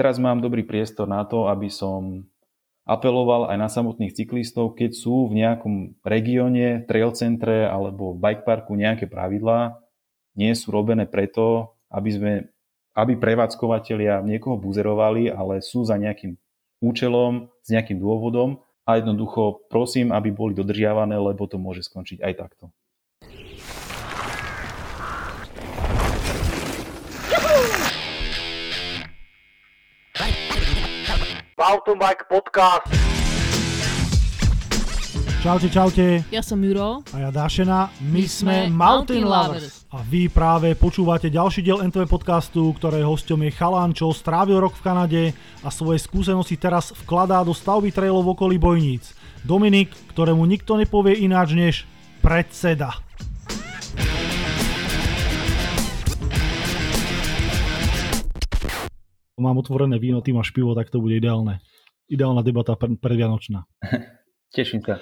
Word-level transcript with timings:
teraz 0.00 0.16
mám 0.16 0.40
dobrý 0.40 0.64
priestor 0.64 1.04
na 1.04 1.20
to, 1.28 1.52
aby 1.52 1.68
som 1.68 2.24
apeloval 2.88 3.52
aj 3.52 3.56
na 3.60 3.68
samotných 3.68 4.16
cyklistov, 4.16 4.72
keď 4.72 4.96
sú 4.96 5.28
v 5.28 5.44
nejakom 5.44 6.00
regióne, 6.00 6.88
trail 6.88 7.12
centre 7.12 7.68
alebo 7.68 8.16
bike 8.16 8.48
parku 8.48 8.72
nejaké 8.72 9.04
pravidlá, 9.04 9.76
nie 10.40 10.56
sú 10.56 10.72
robené 10.72 11.04
preto, 11.04 11.76
aby 11.92 12.08
sme 12.08 12.32
aby 12.98 13.14
prevádzkovateľia 13.14 14.18
niekoho 14.26 14.58
buzerovali, 14.58 15.30
ale 15.30 15.62
sú 15.62 15.86
za 15.86 15.94
nejakým 15.94 16.34
účelom, 16.82 17.52
s 17.62 17.68
nejakým 17.70 18.02
dôvodom 18.02 18.66
a 18.82 18.98
jednoducho 18.98 19.62
prosím, 19.70 20.10
aby 20.10 20.34
boli 20.34 20.58
dodržiavané, 20.58 21.14
lebo 21.14 21.46
to 21.46 21.54
môže 21.54 21.86
skončiť 21.86 22.18
aj 22.18 22.32
takto. 22.34 22.74
Mountain 31.60 32.00
Podcast. 32.24 32.88
Čaute, 35.44 35.68
čaute. 35.68 36.24
Ja 36.32 36.40
som 36.40 36.56
Juro. 36.64 37.04
A 37.12 37.20
ja 37.20 37.28
Dášena. 37.28 37.92
My, 38.00 38.24
My 38.24 38.24
sme 38.24 38.56
Mountain, 38.72 38.80
Mountain 38.80 39.24
Lovers. 39.28 39.64
Lovers. 39.68 39.92
A 39.92 40.00
vy 40.00 40.32
práve 40.32 40.72
počúvate 40.72 41.28
ďalší 41.28 41.60
diel 41.60 41.84
NTV 41.84 42.08
podcastu, 42.08 42.64
ktoré 42.72 43.04
hosťom 43.04 43.44
je 43.44 43.50
Chalan, 43.52 43.92
čo 43.92 44.08
strávil 44.08 44.56
rok 44.56 44.72
v 44.72 44.84
Kanade 44.88 45.22
a 45.60 45.68
svoje 45.68 46.00
skúsenosti 46.00 46.56
teraz 46.56 46.96
vkladá 47.04 47.44
do 47.44 47.52
stavby 47.52 47.92
trailov 47.92 48.24
v 48.24 48.32
okolí 48.40 48.56
Bojníc. 48.56 49.12
Dominik, 49.44 49.92
ktorému 50.16 50.40
nikto 50.48 50.80
nepovie 50.80 51.12
ináč 51.20 51.52
než 51.52 51.84
predseda. 52.24 52.96
Mám 59.40 59.56
otvorené 59.58 59.96
víno, 59.96 60.20
ty 60.20 60.36
máš 60.36 60.52
pivo, 60.52 60.76
tak 60.76 60.92
to 60.92 61.00
bude 61.00 61.16
ideálne. 61.16 61.64
Ideálna 62.12 62.44
debata 62.44 62.76
predvianočná. 62.76 63.64
Teším 64.56 64.84
sa. 64.84 65.00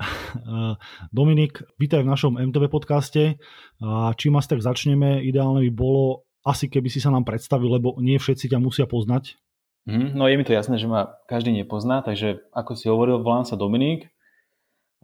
Dominik, 1.14 1.62
vítaj 1.78 2.02
v 2.02 2.10
našom 2.10 2.32
MTV 2.40 2.72
podcaste. 2.72 3.38
A 3.78 4.10
čím 4.16 4.40
asi 4.40 4.48
tak 4.56 4.64
začneme, 4.64 5.22
ideálne 5.22 5.62
by 5.68 5.70
bolo 5.70 6.26
asi 6.44 6.68
keby 6.68 6.92
si 6.92 7.00
sa 7.00 7.08
nám 7.08 7.24
predstavil, 7.24 7.72
lebo 7.72 7.96
nie 8.00 8.20
všetci 8.20 8.52
ťa 8.52 8.58
musia 8.60 8.84
poznať. 8.84 9.40
Mm, 9.88 10.16
no 10.16 10.28
je 10.28 10.36
mi 10.36 10.44
to 10.44 10.52
jasné, 10.52 10.76
že 10.76 10.88
ma 10.88 11.16
každý 11.28 11.52
nepozná, 11.52 12.04
takže 12.04 12.44
ako 12.52 12.72
si 12.76 12.88
hovoril, 12.88 13.20
volám 13.20 13.48
sa 13.48 13.56
Dominik. 13.56 14.12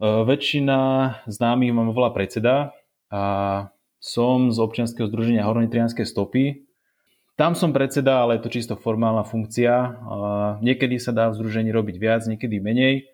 Uh, 0.01 0.25
väčšina 0.25 0.77
známych 1.29 1.73
ma 1.73 1.85
volá 1.93 2.09
predseda 2.09 2.73
a 3.13 3.21
som 4.01 4.49
z 4.49 4.57
občianskeho 4.57 5.05
združenia 5.05 5.45
Horonitrianské 5.45 6.09
stopy, 6.09 6.65
tam 7.41 7.57
som 7.57 7.73
predseda, 7.73 8.21
ale 8.21 8.37
je 8.37 8.45
to 8.45 8.53
čisto 8.53 8.77
formálna 8.77 9.25
funkcia. 9.25 9.97
Niekedy 10.61 11.01
sa 11.01 11.09
dá 11.09 11.25
v 11.33 11.41
združení 11.41 11.73
robiť 11.73 11.97
viac, 11.97 12.21
niekedy 12.29 12.61
menej. 12.61 13.09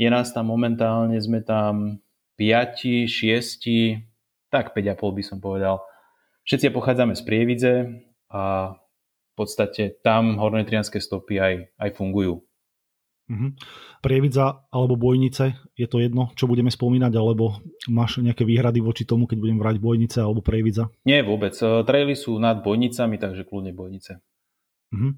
Je 0.00 0.08
nás 0.08 0.32
tam 0.32 0.48
momentálne, 0.48 1.20
sme 1.20 1.44
tam 1.44 2.00
5, 2.40 3.04
6, 3.04 4.48
tak 4.48 4.72
5,5 4.72 4.96
by 4.96 5.20
som 5.20 5.44
povedal. 5.44 5.84
Všetci 6.48 6.72
pochádzame 6.72 7.12
z 7.12 7.20
Prievidze 7.20 7.74
a 8.32 8.72
v 8.80 9.32
podstate 9.36 10.00
tam 10.00 10.40
hornetrianské 10.40 10.96
stopy 10.96 11.36
aj, 11.36 11.54
aj 11.76 11.90
fungujú. 12.00 12.40
Uh-huh. 13.30 13.54
Prievidza 14.02 14.66
alebo 14.74 14.98
Bojnice, 14.98 15.54
je 15.78 15.86
to 15.86 16.02
jedno, 16.02 16.34
čo 16.34 16.50
budeme 16.50 16.66
spomínať, 16.66 17.14
alebo 17.14 17.62
máš 17.86 18.18
nejaké 18.18 18.42
výhrady 18.42 18.82
voči 18.82 19.06
tomu, 19.06 19.30
keď 19.30 19.38
budem 19.38 19.58
vrať 19.62 19.76
Bojnice 19.78 20.18
alebo 20.18 20.42
Prievidza? 20.42 20.90
Nie, 21.06 21.22
vôbec. 21.22 21.54
E, 21.54 21.86
traily 21.86 22.18
sú 22.18 22.42
nad 22.42 22.58
Bojnicami, 22.58 23.22
takže 23.22 23.46
kľudne 23.46 23.70
Bojnice. 23.70 24.18
Uh-huh. 24.90 25.14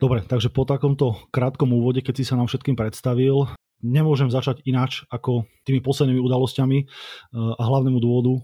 Dobre, 0.00 0.24
takže 0.24 0.48
po 0.48 0.64
takomto 0.64 1.28
krátkom 1.28 1.76
úvode, 1.76 2.00
keď 2.00 2.14
si 2.16 2.24
sa 2.24 2.40
nám 2.40 2.48
všetkým 2.48 2.74
predstavil, 2.74 3.52
nemôžem 3.84 4.32
začať 4.32 4.64
ináč 4.64 5.04
ako 5.12 5.44
tými 5.68 5.84
poslednými 5.84 6.22
udalosťami 6.22 6.78
e, 6.80 6.86
a 7.36 7.62
hlavnému 7.62 8.00
dôvodu, 8.00 8.40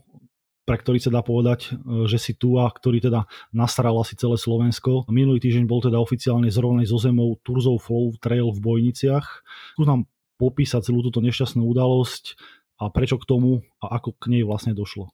pre 0.68 0.76
ktorý 0.76 1.00
sa 1.00 1.08
dá 1.08 1.24
povedať, 1.24 1.72
e, 1.72 2.04
že 2.04 2.20
si 2.20 2.36
tu 2.36 2.60
a 2.60 2.68
ktorý 2.68 3.00
teda 3.00 3.24
nasral 3.56 3.96
asi 3.96 4.12
celé 4.20 4.36
Slovensko. 4.36 5.08
Minulý 5.08 5.40
týždeň 5.40 5.64
bol 5.64 5.80
teda 5.80 5.96
oficiálne 5.96 6.52
zrovnej 6.52 6.84
zo 6.84 7.00
zemou 7.00 7.40
Turzov 7.40 7.80
Flow 7.80 8.12
Trail 8.20 8.52
v 8.52 8.60
Bojniciach. 8.60 9.26
Tu 9.80 9.88
nám 9.88 10.04
popísať 10.36 10.92
celú 10.92 11.00
túto 11.00 11.24
nešťastnú 11.24 11.64
udalosť 11.64 12.36
a 12.84 12.92
prečo 12.92 13.16
k 13.16 13.24
tomu 13.24 13.64
a 13.80 13.96
ako 13.96 14.12
k 14.20 14.36
nej 14.36 14.44
vlastne 14.44 14.76
došlo. 14.76 15.08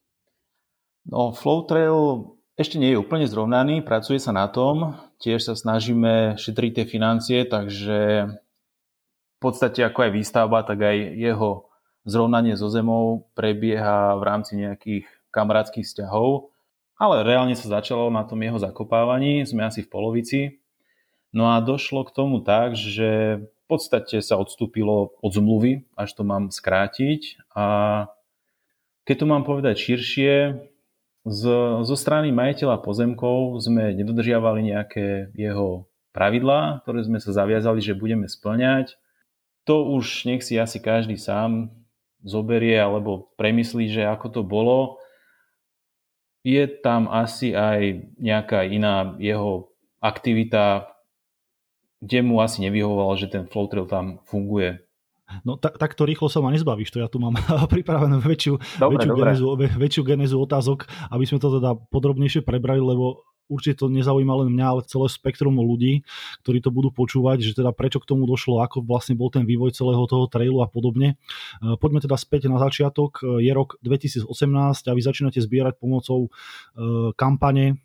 No, 1.07 1.31
Flow 1.31 1.63
Trail 1.71 2.35
ešte 2.59 2.79
nie 2.83 2.95
je 2.95 3.01
úplne 3.01 3.27
zrovnaný, 3.31 3.87
pracuje 3.87 4.19
sa 4.19 4.35
na 4.35 4.51
tom, 4.51 4.99
tiež 5.23 5.43
sa 5.43 5.55
snažíme 5.55 6.39
šetriť 6.39 6.71
tie 6.83 6.87
financie, 6.87 7.39
takže 7.47 8.31
v 8.31 9.39
podstate 9.43 9.83
ako 9.83 10.07
aj 10.07 10.11
výstavba, 10.15 10.63
tak 10.63 10.83
aj 10.83 10.97
jeho 11.19 11.67
zrovnanie 12.05 12.55
so 12.55 12.69
zemou 12.69 13.27
prebieha 13.33 14.15
v 14.17 14.23
rámci 14.23 14.61
nejakých 14.61 15.09
kamarátskych 15.35 15.83
vzťahov, 15.83 16.55
ale 16.95 17.27
reálne 17.27 17.59
sa 17.59 17.83
začalo 17.83 18.07
na 18.09 18.23
tom 18.23 18.39
jeho 18.39 18.57
zakopávaní, 18.63 19.43
sme 19.43 19.67
asi 19.67 19.83
v 19.83 19.91
polovici. 19.91 20.41
No 21.35 21.51
a 21.51 21.59
došlo 21.59 22.07
k 22.07 22.15
tomu 22.15 22.39
tak, 22.47 22.79
že 22.79 23.43
v 23.43 23.65
podstate 23.67 24.23
sa 24.23 24.39
odstúpilo 24.39 25.19
od 25.19 25.33
zmluvy, 25.35 25.83
až 25.99 26.15
to 26.15 26.23
mám 26.23 26.55
skrátiť. 26.55 27.43
A 27.51 27.67
keď 29.03 29.17
to 29.19 29.27
mám 29.27 29.43
povedať 29.43 29.75
širšie, 29.75 30.35
z, 31.25 31.43
zo 31.83 31.97
strany 31.97 32.31
majiteľa 32.31 32.85
pozemkov 32.85 33.57
sme 33.65 33.97
nedodržiavali 33.97 34.61
nejaké 34.71 35.33
jeho 35.33 35.89
pravidlá, 36.13 36.85
ktoré 36.85 37.01
sme 37.03 37.19
sa 37.19 37.33
zaviazali, 37.33 37.81
že 37.81 37.97
budeme 37.97 38.29
splňať. 38.29 38.95
To 39.65 39.89
už 39.97 40.29
nech 40.29 40.45
si 40.45 40.61
asi 40.61 40.77
každý 40.79 41.17
sám 41.17 41.73
zoberie 42.21 42.77
alebo 42.77 43.33
premyslí, 43.41 43.89
že 43.89 44.03
ako 44.05 44.27
to 44.29 44.43
bolo 44.45 45.01
je 46.45 46.69
tam 46.85 47.09
asi 47.09 47.57
aj 47.57 48.05
nejaká 48.21 48.69
iná 48.69 49.17
jeho 49.17 49.73
aktivita, 50.05 50.93
kde 52.05 52.21
mu 52.21 52.45
asi 52.45 52.61
nevyhovovalo, 52.69 53.17
že 53.17 53.33
ten 53.33 53.49
flow 53.49 53.65
trail 53.65 53.89
tam 53.89 54.21
funguje. 54.29 54.85
No 55.43 55.57
tak, 55.57 55.81
takto 55.81 56.05
rýchlo 56.05 56.29
sa 56.29 56.45
ma 56.45 56.53
nezbavíš, 56.53 56.93
to 56.93 57.01
ja 57.01 57.09
tu 57.09 57.17
mám 57.17 57.33
pripravenú 57.73 58.21
väčšiu, 58.21 58.61
dobre, 58.77 59.01
väčšiu, 59.01 59.09
dobre. 59.09 59.25
Genezu, 59.25 59.47
väčšiu 59.81 60.03
genezu 60.05 60.37
otázok, 60.37 60.85
aby 61.09 61.25
sme 61.25 61.41
to 61.41 61.49
teda 61.59 61.81
podrobnejšie 61.89 62.45
prebrali, 62.45 62.85
lebo 62.85 63.25
určite 63.49 63.85
to 63.85 63.93
nezaujíma 63.93 64.45
len 64.45 64.49
mňa, 64.53 64.67
ale 64.67 64.81
celé 64.89 65.07
spektrum 65.11 65.57
ľudí, 65.57 66.03
ktorí 66.45 66.59
to 66.65 66.71
budú 66.73 66.91
počúvať, 66.91 67.45
že 67.45 67.53
teda 67.57 67.71
prečo 67.77 68.01
k 68.01 68.09
tomu 68.09 68.25
došlo, 68.25 68.61
ako 68.65 68.85
vlastne 68.85 69.15
bol 69.15 69.29
ten 69.29 69.45
vývoj 69.45 69.77
celého 69.77 70.05
toho 70.09 70.27
trailu 70.27 70.65
a 70.65 70.69
podobne. 70.69 71.15
E, 71.61 71.77
poďme 71.79 72.05
teda 72.05 72.17
späť 72.19 72.49
na 72.49 72.59
začiatok. 72.61 73.23
Je 73.41 73.51
rok 73.53 73.81
2018 73.85 74.29
a 74.89 74.93
vy 74.93 75.01
začínate 75.01 75.39
zbierať 75.41 75.79
pomocou 75.79 76.27
e, 76.27 76.31
kampane 77.15 77.81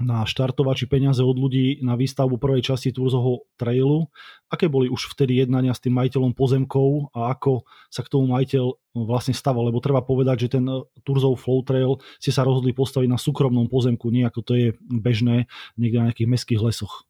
na 0.00 0.24
štartovači 0.24 0.88
peniaze 0.88 1.20
od 1.20 1.36
ľudí 1.36 1.84
na 1.84 1.98
výstavbu 1.98 2.40
prvej 2.40 2.64
časti 2.64 2.94
Turzovho 2.94 3.44
trailu. 3.60 4.08
Aké 4.48 4.68
boli 4.68 4.88
už 4.88 5.12
vtedy 5.12 5.44
jednania 5.44 5.76
s 5.76 5.82
tým 5.84 5.92
majiteľom 5.96 6.32
pozemkov 6.32 7.12
a 7.12 7.32
ako 7.32 7.68
sa 7.92 8.00
k 8.00 8.10
tomu 8.12 8.32
majiteľ 8.32 8.64
vlastne 8.96 9.36
staval? 9.36 9.68
Lebo 9.68 9.84
treba 9.84 10.00
povedať, 10.00 10.48
že 10.48 10.58
ten 10.58 10.64
Turzov 11.04 11.36
Flow 11.36 11.60
Trail 11.60 12.00
ste 12.16 12.32
sa 12.32 12.44
rozhodli 12.44 12.72
postaviť 12.72 13.08
na 13.08 13.20
súkromnom 13.20 13.68
pozemku, 13.68 14.08
nie 14.08 14.24
ako 14.24 14.40
to 14.40 14.52
je 14.56 14.68
bežné 14.88 15.50
niekde 15.76 15.98
na 16.00 16.06
nejakých 16.08 16.30
mestských 16.30 16.60
lesoch. 16.64 17.04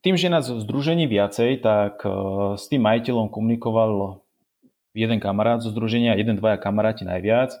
Tým, 0.00 0.16
že 0.16 0.32
nás 0.32 0.48
v 0.48 0.64
združení 0.64 1.04
viacej, 1.04 1.60
tak 1.60 2.00
e, 2.08 2.10
s 2.56 2.72
tým 2.72 2.88
majiteľom 2.88 3.28
komunikoval 3.28 4.24
jeden 4.96 5.20
kamarát 5.20 5.60
zo 5.60 5.70
združenia, 5.70 6.16
jeden, 6.16 6.40
dvaja 6.40 6.58
kamaráti 6.58 7.06
najviac. 7.06 7.54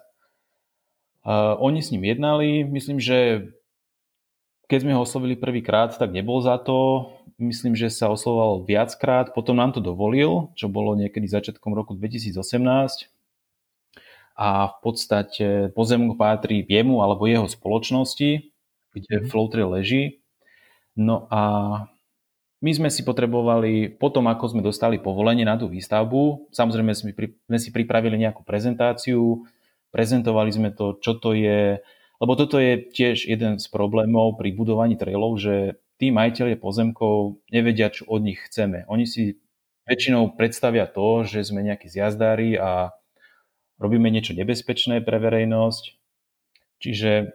Uh, 1.20 1.52
oni 1.60 1.84
s 1.84 1.92
ním 1.92 2.08
jednali, 2.08 2.64
myslím, 2.64 2.96
že 2.96 3.52
keď 4.70 4.86
sme 4.86 4.94
ho 4.94 5.02
oslovili 5.02 5.34
prvýkrát, 5.34 5.90
tak 5.98 6.14
nebol 6.14 6.38
za 6.38 6.54
to. 6.62 7.10
Myslím, 7.42 7.74
že 7.74 7.90
sa 7.90 8.06
oslovoval 8.06 8.62
viackrát. 8.62 9.34
Potom 9.34 9.58
nám 9.58 9.74
to 9.74 9.82
dovolil, 9.82 10.54
čo 10.54 10.70
bolo 10.70 10.94
niekedy 10.94 11.26
začiatkom 11.26 11.74
roku 11.74 11.98
2018. 11.98 13.10
A 14.38 14.48
v 14.70 14.76
podstate 14.78 15.74
pozemok 15.74 16.14
patrí 16.14 16.62
jemu 16.62 17.02
alebo 17.02 17.26
jeho 17.26 17.50
spoločnosti, 17.50 18.46
kde 18.94 19.14
mm. 19.18 19.26
Flowtrail 19.26 19.74
leží. 19.74 20.22
No 20.94 21.26
a 21.34 21.42
my 22.60 22.70
sme 22.70 22.88
si 22.92 23.02
potrebovali, 23.02 23.90
potom 23.90 24.30
ako 24.30 24.54
sme 24.54 24.62
dostali 24.62 25.02
povolenie 25.02 25.48
na 25.48 25.56
tú 25.56 25.66
výstavbu, 25.66 26.52
samozrejme 26.52 26.92
sme 26.92 27.58
si 27.58 27.70
pripravili 27.72 28.20
nejakú 28.20 28.44
prezentáciu, 28.44 29.48
prezentovali 29.90 30.52
sme 30.52 30.68
to, 30.70 31.00
čo 31.00 31.16
to 31.16 31.32
je, 31.32 31.80
lebo 32.20 32.36
toto 32.36 32.60
je 32.60 32.84
tiež 32.84 33.24
jeden 33.24 33.56
z 33.56 33.66
problémov 33.72 34.36
pri 34.36 34.52
budovaní 34.52 35.00
trailov, 35.00 35.40
že 35.40 35.80
tí 35.96 36.12
majiteľe 36.12 36.60
pozemkov 36.60 37.40
nevedia, 37.48 37.88
čo 37.88 38.04
od 38.08 38.20
nich 38.24 38.40
chceme. 38.44 38.84
Oni 38.92 39.08
si 39.08 39.40
väčšinou 39.88 40.36
predstavia 40.36 40.84
to, 40.84 41.24
že 41.24 41.48
sme 41.48 41.64
nejakí 41.64 41.88
zjazdári 41.88 42.60
a 42.60 42.92
robíme 43.80 44.12
niečo 44.12 44.36
nebezpečné 44.36 45.00
pre 45.00 45.16
verejnosť. 45.16 45.84
Čiže 46.80 47.32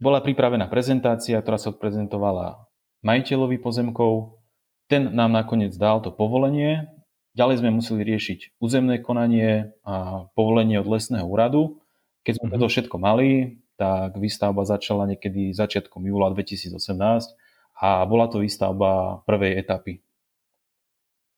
bola 0.00 0.20
pripravená 0.20 0.68
prezentácia, 0.68 1.40
ktorá 1.40 1.60
sa 1.60 1.72
odprezentovala 1.72 2.66
majiteľovi 3.04 3.60
pozemkov. 3.60 4.40
Ten 4.88 5.12
nám 5.12 5.32
nakoniec 5.32 5.76
dal 5.76 6.00
to 6.00 6.12
povolenie. 6.12 6.88
Ďalej 7.36 7.64
sme 7.64 7.76
museli 7.76 8.04
riešiť 8.04 8.60
územné 8.60 9.00
konanie 9.00 9.72
a 9.84 10.26
povolenie 10.32 10.80
od 10.80 10.88
lesného 10.88 11.24
úradu. 11.24 11.83
Keď 12.24 12.40
sme 12.40 12.56
to 12.56 12.66
mhm. 12.66 12.72
všetko 12.72 12.96
mali, 12.96 13.60
tak 13.74 14.16
výstavba 14.18 14.62
začala 14.64 15.06
niekedy 15.10 15.50
začiatkom 15.50 16.06
júla 16.06 16.30
2018 16.30 16.78
a 17.82 18.06
bola 18.06 18.30
to 18.30 18.38
výstavba 18.38 19.22
prvej 19.26 19.58
etapy. 19.58 19.98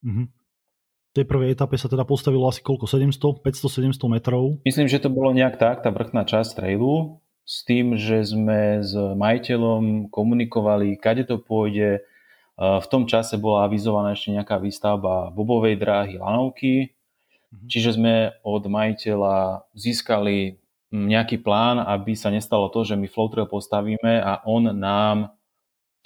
Mm-hmm. 0.05 0.27
V 0.29 1.13
tej 1.17 1.25
prvej 1.25 1.57
etape 1.57 1.81
sa 1.81 1.89
teda 1.89 2.05
postavilo 2.05 2.45
asi 2.45 2.61
koľko? 2.61 2.85
700? 2.85 3.41
500-700 3.41 4.13
metrov? 4.13 4.61
Myslím, 4.69 4.85
že 4.85 5.01
to 5.01 5.09
bolo 5.09 5.33
nejak 5.33 5.57
tak, 5.57 5.81
tá 5.81 5.89
vrchná 5.89 6.29
časť 6.29 6.61
trailu, 6.61 7.25
s 7.47 7.65
tým, 7.65 7.97
že 7.97 8.21
sme 8.21 8.85
s 8.85 8.93
majiteľom 8.93 10.13
komunikovali, 10.13 11.01
kade 11.01 11.25
to 11.25 11.41
pôjde. 11.41 12.05
V 12.61 12.87
tom 12.93 13.09
čase 13.09 13.41
bola 13.41 13.65
avizovaná 13.65 14.13
ešte 14.13 14.37
nejaká 14.37 14.61
výstavba 14.61 15.33
bobovej 15.33 15.81
dráhy 15.81 16.21
lanovky, 16.21 16.93
mm-hmm. 16.93 17.69
čiže 17.73 17.97
sme 17.97 18.37
od 18.45 18.69
majiteľa 18.69 19.65
získali 19.73 20.61
nejaký 20.95 21.43
plán, 21.43 21.83
aby 21.83 22.15
sa 22.15 22.31
nestalo 22.31 22.71
to, 22.71 22.87
že 22.87 22.95
my 22.95 23.11
flow 23.11 23.27
trail 23.27 23.51
postavíme 23.51 24.23
a 24.23 24.43
on 24.47 24.71
nám 24.71 25.35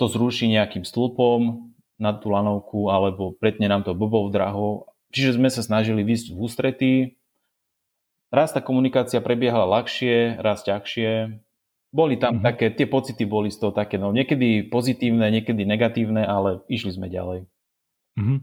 to 0.01 0.09
zruší 0.09 0.49
nejakým 0.49 0.89
stĺpom 0.89 1.71
na 2.01 2.17
tú 2.17 2.33
lanovku 2.33 2.89
alebo 2.89 3.37
pretne 3.37 3.69
nám 3.69 3.85
to 3.85 3.93
bobov 3.93 4.33
drahou. 4.33 4.89
Čiže 5.13 5.37
sme 5.37 5.53
sa 5.53 5.61
snažili 5.61 6.01
vysť 6.01 6.33
v 6.33 6.39
ústretí. 6.41 6.95
Raz 8.33 8.57
tá 8.57 8.65
komunikácia 8.65 9.21
prebiehala 9.21 9.69
ľahšie, 9.69 10.41
raz 10.41 10.65
ťažšie. 10.65 11.43
Boli 11.91 12.15
tam 12.17 12.39
mm-hmm. 12.39 12.47
také, 12.47 12.67
tie 12.71 12.87
pocity 12.87 13.27
boli 13.27 13.51
z 13.51 13.59
toho 13.59 13.75
také, 13.75 13.99
no 13.99 14.15
niekedy 14.15 14.71
pozitívne, 14.71 15.27
niekedy 15.35 15.67
negatívne, 15.67 16.23
ale 16.23 16.63
išli 16.71 16.95
sme 16.95 17.11
ďalej. 17.11 17.51
Mm-hmm. 18.15 18.39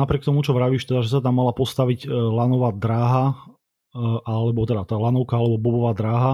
Napriek 0.00 0.24
tomu, 0.24 0.40
čo 0.40 0.56
vravíš, 0.56 0.88
teda, 0.88 1.04
že 1.04 1.12
sa 1.12 1.20
tam 1.20 1.36
mala 1.36 1.52
postaviť 1.52 2.04
e, 2.04 2.08
lanová 2.08 2.72
dráha, 2.72 3.36
alebo 3.96 4.66
teda 4.66 4.86
tá 4.86 4.94
lanovka 4.94 5.34
alebo 5.38 5.58
bobová 5.58 5.92
dráha, 5.94 6.32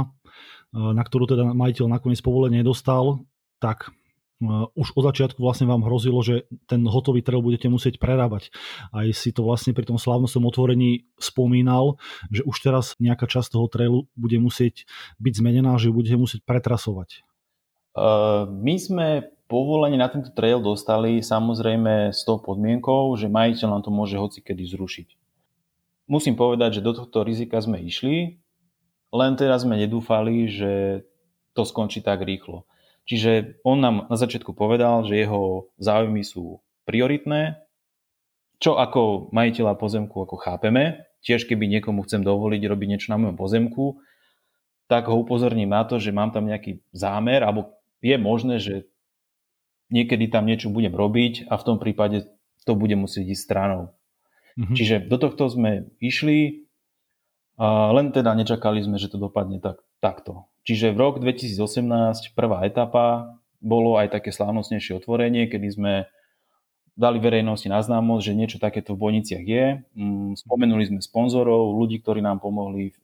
na 0.73 1.01
ktorú 1.01 1.25
teda 1.31 1.57
majiteľ 1.57 1.89
nakoniec 1.89 2.21
povolenie 2.21 2.61
nedostal, 2.61 3.25
tak 3.63 3.91
už 4.77 4.93
od 4.93 5.05
začiatku 5.09 5.41
vlastne 5.41 5.65
vám 5.65 5.81
hrozilo, 5.81 6.21
že 6.21 6.45
ten 6.69 6.85
hotový 6.85 7.25
trail 7.25 7.41
budete 7.41 7.73
musieť 7.73 7.97
prerábať. 7.97 8.53
Aj 8.93 9.09
si 9.17 9.33
to 9.33 9.41
vlastne 9.41 9.73
pri 9.73 9.89
tom 9.89 9.97
slávnostnom 9.97 10.45
otvorení 10.45 11.09
spomínal, 11.17 11.97
že 12.29 12.45
už 12.45 12.57
teraz 12.61 12.93
nejaká 13.01 13.25
časť 13.25 13.57
toho 13.57 13.65
trailu 13.73 14.13
bude 14.13 14.37
musieť 14.37 14.85
byť 15.25 15.41
zmenená, 15.41 15.81
že 15.81 15.89
budete 15.89 16.21
musieť 16.21 16.45
pretrasovať. 16.45 17.25
My 18.45 18.77
sme 18.77 19.25
povolenie 19.49 19.97
na 19.97 20.13
tento 20.13 20.29
trail 20.37 20.61
dostali 20.61 21.25
samozrejme 21.25 22.13
s 22.13 22.21
tou 22.29 22.37
podmienkou, 22.37 23.17
že 23.17 23.33
majiteľ 23.33 23.69
nám 23.73 23.89
to 23.89 23.91
môže 23.95 24.21
hoci 24.21 24.45
kedy 24.45 24.69
zrušiť. 24.69 25.09
Musím 26.07 26.39
povedať, 26.39 26.79
že 26.79 26.87
do 26.87 26.95
tohto 26.95 27.27
rizika 27.27 27.59
sme 27.59 27.83
išli, 27.83 28.39
len 29.11 29.33
teraz 29.35 29.67
sme 29.67 29.75
nedúfali, 29.79 30.47
že 30.47 31.03
to 31.55 31.67
skončí 31.67 32.03
tak 32.03 32.23
rýchlo. 32.23 32.67
Čiže 33.07 33.63
on 33.63 33.79
nám 33.79 34.11
na 34.11 34.17
začiatku 34.19 34.55
povedal, 34.55 35.07
že 35.07 35.19
jeho 35.19 35.71
záujmy 35.79 36.27
sú 36.27 36.63
prioritné, 36.87 37.59
čo 38.59 38.79
ako 38.79 39.31
majiteľa 39.31 39.79
pozemku 39.79 40.15
ako 40.27 40.37
chápeme. 40.39 41.07
Tiež 41.23 41.47
keby 41.47 41.67
niekomu 41.67 42.07
chcem 42.07 42.23
dovoliť 42.23 42.63
robiť 42.63 42.89
niečo 42.91 43.11
na 43.15 43.19
mojom 43.19 43.39
pozemku, 43.39 43.99
tak 44.87 45.11
ho 45.11 45.19
upozorním 45.19 45.71
na 45.71 45.83
to, 45.83 45.99
že 45.99 46.15
mám 46.15 46.31
tam 46.31 46.47
nejaký 46.47 46.83
zámer, 46.95 47.43
alebo 47.43 47.75
je 47.99 48.15
možné, 48.15 48.63
že 48.63 48.87
niekedy 49.91 50.31
tam 50.31 50.47
niečo 50.47 50.71
budem 50.71 50.95
robiť 50.95 51.51
a 51.51 51.59
v 51.59 51.67
tom 51.67 51.77
prípade 51.83 52.31
to 52.63 52.73
bude 52.79 52.95
musieť 52.95 53.35
ísť 53.35 53.43
stranou. 53.43 53.96
Mm-hmm. 54.57 54.77
Čiže 54.77 54.97
do 55.07 55.17
tohto 55.21 55.53
sme 55.53 55.93
išli, 56.01 56.65
a 57.61 57.93
len 57.93 58.13
teda 58.13 58.33
nečakali 58.33 58.81
sme, 58.81 58.97
že 58.97 59.13
to 59.13 59.21
dopadne 59.21 59.61
tak, 59.61 59.85
takto. 60.01 60.49
Čiže 60.67 60.93
v 60.93 60.99
rok 60.99 61.15
2018 61.21 62.35
prvá 62.35 62.65
etapa 62.65 63.37
bolo 63.61 64.01
aj 64.01 64.17
také 64.17 64.33
slávnostnejšie 64.33 64.99
otvorenie, 64.99 65.47
kedy 65.47 65.69
sme 65.73 65.93
dali 66.97 67.21
verejnosti 67.21 67.69
na 67.69 67.85
známosť, 67.85 68.25
že 68.25 68.33
niečo 68.33 68.59
takéto 68.59 68.97
v 68.97 69.03
Bojniciach 69.05 69.45
je. 69.45 69.85
Mm, 69.93 70.41
spomenuli 70.41 70.89
sme 70.89 71.01
sponzorov, 71.05 71.77
ľudí, 71.77 72.01
ktorí 72.01 72.25
nám 72.25 72.41
pomohli. 72.41 72.97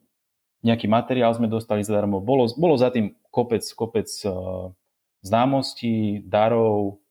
Nejaký 0.64 0.88
materiál 0.88 1.36
sme 1.36 1.52
dostali 1.52 1.84
zadarmo. 1.84 2.24
Bolo, 2.24 2.48
bolo 2.56 2.80
za 2.80 2.88
tým 2.88 3.12
kopec, 3.28 3.60
kopec 3.76 4.08
uh, 4.24 4.72
známostí, 5.20 6.24
darov 6.24 7.04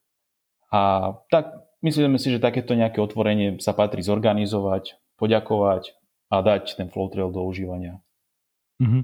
a 0.73 1.13
tak 1.29 1.61
myslíme 1.81 2.18
si, 2.18 2.33
že 2.33 2.42
takéto 2.42 2.74
nejaké 2.74 3.01
otvorenie 3.01 3.62
sa 3.62 3.74
patrí 3.78 4.01
zorganizovať, 4.01 4.98
poďakovať 5.18 5.94
a 6.31 6.36
dať 6.42 6.80
ten 6.80 6.88
flow 6.88 7.12
trail 7.12 7.30
do 7.30 7.44
užívania. 7.44 8.00
Mm-hmm. 8.81 9.04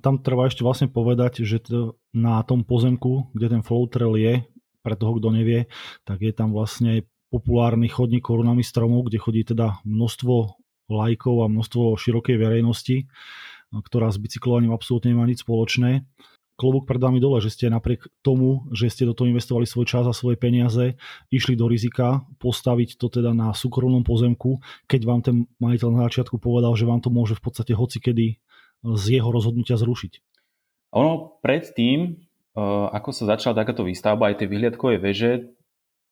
Tam 0.00 0.14
treba 0.24 0.48
ešte 0.48 0.64
vlastne 0.64 0.88
povedať, 0.88 1.44
že 1.44 1.60
to 1.60 2.00
na 2.16 2.40
tom 2.46 2.64
pozemku, 2.64 3.28
kde 3.36 3.58
ten 3.58 3.62
flow 3.64 3.84
trail 3.90 4.16
je, 4.16 4.34
pre 4.80 4.94
toho, 4.96 5.18
kto 5.20 5.28
nevie, 5.34 5.68
tak 6.08 6.24
je 6.24 6.32
tam 6.32 6.54
vlastne 6.56 7.04
populárny 7.28 7.92
chodník 7.92 8.24
korunami 8.24 8.64
stromov, 8.64 9.12
kde 9.12 9.20
chodí 9.20 9.44
teda 9.44 9.84
množstvo 9.84 10.56
lajkov 10.88 11.44
a 11.44 11.52
množstvo 11.52 12.00
širokej 12.00 12.36
verejnosti, 12.40 13.04
ktorá 13.68 14.08
s 14.08 14.16
bicyklovaním 14.16 14.72
absolútne 14.72 15.12
nemá 15.12 15.28
nič 15.28 15.44
spoločné. 15.44 16.08
Klobúk 16.58 16.90
pred 16.90 16.98
vami 16.98 17.22
dole, 17.22 17.38
že 17.38 17.54
ste 17.54 17.70
napriek 17.70 18.10
tomu, 18.18 18.66
že 18.74 18.90
ste 18.90 19.06
do 19.06 19.14
toho 19.14 19.30
investovali 19.30 19.62
svoj 19.62 19.86
čas 19.86 20.04
a 20.10 20.12
svoje 20.12 20.34
peniaze, 20.34 20.98
išli 21.30 21.54
do 21.54 21.70
rizika 21.70 22.26
postaviť 22.42 22.98
to 22.98 23.06
teda 23.06 23.30
na 23.30 23.54
súkromnom 23.54 24.02
pozemku, 24.02 24.58
keď 24.90 25.00
vám 25.06 25.20
ten 25.22 25.46
majiteľ 25.62 25.88
na 25.94 26.02
začiatku 26.10 26.42
povedal, 26.42 26.74
že 26.74 26.82
vám 26.82 26.98
to 26.98 27.14
môže 27.14 27.38
v 27.38 27.42
podstate 27.46 27.78
hocikedy 27.78 28.42
z 28.82 29.04
jeho 29.06 29.30
rozhodnutia 29.30 29.78
zrušiť. 29.78 30.18
Ono 30.98 31.38
predtým, 31.38 31.98
e, 32.02 32.10
ako 32.90 33.14
sa 33.14 33.38
začala 33.38 33.62
takáto 33.62 33.86
výstavba 33.86 34.34
aj 34.34 34.42
tej 34.42 34.48
vyhliadkovej 34.50 34.98
veže, 34.98 35.32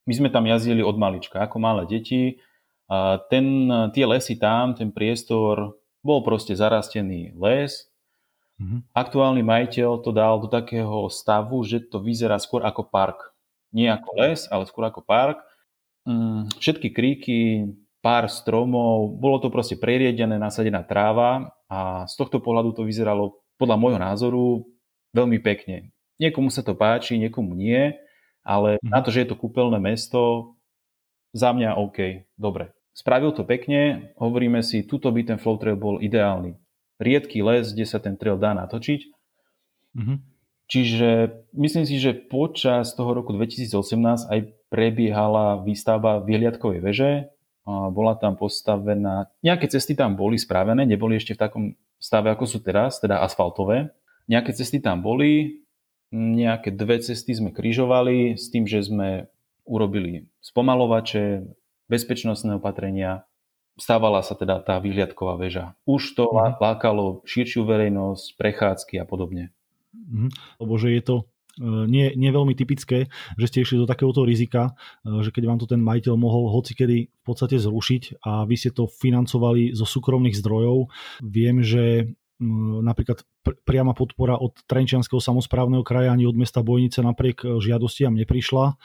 my 0.06 0.14
sme 0.14 0.28
tam 0.30 0.46
jazdili 0.46 0.86
od 0.86 0.94
malička, 0.94 1.42
ako 1.42 1.58
malé 1.58 1.82
deti. 1.90 2.38
Ten, 3.26 3.46
tie 3.90 4.04
lesy 4.06 4.38
tam, 4.38 4.78
ten 4.78 4.94
priestor, 4.94 5.74
bol 6.06 6.22
proste 6.22 6.54
zarastený 6.54 7.34
les. 7.34 7.90
Mm-hmm. 8.56 8.80
Aktuálny 8.96 9.42
majiteľ 9.44 10.00
to 10.00 10.10
dal 10.16 10.40
do 10.40 10.48
takého 10.48 11.12
stavu, 11.12 11.60
že 11.62 11.84
to 11.84 12.00
vyzerá 12.00 12.40
skôr 12.40 12.64
ako 12.64 12.88
park. 12.88 13.36
Nie 13.72 13.92
ako 13.92 14.10
les, 14.16 14.48
ale 14.48 14.64
skôr 14.64 14.88
ako 14.88 15.04
park. 15.04 15.44
Mm, 16.08 16.48
všetky 16.56 16.88
kríky, 16.94 17.68
pár 18.00 18.30
stromov, 18.30 19.18
bolo 19.18 19.42
to 19.42 19.50
proste 19.50 19.76
preriedené, 19.76 20.38
nasadená 20.38 20.86
tráva 20.86 21.52
a 21.66 22.06
z 22.06 22.14
tohto 22.14 22.38
pohľadu 22.38 22.78
to 22.78 22.82
vyzeralo 22.86 23.42
podľa 23.58 23.76
môjho 23.76 23.98
názoru 24.00 24.44
veľmi 25.12 25.42
pekne. 25.42 25.90
Niekomu 26.16 26.48
sa 26.48 26.64
to 26.64 26.72
páči, 26.72 27.20
niekomu 27.20 27.52
nie, 27.52 27.92
ale 28.46 28.80
mhm. 28.80 28.88
na 28.88 29.02
to, 29.02 29.12
že 29.12 29.26
je 29.26 29.28
to 29.34 29.40
kúpeľné 29.40 29.76
mesto, 29.82 30.54
za 31.36 31.52
mňa 31.52 31.76
OK, 31.76 32.24
dobre. 32.40 32.72
Spravil 32.96 33.36
to 33.36 33.44
pekne, 33.44 34.14
hovoríme 34.16 34.64
si, 34.64 34.88
tuto 34.88 35.12
by 35.12 35.20
ten 35.20 35.36
flow 35.36 35.60
trail 35.60 35.76
bol 35.76 36.00
ideálny. 36.00 36.56
Riedky 36.96 37.44
les, 37.44 37.72
kde 37.72 37.84
sa 37.84 38.00
ten 38.00 38.16
trail 38.16 38.40
dá 38.40 38.56
natočiť. 38.56 39.00
Mm-hmm. 39.96 40.18
Čiže 40.66 41.10
myslím 41.54 41.84
si, 41.86 41.96
že 42.02 42.16
počas 42.16 42.90
toho 42.98 43.14
roku 43.14 43.30
2018 43.30 43.70
aj 44.26 44.40
prebiehala 44.66 45.62
výstavba 45.62 46.18
vyhliadkovej 46.26 46.80
veže, 46.82 47.10
bola 47.66 48.14
tam 48.14 48.38
postavená, 48.38 49.30
nejaké 49.42 49.66
cesty 49.66 49.98
tam 49.98 50.14
boli 50.14 50.38
spravené, 50.38 50.86
neboli 50.86 51.18
ešte 51.18 51.34
v 51.34 51.42
takom 51.42 51.64
stave, 51.98 52.30
ako 52.30 52.46
sú 52.46 52.58
teraz, 52.62 53.02
teda 53.02 53.22
asfaltové. 53.22 53.90
Nejaké 54.30 54.54
cesty 54.54 54.78
tam 54.78 55.02
boli, 55.02 55.62
nejaké 56.14 56.70
dve 56.74 57.02
cesty 57.02 57.34
sme 57.34 57.50
križovali 57.50 58.38
s 58.38 58.50
tým, 58.50 58.70
že 58.70 58.86
sme 58.86 59.30
urobili 59.66 60.30
spomalovače, 60.42 61.42
bezpečnostné 61.90 62.58
opatrenia, 62.58 63.26
stávala 63.76 64.24
sa 64.24 64.36
teda 64.36 64.60
tá 64.64 64.80
vyhliadková 64.80 65.36
väža. 65.40 65.76
Už 65.88 66.16
to 66.16 66.28
mm. 66.28 66.60
lákalo 66.60 67.22
širšiu 67.28 67.64
verejnosť, 67.64 68.36
prechádzky 68.36 69.00
a 69.00 69.04
podobne. 69.04 69.52
Mm, 69.92 70.32
lebo 70.60 70.74
že 70.76 70.96
je 70.96 71.02
to 71.04 71.16
E, 71.56 71.88
nie, 71.88 72.12
nie 72.14 72.28
veľmi 72.28 72.52
typické, 72.52 73.08
že 73.40 73.46
ste 73.48 73.58
išli 73.64 73.80
do 73.80 73.88
takéhoto 73.88 74.28
rizika, 74.28 74.76
e, 75.02 75.24
že 75.24 75.32
keď 75.32 75.42
vám 75.48 75.58
to 75.58 75.66
ten 75.66 75.80
majiteľ 75.80 76.14
mohol 76.20 76.52
hocikedy 76.52 77.08
v 77.08 77.22
podstate 77.24 77.56
zrušiť 77.56 78.20
a 78.22 78.44
vy 78.44 78.54
ste 78.60 78.70
to 78.76 78.84
financovali 78.84 79.72
zo 79.72 79.88
súkromných 79.88 80.36
zdrojov. 80.36 80.92
Viem, 81.24 81.64
že 81.64 82.12
napríklad 82.84 83.24
pr- 83.40 83.56
priama 83.64 83.96
podpora 83.96 84.36
od 84.36 84.52
Trenčianského 84.68 85.24
samozprávneho 85.24 85.80
kraja 85.80 86.12
ani 86.12 86.28
od 86.28 86.36
mesta 86.36 86.60
Bojnice 86.60 87.00
napriek 87.00 87.40
e, 87.40 87.56
žiadostiam 87.64 88.12
neprišla. 88.12 88.76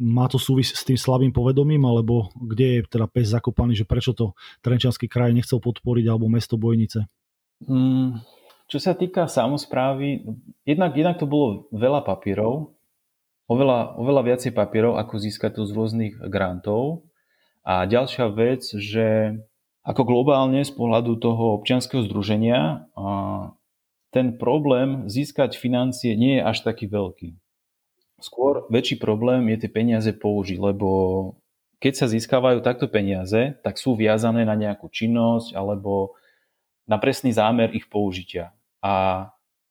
Má 0.00 0.32
to 0.32 0.40
súvis 0.40 0.72
s 0.72 0.80
tým 0.80 0.96
slabým 0.96 1.28
povedomím, 1.28 1.84
alebo 1.84 2.32
kde 2.32 2.80
je 2.80 2.88
teda 2.88 3.04
pes 3.04 3.28
zakopaný, 3.28 3.76
že 3.76 3.84
prečo 3.84 4.16
to 4.16 4.32
Trenčianský 4.64 5.06
kraj 5.12 5.36
nechcel 5.36 5.60
podporiť, 5.60 6.08
alebo 6.08 6.32
mesto 6.32 6.56
Bojnice? 6.56 7.04
Mm, 7.68 8.24
čo 8.64 8.78
sa 8.80 8.96
týka 8.96 9.28
samozprávy, 9.28 10.24
jednak, 10.64 10.96
jednak 10.96 11.20
to 11.20 11.28
bolo 11.28 11.68
veľa 11.68 12.00
papierov, 12.00 12.72
oveľa, 13.50 14.00
oveľa 14.00 14.22
viacej 14.32 14.56
papierov, 14.56 14.96
ako 14.96 15.14
získať 15.20 15.60
to 15.60 15.68
z 15.68 15.74
rôznych 15.74 16.14
grantov. 16.30 17.04
A 17.60 17.84
ďalšia 17.84 18.32
vec, 18.32 18.64
že 18.64 19.36
ako 19.84 20.06
globálne 20.06 20.64
z 20.64 20.72
pohľadu 20.72 21.18
toho 21.18 21.60
občianského 21.60 22.06
združenia 22.06 22.88
ten 24.14 24.38
problém 24.38 25.10
získať 25.10 25.58
financie 25.58 26.14
nie 26.14 26.38
je 26.38 26.46
až 26.46 26.62
taký 26.62 26.86
veľký. 26.86 27.34
Skôr 28.20 28.68
väčší 28.68 29.00
problém 29.00 29.48
je 29.56 29.66
tie 29.66 29.70
peniaze 29.72 30.12
použiť, 30.12 30.60
lebo 30.60 30.88
keď 31.80 31.92
sa 31.96 32.06
získavajú 32.12 32.60
takto 32.60 32.92
peniaze, 32.92 33.56
tak 33.64 33.80
sú 33.80 33.96
viazané 33.96 34.44
na 34.44 34.52
nejakú 34.52 34.92
činnosť 34.92 35.56
alebo 35.56 36.12
na 36.84 37.00
presný 37.00 37.32
zámer 37.32 37.72
ich 37.72 37.88
použitia. 37.88 38.52
A 38.84 39.26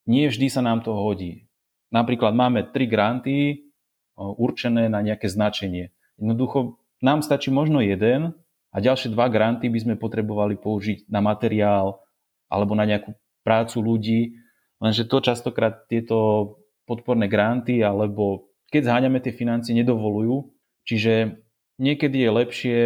nie 0.09 0.25
vždy 0.25 0.49
sa 0.49 0.65
nám 0.65 0.81
to 0.81 0.89
hodí. 0.89 1.45
Napríklad 1.93 2.33
máme 2.33 2.65
tri 2.73 2.89
granty 2.89 3.69
určené 4.17 4.89
na 4.89 5.05
nejaké 5.05 5.29
značenie. 5.29 5.93
Jednoducho 6.17 6.81
nám 6.99 7.21
stačí 7.21 7.53
možno 7.53 7.79
jeden 7.79 8.33
a 8.73 8.77
ďalšie 8.81 9.13
dva 9.13 9.29
granty 9.29 9.69
by 9.69 9.79
sme 9.79 9.95
potrebovali 9.95 10.57
použiť 10.57 11.07
na 11.07 11.21
materiál 11.21 12.01
alebo 12.49 12.73
na 12.73 12.89
nejakú 12.89 13.13
prácu 13.45 13.79
ľudí, 13.79 14.21
lenže 14.81 15.07
to 15.07 15.21
častokrát 15.23 15.85
tieto 15.87 16.58
podporné 16.89 17.29
granty 17.29 17.85
alebo 17.85 18.49
keď 18.73 18.89
zháňame 18.89 19.21
tie 19.21 19.33
financie 19.33 19.77
nedovolujú, 19.77 20.49
čiže 20.89 21.37
niekedy 21.77 22.25
je 22.25 22.29
lepšie 22.33 22.77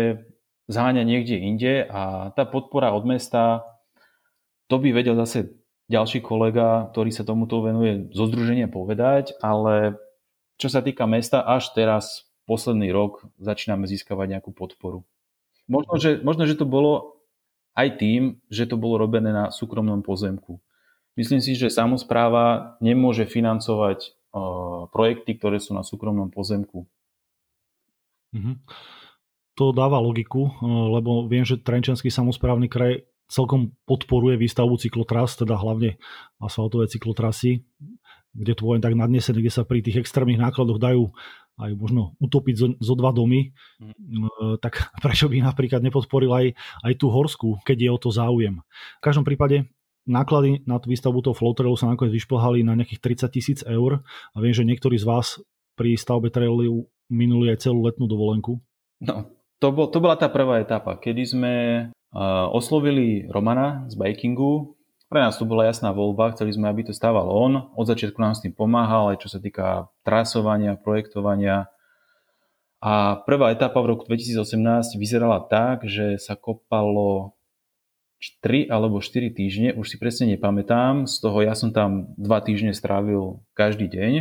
zháňať 0.67 1.05
niekde 1.07 1.35
inde 1.39 1.73
a 1.87 2.31
tá 2.35 2.43
podpora 2.43 2.91
od 2.91 3.07
mesta, 3.07 3.63
to 4.67 4.79
by 4.79 4.91
vedel 4.91 5.15
zase 5.15 5.55
ďalší 5.91 6.23
kolega, 6.23 6.87
ktorý 6.91 7.11
sa 7.11 7.27
tomuto 7.27 7.59
venuje 7.59 8.07
zo 8.15 8.27
združenia 8.27 8.71
povedať, 8.71 9.35
ale 9.43 9.99
čo 10.55 10.71
sa 10.71 10.79
týka 10.79 11.03
mesta, 11.03 11.43
až 11.43 11.71
teraz 11.75 12.27
posledný 12.47 12.91
rok 12.91 13.27
začíname 13.39 13.87
získavať 13.87 14.39
nejakú 14.39 14.51
podporu. 14.55 15.03
Možno 15.67 15.95
že, 15.99 16.19
možno, 16.23 16.43
že 16.43 16.59
to 16.59 16.67
bolo 16.67 17.23
aj 17.75 17.99
tým, 17.99 18.39
že 18.47 18.67
to 18.67 18.75
bolo 18.79 18.99
robené 18.99 19.31
na 19.33 19.49
súkromnom 19.49 20.03
pozemku. 20.03 20.59
Myslím 21.13 21.41
si, 21.45 21.53
že 21.53 21.69
samozpráva 21.69 22.77
nemôže 22.81 23.29
financovať 23.29 24.17
projekty, 24.89 25.37
ktoré 25.37 25.61
sú 25.61 25.77
na 25.77 25.85
súkromnom 25.85 26.33
pozemku. 26.33 26.89
Mm-hmm. 28.33 28.55
To 29.61 29.69
dáva 29.69 30.01
logiku, 30.01 30.49
lebo 30.65 31.29
viem, 31.29 31.45
že 31.45 31.61
Trenčanský 31.61 32.09
samozprávny 32.09 32.65
kraj 32.65 33.05
celkom 33.29 33.77
podporuje 33.85 34.41
výstavbu 34.41 34.81
cyklotras, 34.81 35.37
teda 35.37 35.53
hlavne 35.53 36.01
asfaltové 36.41 36.89
cyklotrasy, 36.89 37.61
kde 38.33 38.53
to 38.57 38.65
poviem 38.65 38.81
tak 38.81 38.97
nadnesené, 38.97 39.37
kde 39.37 39.53
sa 39.53 39.61
pri 39.61 39.85
tých 39.85 40.01
extrémnych 40.01 40.41
nákladoch 40.41 40.81
dajú 40.81 41.13
aj 41.61 41.71
možno 41.77 42.17
utopiť 42.17 42.55
zo, 42.57 42.67
zo 42.81 42.93
dva 42.97 43.13
domy, 43.13 43.53
mm. 43.77 44.57
tak 44.57 44.89
prečo 45.05 45.29
by 45.29 45.45
napríklad 45.45 45.85
nepodporil 45.85 46.33
aj, 46.33 46.45
aj 46.81 46.93
tú 46.97 47.13
horskú, 47.13 47.61
keď 47.61 47.77
je 47.77 47.89
o 47.93 48.01
to 48.01 48.09
záujem. 48.09 48.57
V 48.97 49.01
každom 49.05 49.21
prípade 49.21 49.69
náklady 50.03 50.63
na 50.67 50.79
výstavbu 50.79 51.23
toho 51.23 51.35
flow 51.35 51.55
trailu 51.55 51.79
sa 51.79 51.87
nakoniec 51.87 52.13
vyšplhali 52.15 52.63
na 52.63 52.75
nejakých 52.75 53.27
30 53.27 53.35
tisíc 53.35 53.59
eur 53.63 54.03
a 54.35 54.37
viem, 54.39 54.51
že 54.51 54.67
niektorí 54.67 54.99
z 54.99 55.07
vás 55.07 55.39
pri 55.73 55.95
stavbe 55.97 56.29
trailu 56.29 56.87
minuli 57.09 57.51
aj 57.51 57.67
celú 57.67 57.83
letnú 57.83 58.05
dovolenku. 58.05 58.61
No, 59.03 59.27
to, 59.59 59.67
bol, 59.71 59.87
to 59.89 59.99
bola 59.99 60.15
tá 60.15 60.27
prvá 60.27 60.63
etapa, 60.63 60.95
kedy 60.99 61.23
sme 61.23 61.53
uh, 61.87 62.47
oslovili 62.51 63.27
Romana 63.27 63.87
z 63.89 63.95
bikingu. 63.99 64.75
Pre 65.11 65.19
nás 65.21 65.37
to 65.37 65.45
bola 65.45 65.69
jasná 65.69 65.93
voľba, 65.93 66.33
chceli 66.33 66.57
sme, 66.57 66.67
aby 66.73 66.89
to 66.89 66.93
stával 66.95 67.29
on. 67.29 67.69
Od 67.77 67.85
začiatku 67.85 68.17
nám 68.17 68.33
s 68.33 68.41
tým 68.41 68.55
pomáhal, 68.55 69.13
aj 69.13 69.21
čo 69.21 69.29
sa 69.29 69.37
týka 69.37 69.93
trasovania, 70.01 70.73
projektovania. 70.73 71.69
A 72.83 73.21
prvá 73.23 73.53
etapa 73.53 73.79
v 73.79 73.95
roku 73.95 74.03
2018 74.09 74.97
vyzerala 74.97 75.39
tak, 75.45 75.85
že 75.85 76.17
sa 76.17 76.33
kopalo 76.33 77.37
3 78.39 78.71
alebo 78.71 79.03
4 79.03 79.35
týždne, 79.35 79.69
už 79.75 79.85
si 79.89 79.95
presne 79.99 80.31
nepamätám, 80.31 81.09
z 81.09 81.15
toho 81.19 81.43
ja 81.43 81.53
som 81.57 81.75
tam 81.75 82.15
2 82.15 82.47
týždne 82.47 82.71
strávil 82.71 83.43
každý 83.57 83.91
deň. 83.91 84.13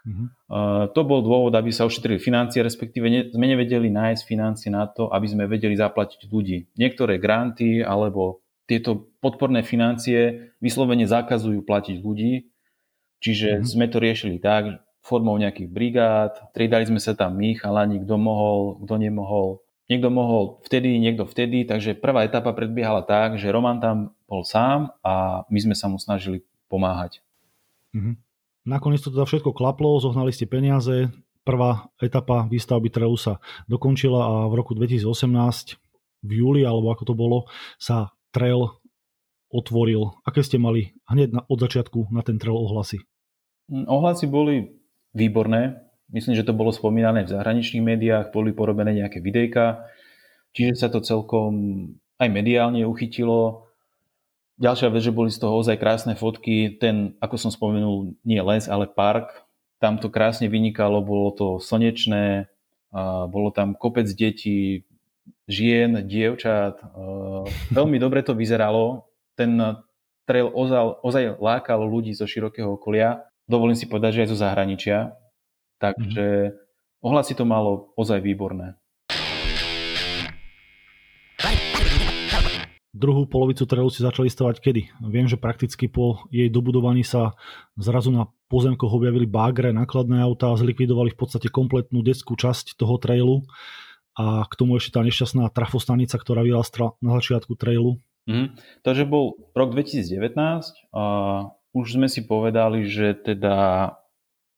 Uh-huh. 0.00 0.26
Uh, 0.48 0.84
to 0.96 1.04
bol 1.04 1.20
dôvod, 1.20 1.52
aby 1.52 1.68
sa 1.72 1.84
ušetrili 1.84 2.16
financie, 2.20 2.64
respektíve 2.64 3.06
ne, 3.08 3.20
sme 3.28 3.46
nevedeli 3.48 3.92
nájsť 3.92 4.22
financie 4.24 4.68
na 4.72 4.88
to, 4.88 5.12
aby 5.12 5.26
sme 5.28 5.44
vedeli 5.44 5.76
zaplatiť 5.76 6.28
ľudí. 6.28 6.72
Niektoré 6.76 7.20
granty 7.20 7.84
alebo 7.84 8.40
tieto 8.64 9.12
podporné 9.20 9.60
financie 9.60 10.52
vyslovene 10.62 11.04
zakazujú 11.04 11.60
platiť 11.64 11.96
ľudí, 12.00 12.48
čiže 13.20 13.60
uh-huh. 13.60 13.66
sme 13.68 13.86
to 13.92 14.00
riešili 14.00 14.40
tak, 14.40 14.80
formou 15.00 15.36
nejakých 15.40 15.68
brigád, 15.68 16.32
triedali 16.52 16.84
sme 16.84 17.00
sa 17.00 17.16
tam 17.16 17.36
my, 17.36 17.56
chalani, 17.56 18.04
kto 18.04 18.14
mohol, 18.20 18.80
kto 18.84 18.94
nemohol 19.00 19.64
Niekto 19.90 20.06
mohol 20.06 20.62
vtedy, 20.62 21.02
niekto 21.02 21.26
vtedy, 21.26 21.66
takže 21.66 21.98
prvá 21.98 22.22
etapa 22.22 22.54
predbiehala 22.54 23.02
tak, 23.02 23.42
že 23.42 23.50
Roman 23.50 23.82
tam 23.82 24.14
bol 24.30 24.46
sám 24.46 24.94
a 25.02 25.42
my 25.50 25.58
sme 25.58 25.74
sa 25.74 25.90
mu 25.90 25.98
snažili 25.98 26.46
pomáhať. 26.70 27.18
Mm-hmm. 27.90 28.14
Nakoniec 28.70 29.02
to 29.02 29.10
teda 29.10 29.26
všetko 29.26 29.50
klaplo, 29.50 29.98
zohnali 29.98 30.30
ste 30.30 30.46
peniaze, 30.46 31.10
prvá 31.42 31.90
etapa 31.98 32.46
výstavby 32.46 32.86
trailu 32.86 33.18
sa 33.18 33.42
dokončila 33.66 34.20
a 34.22 34.32
v 34.46 34.54
roku 34.54 34.78
2018 34.78 35.10
v 36.22 36.30
júli, 36.30 36.62
alebo 36.62 36.94
ako 36.94 37.02
to 37.10 37.14
bolo, 37.18 37.38
sa 37.80 38.14
trail 38.30 38.78
otvoril. 39.50 40.14
Aké 40.22 40.46
ste 40.46 40.62
mali 40.62 40.94
hneď 41.10 41.34
na, 41.34 41.42
od 41.50 41.58
začiatku 41.58 42.14
na 42.14 42.22
ten 42.22 42.38
trail 42.38 42.54
ohlasy? 42.54 43.02
Ohlasy 43.70 44.30
boli 44.30 44.70
výborné. 45.16 45.89
Myslím, 46.10 46.34
že 46.34 46.46
to 46.46 46.54
bolo 46.54 46.74
spomínané 46.74 47.22
v 47.22 47.32
zahraničných 47.32 47.86
médiách, 47.86 48.34
boli 48.34 48.50
porobené 48.50 48.98
nejaké 48.98 49.22
videjka, 49.22 49.86
čiže 50.50 50.74
sa 50.74 50.88
to 50.90 50.98
celkom 50.98 51.52
aj 52.18 52.28
mediálne 52.28 52.82
uchytilo. 52.82 53.70
Ďalšia 54.60 54.92
vec, 54.92 55.02
že 55.06 55.14
boli 55.14 55.30
z 55.32 55.40
toho 55.40 55.56
ozaj 55.56 55.80
krásne 55.80 56.18
fotky, 56.18 56.76
ten, 56.76 57.16
ako 57.22 57.40
som 57.40 57.48
spomenul, 57.54 58.12
nie 58.26 58.42
les, 58.42 58.68
ale 58.68 58.90
park, 58.90 59.46
tam 59.80 59.96
to 59.96 60.12
krásne 60.12 60.52
vynikalo, 60.52 61.00
bolo 61.00 61.32
to 61.32 61.46
slnečné, 61.62 62.52
bolo 63.30 63.48
tam 63.54 63.72
kopec 63.72 64.04
detí, 64.12 64.84
žien, 65.48 66.04
dievčat, 66.04 66.76
veľmi 67.72 67.96
dobre 67.96 68.20
to 68.20 68.36
vyzeralo, 68.36 69.08
ten 69.38 69.56
trail 70.28 70.52
ozaj, 70.52 71.00
ozaj 71.00 71.24
lákal 71.40 71.80
ľudí 71.80 72.12
zo 72.12 72.28
širokého 72.28 72.76
okolia, 72.76 73.24
dovolím 73.48 73.78
si 73.78 73.88
povedať, 73.88 74.20
že 74.20 74.22
aj 74.26 74.30
zo 74.30 74.38
zahraničia, 74.44 74.98
Takže 75.80 76.26
mm-hmm. 76.52 77.00
ohlasy 77.00 77.32
to 77.32 77.48
malo 77.48 77.96
ozaj 77.96 78.20
výborné. 78.20 78.76
Druhú 82.90 83.24
polovicu 83.24 83.64
trailu 83.64 83.88
si 83.88 84.04
začali 84.04 84.28
stavať 84.28 84.60
kedy? 84.60 84.82
Viem, 85.08 85.24
že 85.24 85.40
prakticky 85.40 85.88
po 85.88 86.28
jej 86.28 86.52
dobudovaní 86.52 87.00
sa 87.00 87.32
zrazu 87.80 88.12
na 88.12 88.28
pozemkoch 88.52 88.92
objavili 88.92 89.24
bagre, 89.24 89.72
nákladné 89.72 90.20
autá, 90.20 90.52
zlikvidovali 90.52 91.14
v 91.14 91.18
podstate 91.18 91.48
kompletnú 91.48 92.04
detskú 92.04 92.36
časť 92.36 92.76
toho 92.76 93.00
trailu 93.00 93.48
a 94.20 94.44
k 94.44 94.52
tomu 94.52 94.76
ešte 94.76 94.98
tá 94.98 95.00
nešťastná 95.00 95.48
trafostanica, 95.48 96.18
ktorá 96.20 96.44
vyrastla 96.44 96.92
na 97.00 97.16
začiatku 97.16 97.56
trailu. 97.56 97.96
Mm, 98.28 98.52
takže 98.84 99.08
bol 99.08 99.38
rok 99.56 99.72
2019 99.72 100.36
a 100.92 101.04
už 101.72 101.86
sme 101.96 102.10
si 102.10 102.26
povedali, 102.26 102.84
že 102.84 103.16
teda 103.16 103.96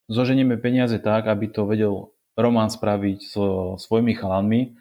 zoženieme 0.07 0.59
peniaze 0.59 0.99
tak, 0.99 1.27
aby 1.27 1.51
to 1.51 1.67
vedel 1.67 2.13
Roman 2.33 2.69
spraviť 2.69 3.19
so 3.29 3.75
svojimi 3.77 4.17
chalanmi. 4.17 4.73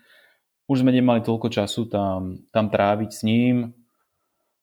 Už 0.67 0.81
sme 0.81 0.95
nemali 0.95 1.21
toľko 1.21 1.53
času 1.53 1.91
tam, 1.91 2.41
tam 2.49 2.73
tráviť 2.73 3.11
s 3.13 3.21
ním 3.27 3.77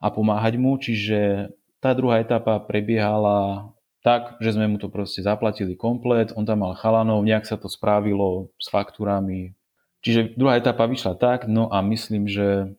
a 0.01 0.09
pomáhať 0.09 0.57
mu, 0.57 0.79
čiže 0.79 1.51
tá 1.79 1.93
druhá 1.93 2.19
etapa 2.23 2.57
prebiehala 2.59 3.71
tak, 3.99 4.39
že 4.39 4.55
sme 4.55 4.67
mu 4.71 4.77
to 4.79 4.87
proste 4.87 5.19
zaplatili 5.19 5.75
komplet, 5.75 6.31
on 6.33 6.47
tam 6.47 6.63
mal 6.63 6.73
chalanov, 6.73 7.23
nejak 7.27 7.43
sa 7.43 7.59
to 7.59 7.67
správilo 7.67 8.49
s 8.55 8.71
faktúrami. 8.71 9.59
Čiže 9.99 10.39
druhá 10.39 10.55
etapa 10.55 10.87
vyšla 10.87 11.19
tak, 11.19 11.51
no 11.51 11.67
a 11.67 11.83
myslím, 11.83 12.31
že 12.31 12.71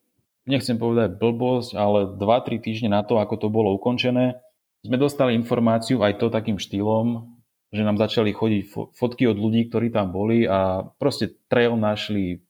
nechcem 0.48 0.80
povedať 0.80 1.20
blbosť, 1.20 1.76
ale 1.76 2.16
2-3 2.16 2.64
týždne 2.64 2.96
na 2.96 3.04
to, 3.04 3.20
ako 3.20 3.36
to 3.36 3.48
bolo 3.52 3.76
ukončené, 3.76 4.40
sme 4.80 4.96
dostali 4.96 5.36
informáciu 5.36 6.00
aj 6.00 6.16
to 6.16 6.32
takým 6.32 6.56
štýlom, 6.56 7.39
že 7.70 7.86
nám 7.86 8.02
začali 8.02 8.34
chodiť 8.34 8.94
fotky 8.98 9.30
od 9.30 9.38
ľudí, 9.38 9.70
ktorí 9.70 9.94
tam 9.94 10.10
boli 10.10 10.42
a 10.42 10.90
proste 10.98 11.38
trail 11.46 11.78
našli 11.78 12.42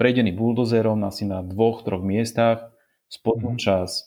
prejdený 0.00 0.32
buldozerom 0.32 1.04
asi 1.04 1.28
na 1.28 1.44
dvoch, 1.44 1.84
troch 1.84 2.00
miestach, 2.00 2.72
spodnú 3.12 3.54
mm-hmm. 3.54 3.64
časť, 3.68 4.06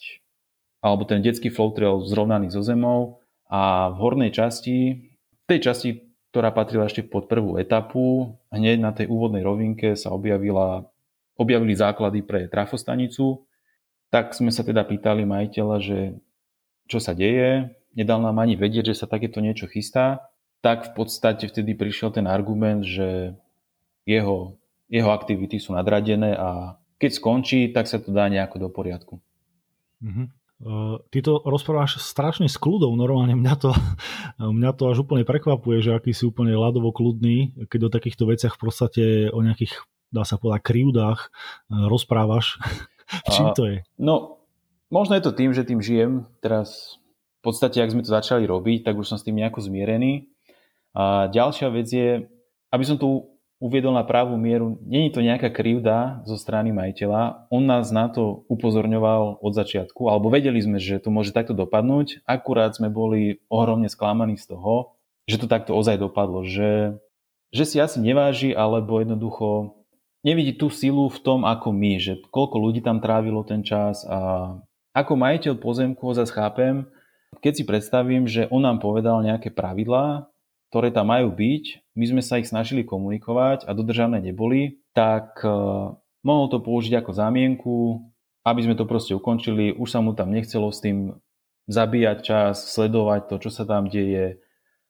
alebo 0.81 1.05
ten 1.05 1.21
detský 1.21 1.53
flow 1.53 1.69
trail 1.77 2.01
zrovnaný 2.01 2.49
so 2.49 2.65
zemou 2.65 3.21
a 3.45 3.93
v 3.93 3.97
hornej 4.01 4.33
časti, 4.33 5.05
tej 5.45 5.69
časti, 5.69 5.89
ktorá 6.33 6.49
patrila 6.49 6.89
ešte 6.89 7.05
pod 7.05 7.29
prvú 7.29 7.61
etapu, 7.61 8.33
hneď 8.49 8.81
na 8.81 8.91
tej 8.91 9.05
úvodnej 9.05 9.45
rovinke 9.45 9.93
sa 9.93 10.09
objavila, 10.09 10.89
objavili 11.37 11.77
základy 11.77 12.25
pre 12.25 12.49
trafostanicu, 12.49 13.45
tak 14.09 14.33
sme 14.33 14.49
sa 14.49 14.65
teda 14.65 14.81
pýtali 14.81 15.29
majiteľa, 15.29 15.77
že 15.77 15.99
čo 16.89 16.97
sa 16.97 17.13
deje, 17.13 17.69
nedal 17.93 18.25
nám 18.25 18.41
ani 18.41 18.57
vedieť, 18.57 18.91
že 18.93 19.05
sa 19.05 19.07
takéto 19.07 19.37
niečo 19.45 19.69
chystá 19.69 20.25
tak 20.65 20.89
v 20.89 20.91
podstate 20.97 21.45
vtedy 21.45 21.77
prišiel 21.77 22.09
ten 22.09 22.25
argument, 22.25 22.81
že 22.81 23.37
jeho, 24.09 24.57
jeho 24.89 25.09
aktivity 25.13 25.61
sú 25.61 25.77
nadradené 25.77 26.33
a 26.33 26.81
keď 26.97 27.11
skončí, 27.21 27.69
tak 27.69 27.85
sa 27.85 28.01
to 28.01 28.09
dá 28.09 28.25
nejako 28.25 28.65
do 28.65 28.69
poriadku. 28.73 29.21
Mm-hmm. 30.01 30.27
Uh, 30.65 30.97
ty 31.13 31.21
to 31.21 31.43
rozprávaš 31.45 32.01
strašne 32.01 32.49
s 32.49 32.57
kľudou, 32.57 32.89
normálne 32.97 33.37
mňa 33.37 33.55
to, 33.61 33.71
mňa 34.57 34.71
to 34.73 34.83
až 34.89 35.05
úplne 35.05 35.21
prekvapuje, 35.21 35.85
že 35.85 35.93
aký 35.93 36.17
si 36.17 36.25
úplne 36.25 36.57
ľadovo 36.57 36.89
kľudný, 36.89 37.69
keď 37.69 37.79
o 37.85 37.93
takýchto 37.93 38.25
veciach 38.25 38.57
v 38.57 38.61
podstate 38.65 39.03
o 39.29 39.45
nejakých, 39.45 39.85
dá 40.09 40.25
sa 40.25 40.41
povedať, 40.41 40.65
krivdách 40.65 41.29
uh, 41.29 41.85
rozprávaš. 41.85 42.57
Čím 43.37 43.53
to 43.53 43.69
je? 43.69 43.77
No, 44.01 44.41
možno 44.89 45.13
je 45.13 45.29
to 45.29 45.29
tým, 45.29 45.53
že 45.53 45.61
tým 45.61 45.77
žijem. 45.77 46.25
Teraz 46.41 46.97
v 47.45 47.53
podstate, 47.53 47.77
ak 47.85 47.93
sme 47.93 48.01
to 48.01 48.09
začali 48.09 48.49
robiť, 48.49 48.89
tak 48.89 48.97
už 48.97 49.05
som 49.05 49.21
s 49.21 49.25
tým 49.29 49.37
nejako 49.37 49.61
zmierený. 49.61 50.33
A 50.95 51.27
ďalšia 51.27 51.67
vec 51.69 51.87
je, 51.91 52.25
aby 52.71 52.83
som 52.87 52.95
tu 52.95 53.35
uviedol 53.59 53.95
na 53.95 54.03
pravú 54.03 54.35
mieru, 54.35 54.79
není 54.83 55.11
to 55.11 55.23
nejaká 55.23 55.47
krivda 55.51 56.23
zo 56.27 56.35
strany 56.35 56.75
majiteľa, 56.75 57.47
on 57.47 57.63
nás 57.63 57.87
na 57.91 58.11
to 58.11 58.43
upozorňoval 58.51 59.39
od 59.39 59.53
začiatku, 59.55 60.11
alebo 60.11 60.27
vedeli 60.27 60.59
sme, 60.59 60.79
že 60.79 60.99
to 60.99 61.11
môže 61.11 61.31
takto 61.31 61.55
dopadnúť, 61.55 62.23
akurát 62.27 62.75
sme 62.75 62.91
boli 62.91 63.39
ohromne 63.47 63.87
sklamaní 63.87 64.35
z 64.35 64.55
toho, 64.55 64.95
že 65.25 65.39
to 65.39 65.47
takto 65.47 65.71
ozaj 65.71 65.99
dopadlo, 65.99 66.43
že, 66.43 66.99
že 67.55 67.63
si 67.63 67.77
asi 67.79 68.03
neváži, 68.03 68.51
alebo 68.51 68.99
jednoducho 68.99 69.81
nevidí 70.21 70.53
tú 70.57 70.67
silu 70.67 71.07
v 71.07 71.19
tom, 71.23 71.47
ako 71.47 71.71
my, 71.71 71.97
že 72.01 72.19
koľko 72.29 72.57
ľudí 72.59 72.81
tam 72.83 72.99
trávilo 72.99 73.45
ten 73.47 73.61
čas. 73.61 74.03
A 74.09 74.51
ako 74.91 75.13
majiteľ 75.15 75.53
pozemku 75.61 76.01
ho 76.01 76.13
zase 76.13 76.33
chápem, 76.33 76.85
keď 77.39 77.53
si 77.55 77.63
predstavím, 77.63 78.25
že 78.25 78.49
on 78.49 78.65
nám 78.65 78.81
povedal 78.81 79.21
nejaké 79.21 79.53
pravidlá, 79.53 80.27
ktoré 80.75 80.91
tam 80.91 81.07
majú 81.07 81.31
byť, 81.31 81.95
my 81.95 82.03
sme 82.03 82.19
sa 82.19 82.35
ich 82.35 82.51
snažili 82.51 82.83
komunikovať 82.83 83.63
a 83.63 83.71
dodržané 83.71 84.19
neboli, 84.19 84.83
tak 84.91 85.39
uh, 85.39 85.95
mohol 86.19 86.51
to 86.51 86.59
použiť 86.59 86.99
ako 86.99 87.15
zámienku, 87.15 87.75
aby 88.43 88.59
sme 88.59 88.75
to 88.75 88.83
proste 88.83 89.15
ukončili. 89.15 89.71
Už 89.71 89.87
sa 89.87 90.03
mu 90.03 90.11
tam 90.11 90.35
nechcelo 90.35 90.67
s 90.75 90.83
tým 90.83 91.15
zabíjať 91.71 92.17
čas, 92.27 92.75
sledovať 92.75 93.31
to, 93.31 93.35
čo 93.47 93.55
sa 93.55 93.63
tam 93.63 93.87
deje. 93.87 94.43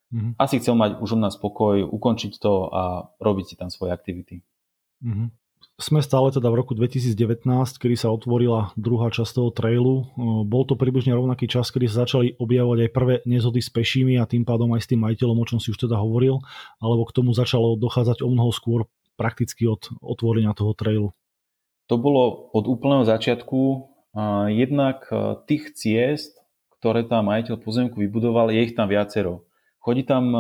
Mm-hmm. 0.10 0.42
Asi 0.42 0.58
chcel 0.58 0.74
mať 0.74 0.98
už 1.06 1.22
od 1.22 1.22
nás 1.22 1.38
pokoj, 1.38 1.86
ukončiť 1.86 2.34
to 2.42 2.66
a 2.74 3.14
robiť 3.22 3.46
si 3.46 3.54
tam 3.54 3.70
svoje 3.70 3.94
aktivity. 3.94 4.42
Mm-hmm. 5.06 5.28
Sme 5.76 6.00
stále 6.00 6.32
teda 6.32 6.48
v 6.48 6.64
roku 6.64 6.72
2019, 6.72 7.44
kedy 7.76 7.96
sa 8.00 8.08
otvorila 8.08 8.72
druhá 8.80 9.12
časť 9.12 9.32
toho 9.36 9.52
trailu. 9.52 10.08
Bol 10.48 10.64
to 10.64 10.80
približne 10.80 11.12
rovnaký 11.12 11.52
čas, 11.52 11.68
kedy 11.68 11.92
sa 11.92 12.08
začali 12.08 12.40
objavovať 12.40 12.80
aj 12.88 12.90
prvé 12.96 13.16
nezhody 13.28 13.60
s 13.60 13.68
pešími 13.76 14.16
a 14.16 14.24
tým 14.24 14.48
pádom 14.48 14.72
aj 14.72 14.88
s 14.88 14.96
tým 14.96 15.04
majiteľom, 15.04 15.36
o 15.36 15.44
čom 15.44 15.60
si 15.60 15.76
už 15.76 15.84
teda 15.84 16.00
hovoril, 16.00 16.40
alebo 16.80 17.04
k 17.04 17.16
tomu 17.20 17.36
začalo 17.36 17.76
dochádzať 17.76 18.24
o 18.24 18.32
mnoho 18.32 18.56
skôr 18.56 18.88
prakticky 19.20 19.68
od 19.68 19.92
otvorenia 20.00 20.56
toho 20.56 20.72
trailu. 20.72 21.12
To 21.92 22.00
bolo 22.00 22.52
od 22.56 22.72
úplného 22.72 23.04
začiatku. 23.04 23.92
Jednak 24.56 25.12
tých 25.44 25.76
ciest, 25.76 26.40
ktoré 26.80 27.04
tam 27.04 27.28
majiteľ 27.28 27.60
pozemku 27.60 28.00
vybudoval, 28.00 28.48
je 28.48 28.64
ich 28.64 28.80
tam 28.80 28.88
viacero. 28.88 29.44
Chodí 29.84 30.08
tam 30.08 30.32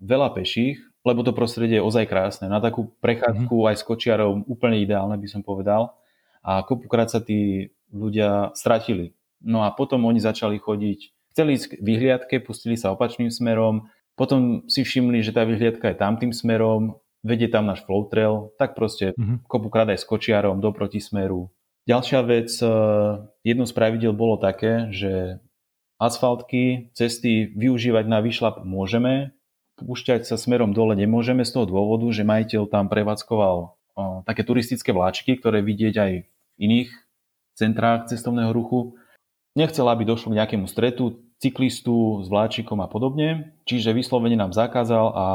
veľa 0.00 0.32
peších, 0.32 0.80
lebo 1.02 1.26
to 1.26 1.34
prostredie 1.34 1.82
je 1.82 1.86
ozaj 1.86 2.06
krásne. 2.06 2.46
Na 2.46 2.62
takú 2.62 2.94
prechádzku 3.02 3.50
mm-hmm. 3.50 3.68
aj 3.70 3.76
s 3.78 3.86
kočiarov 3.86 4.46
úplne 4.46 4.78
ideálne 4.78 5.18
by 5.18 5.28
som 5.28 5.42
povedal. 5.42 5.98
A 6.42 6.62
kopukrát 6.62 7.10
sa 7.10 7.22
tí 7.22 7.70
ľudia 7.90 8.54
stratili. 8.54 9.14
No 9.42 9.66
a 9.66 9.74
potom 9.74 10.06
oni 10.06 10.22
začali 10.22 10.58
chodiť, 10.58 10.98
chceli 11.34 11.58
ísť 11.58 11.66
k 11.66 11.72
vyhliadke, 11.82 12.34
pustili 12.42 12.78
sa 12.78 12.94
opačným 12.94 13.30
smerom, 13.30 13.90
potom 14.14 14.62
si 14.70 14.86
všimli, 14.86 15.18
že 15.26 15.34
tá 15.34 15.42
vyhliadka 15.42 15.90
je 15.90 15.98
tam 15.98 16.14
tým 16.14 16.30
smerom, 16.30 17.02
vedie 17.26 17.50
tam 17.50 17.66
náš 17.66 17.82
flow 17.82 18.06
trail, 18.06 18.54
tak 18.58 18.78
proste 18.78 19.14
mm-hmm. 19.14 19.46
kopukrát 19.50 19.90
aj 19.90 19.98
s 19.98 20.06
kočiarom 20.06 20.62
do 20.62 20.70
protismeru. 20.70 21.50
Ďalšia 21.90 22.20
vec, 22.22 22.50
eh, 22.62 22.70
jedno 23.42 23.66
z 23.66 23.72
pravidel 23.74 24.14
bolo 24.14 24.38
také, 24.38 24.90
že 24.94 25.42
asfaltky, 25.98 26.94
cesty 26.94 27.50
využívať 27.54 28.04
na 28.06 28.22
vyšlap 28.22 28.62
môžeme, 28.62 29.34
púšťať 29.80 30.28
sa 30.28 30.36
smerom 30.36 30.76
dole. 30.76 30.92
Nemôžeme 30.96 31.44
z 31.46 31.54
toho 31.56 31.66
dôvodu, 31.68 32.04
že 32.12 32.26
majiteľ 32.26 32.68
tam 32.68 32.86
prevádzkoval 32.92 33.56
o, 33.58 33.70
také 34.26 34.44
turistické 34.44 34.92
vláčky, 34.92 35.38
ktoré 35.40 35.64
vidieť 35.64 35.94
aj 35.96 36.12
v 36.24 36.26
iných 36.60 36.90
centrách 37.56 38.08
cestovného 38.12 38.52
ruchu. 38.52 38.96
Nechcel, 39.52 39.84
aby 39.88 40.08
došlo 40.08 40.32
k 40.32 40.38
nejakému 40.40 40.64
stretu 40.64 41.20
cyklistu 41.42 42.22
s 42.22 42.30
vláčikom 42.30 42.78
a 42.80 42.88
podobne, 42.88 43.58
čiže 43.66 43.92
vyslovene 43.92 44.38
nám 44.38 44.54
zakázal 44.54 45.06
a 45.12 45.26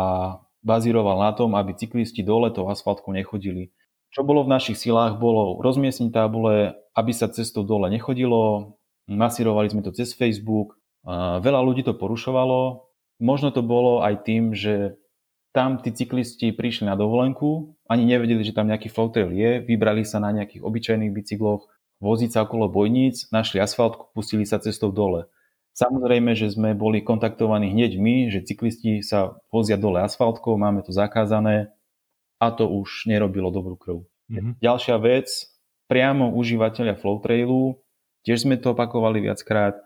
bazíroval 0.64 1.20
na 1.20 1.32
tom, 1.36 1.54
aby 1.54 1.76
cyklisti 1.76 2.24
dole 2.24 2.50
tou 2.50 2.66
asfaltkou 2.72 3.12
nechodili. 3.14 3.76
Čo 4.16 4.24
bolo 4.24 4.48
v 4.48 4.56
našich 4.56 4.80
silách, 4.80 5.20
bolo 5.20 5.60
rozmiestniť 5.60 6.10
tábule, 6.16 6.80
aby 6.96 7.12
sa 7.12 7.28
cestou 7.28 7.68
dole 7.68 7.92
nechodilo, 7.92 8.74
masírovali 9.06 9.68
sme 9.68 9.84
to 9.84 9.92
cez 9.92 10.16
Facebook, 10.16 10.80
veľa 11.44 11.60
ľudí 11.60 11.84
to 11.84 11.92
porušovalo, 11.92 12.87
Možno 13.18 13.50
to 13.50 13.66
bolo 13.66 14.06
aj 14.06 14.26
tým, 14.26 14.54
že 14.54 14.98
tam 15.56 15.82
tí 15.82 15.90
cyklisti 15.90 16.54
prišli 16.54 16.86
na 16.86 16.94
dovolenku, 16.94 17.74
ani 17.90 18.06
nevedeli, 18.06 18.46
že 18.46 18.54
tam 18.54 18.70
nejaký 18.70 18.94
floatrail 18.94 19.34
je, 19.34 19.66
vybrali 19.66 20.06
sa 20.06 20.22
na 20.22 20.30
nejakých 20.30 20.62
obyčajných 20.62 21.10
bicykloch, 21.10 21.66
voziť 21.98 22.30
sa 22.30 22.46
okolo 22.46 22.70
bojníc, 22.70 23.26
našli 23.34 23.58
asfaltku, 23.58 24.14
pustili 24.14 24.46
sa 24.46 24.62
cestou 24.62 24.94
dole. 24.94 25.26
Samozrejme, 25.74 26.34
že 26.38 26.54
sme 26.54 26.78
boli 26.78 27.02
kontaktovaní 27.02 27.74
hneď 27.74 27.98
my, 27.98 28.16
že 28.34 28.46
cyklisti 28.46 29.02
sa 29.02 29.38
vozia 29.50 29.78
dole 29.78 30.02
asfaltkou, 30.02 30.58
máme 30.58 30.86
to 30.86 30.94
zakázané 30.94 31.74
a 32.38 32.54
to 32.54 32.70
už 32.70 33.10
nerobilo 33.10 33.50
dobrú 33.50 33.78
krv. 33.78 33.98
Mm-hmm. 34.30 34.54
Ďalšia 34.62 34.98
vec, 35.02 35.30
priamo 35.90 36.34
užívateľia 36.38 36.98
Flowtrailu, 36.98 37.82
tiež 38.26 38.46
sme 38.46 38.62
to 38.62 38.78
opakovali 38.78 39.26
viackrát, 39.26 39.78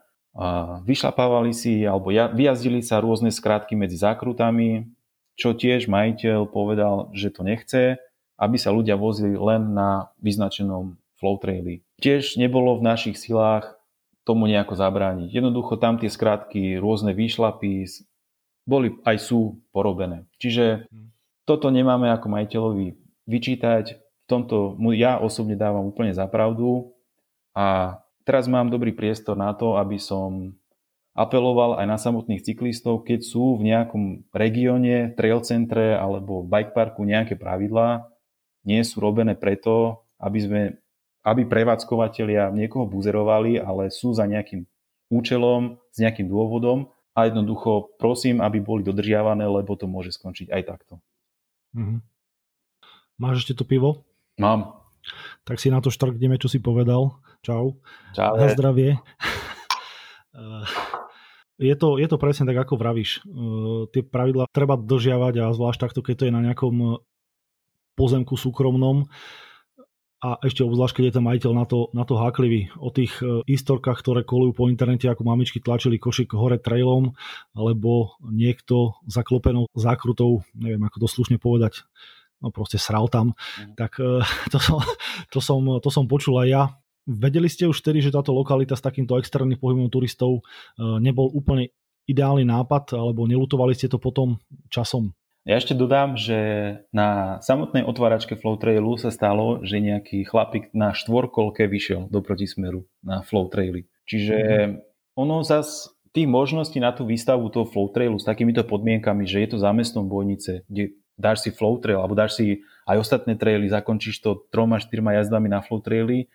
vyšlapávali 0.87 1.51
si 1.51 1.83
alebo 1.83 2.11
vyjazdili 2.11 2.79
sa 2.79 3.03
rôzne 3.03 3.29
skrátky 3.29 3.75
medzi 3.75 3.99
zákrutami, 3.99 4.87
čo 5.35 5.51
tiež 5.51 5.91
majiteľ 5.91 6.47
povedal, 6.47 7.11
že 7.11 7.33
to 7.33 7.41
nechce, 7.43 7.99
aby 8.39 8.57
sa 8.57 8.71
ľudia 8.71 8.95
vozili 8.95 9.35
len 9.35 9.75
na 9.75 10.11
vyznačenom 10.23 10.97
flow 11.19 11.35
traili. 11.37 11.85
Tiež 12.01 12.39
nebolo 12.39 12.79
v 12.79 12.85
našich 12.87 13.19
silách 13.19 13.77
tomu 14.25 14.49
nejako 14.49 14.77
zabrániť. 14.77 15.29
Jednoducho 15.33 15.77
tam 15.77 15.97
tie 15.97 16.09
skrátky, 16.09 16.77
rôzne 16.77 17.13
výšlapy 17.13 17.85
boli 18.65 18.97
aj 19.05 19.17
sú 19.17 19.61
porobené. 19.73 20.29
Čiže 20.37 20.85
toto 21.45 21.73
nemáme 21.73 22.09
ako 22.13 22.29
majiteľovi 22.29 22.97
vyčítať. 23.25 23.85
V 23.97 24.25
tomto 24.29 24.77
mu 24.77 24.93
ja 24.95 25.19
osobne 25.19 25.57
dávam 25.57 25.89
úplne 25.89 26.13
za 26.13 26.29
pravdu 26.29 26.93
a 27.51 27.99
teraz 28.31 28.47
mám 28.47 28.71
dobrý 28.71 28.95
priestor 28.95 29.35
na 29.35 29.51
to, 29.51 29.75
aby 29.75 29.99
som 29.99 30.55
apeloval 31.11 31.75
aj 31.75 31.87
na 31.91 31.99
samotných 31.99 32.39
cyklistov, 32.39 33.03
keď 33.03 33.27
sú 33.27 33.59
v 33.59 33.75
nejakom 33.75 34.23
regióne, 34.31 35.11
trail 35.19 35.43
centre 35.43 35.99
alebo 35.99 36.39
bike 36.39 36.71
parku 36.71 37.03
nejaké 37.03 37.35
pravidlá, 37.35 38.07
nie 38.63 38.79
sú 38.87 39.03
robené 39.03 39.35
preto, 39.35 40.07
aby 40.15 40.39
sme 40.39 40.61
aby 41.21 41.45
prevádzkovateľia 41.45 42.49
niekoho 42.49 42.89
buzerovali, 42.89 43.61
ale 43.61 43.93
sú 43.93 44.09
za 44.09 44.25
nejakým 44.25 44.65
účelom, 45.13 45.77
s 45.93 45.97
nejakým 46.01 46.25
dôvodom 46.25 46.89
a 47.13 47.29
jednoducho 47.29 47.93
prosím, 48.01 48.41
aby 48.41 48.57
boli 48.57 48.81
dodržiavané, 48.81 49.45
lebo 49.45 49.77
to 49.77 49.85
môže 49.85 50.17
skončiť 50.17 50.49
aj 50.49 50.61
takto. 50.65 50.97
Mm-hmm. 51.77 51.99
Máš 53.21 53.45
ešte 53.45 53.53
to 53.53 53.69
pivo? 53.69 54.01
Mám. 54.41 54.80
Tak 55.43 55.57
si 55.57 55.73
na 55.73 55.79
to 55.79 55.93
štrkneme, 55.93 56.37
čo 56.37 56.47
si 56.47 56.63
povedal. 56.63 57.17
Čau. 57.41 57.81
Čau. 58.13 58.33
Na 58.37 58.47
zdravie. 58.53 58.97
je 61.61 61.75
to, 61.77 62.01
je 62.01 62.07
to 62.09 62.17
presne 62.17 62.49
tak, 62.49 62.57
ako 62.57 62.77
vravíš. 62.77 63.21
Tie 63.93 64.01
pravidla 64.01 64.49
treba 64.49 64.77
dodržiavať 64.77 65.33
a 65.41 65.53
zvlášť 65.53 65.81
takto, 65.81 66.01
keď 66.01 66.15
to 66.17 66.25
je 66.29 66.33
na 66.33 66.41
nejakom 66.41 67.01
pozemku 67.93 68.33
súkromnom 68.33 69.05
a 70.21 70.37
ešte 70.45 70.61
obzvlášť, 70.61 71.01
keď 71.01 71.05
je 71.09 71.15
ten 71.17 71.25
majiteľ 71.25 71.51
na 71.57 71.65
to, 71.65 71.89
na 71.97 72.05
to 72.05 72.13
háklivý. 72.13 72.69
O 72.77 72.93
tých 72.93 73.09
istorkách, 73.49 74.05
ktoré 74.05 74.21
kolujú 74.21 74.53
po 74.53 74.69
internete, 74.69 75.09
ako 75.09 75.25
mamičky 75.25 75.57
tlačili 75.57 75.97
košik 75.97 76.37
hore 76.37 76.61
trailom, 76.61 77.17
alebo 77.57 78.21
niekto 78.21 79.01
zaklopenou 79.09 79.65
zákrutou, 79.73 80.45
neviem 80.53 80.85
ako 80.85 80.97
to 81.01 81.07
slušne 81.09 81.41
povedať, 81.41 81.89
no 82.41 82.49
proste 82.49 82.81
sral 82.81 83.07
tam, 83.07 83.37
mm. 83.37 83.77
tak 83.77 84.01
e, 84.01 84.25
to 84.53 84.57
som, 84.59 84.81
to, 85.29 85.39
som, 85.39 85.61
to 85.79 85.89
som 85.93 86.05
počul 86.09 86.41
aj 86.41 86.47
ja. 86.49 86.63
Vedeli 87.05 87.49
ste 87.49 87.65
už 87.65 87.81
vtedy, 87.81 88.01
že 88.01 88.13
táto 88.13 88.29
lokalita 88.29 88.77
s 88.77 88.85
takýmto 88.85 89.17
extrémnym 89.17 89.57
pohybom 89.57 89.89
turistov 89.89 90.41
e, 90.41 91.01
nebol 91.01 91.29
úplne 91.33 91.73
ideálny 92.09 92.45
nápad, 92.45 92.97
alebo 92.97 93.29
nelutovali 93.29 93.77
ste 93.77 93.89
to 93.89 94.01
potom 94.01 94.41
časom? 94.67 95.13
Ja 95.41 95.57
ešte 95.57 95.73
dodám, 95.73 96.21
že 96.21 96.37
na 96.93 97.41
samotnej 97.41 97.81
otváračke 97.81 98.37
Flow 98.37 98.61
Trailu 98.61 98.93
sa 99.01 99.09
stalo, 99.09 99.65
že 99.65 99.81
nejaký 99.81 100.21
chlapík 100.29 100.69
na 100.77 100.93
štvorkolke 100.93 101.65
vyšiel 101.65 102.13
do 102.13 102.21
protismeru 102.21 102.85
na 103.01 103.25
Flow 103.25 103.49
Traili. 103.49 103.89
Čiže 104.05 104.37
mm-hmm. 104.37 105.17
ono 105.17 105.41
zas 105.41 105.89
tých 106.11 106.27
možností 106.27 106.77
na 106.83 106.91
tú 106.91 107.07
výstavu 107.07 107.47
toho 107.49 107.63
flow 107.63 107.87
trailu 107.87 108.19
s 108.19 108.27
takýmito 108.27 108.67
podmienkami, 108.67 109.23
že 109.23 109.39
je 109.41 109.55
to 109.55 109.63
zámestnom 109.63 110.11
bojnice, 110.11 110.67
kde 110.67 110.99
dáš 111.21 111.45
si 111.45 111.49
flow 111.53 111.77
trail, 111.77 112.01
alebo 112.01 112.17
dáš 112.17 112.41
si 112.41 112.65
aj 112.89 112.97
ostatné 112.97 113.37
traily, 113.37 113.69
zakončíš 113.69 114.19
to 114.19 114.49
troma, 114.49 114.81
štyrma 114.81 115.21
jazdami 115.21 115.47
na 115.47 115.61
flow 115.61 115.79
traily, 115.79 116.25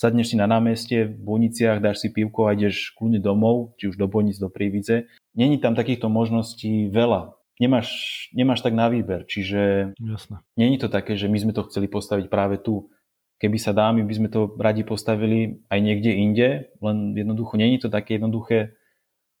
sadneš 0.00 0.32
si 0.32 0.36
na 0.40 0.48
námestie 0.48 1.04
v 1.04 1.20
Bojniciach, 1.20 1.84
dáš 1.84 2.00
si 2.00 2.08
pivko 2.08 2.48
a 2.48 2.56
ideš 2.56 2.96
kľudne 2.96 3.20
domov, 3.20 3.76
či 3.76 3.92
už 3.92 4.00
do 4.00 4.08
Bojnic, 4.08 4.40
do 4.40 4.48
Prívidze. 4.48 5.12
Není 5.36 5.60
tam 5.60 5.76
takýchto 5.76 6.08
možností 6.08 6.88
veľa. 6.88 7.36
Nemáš, 7.60 7.88
nemáš 8.32 8.64
tak 8.64 8.72
na 8.72 8.88
výber, 8.88 9.28
čiže 9.28 9.92
Jasne. 10.00 10.40
není 10.56 10.80
to 10.80 10.88
také, 10.88 11.20
že 11.20 11.28
my 11.28 11.36
sme 11.36 11.52
to 11.52 11.68
chceli 11.68 11.92
postaviť 11.92 12.32
práve 12.32 12.56
tu. 12.56 12.88
Keby 13.36 13.60
sa 13.60 13.76
dá, 13.76 13.92
my 13.92 14.00
by 14.00 14.14
sme 14.16 14.28
to 14.32 14.56
radi 14.56 14.80
postavili 14.80 15.60
aj 15.68 15.78
niekde 15.80 16.12
inde, 16.12 16.48
len 16.80 17.12
jednoducho 17.12 17.60
není 17.60 17.76
to 17.76 17.92
také 17.92 18.16
jednoduché 18.16 18.76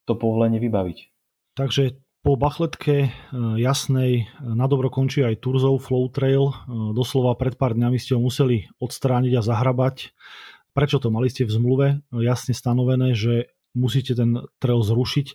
to 0.04 0.16
povolenie 0.16 0.60
vybaviť. 0.60 0.98
Takže 1.56 1.96
po 2.20 2.36
bachletke 2.36 3.08
e, 3.08 3.10
jasnej 3.60 4.12
e, 4.12 4.24
na 4.44 4.68
dobro 4.68 4.92
končí 4.92 5.24
aj 5.24 5.40
Turzov 5.40 5.80
Flow 5.80 6.12
Trail. 6.12 6.52
E, 6.52 6.54
doslova 6.92 7.32
pred 7.36 7.56
pár 7.56 7.72
dňami 7.72 7.96
ste 7.96 8.16
ho 8.16 8.20
museli 8.20 8.68
odstrániť 8.76 9.32
a 9.40 9.42
zahrabať. 9.42 10.12
Prečo 10.76 11.00
to 11.00 11.08
mali 11.08 11.32
ste 11.32 11.48
v 11.48 11.52
zmluve 11.56 11.86
jasne 12.14 12.54
stanovené, 12.54 13.18
že 13.18 13.50
musíte 13.74 14.14
ten 14.14 14.38
trail 14.62 14.86
zrušiť? 14.86 15.26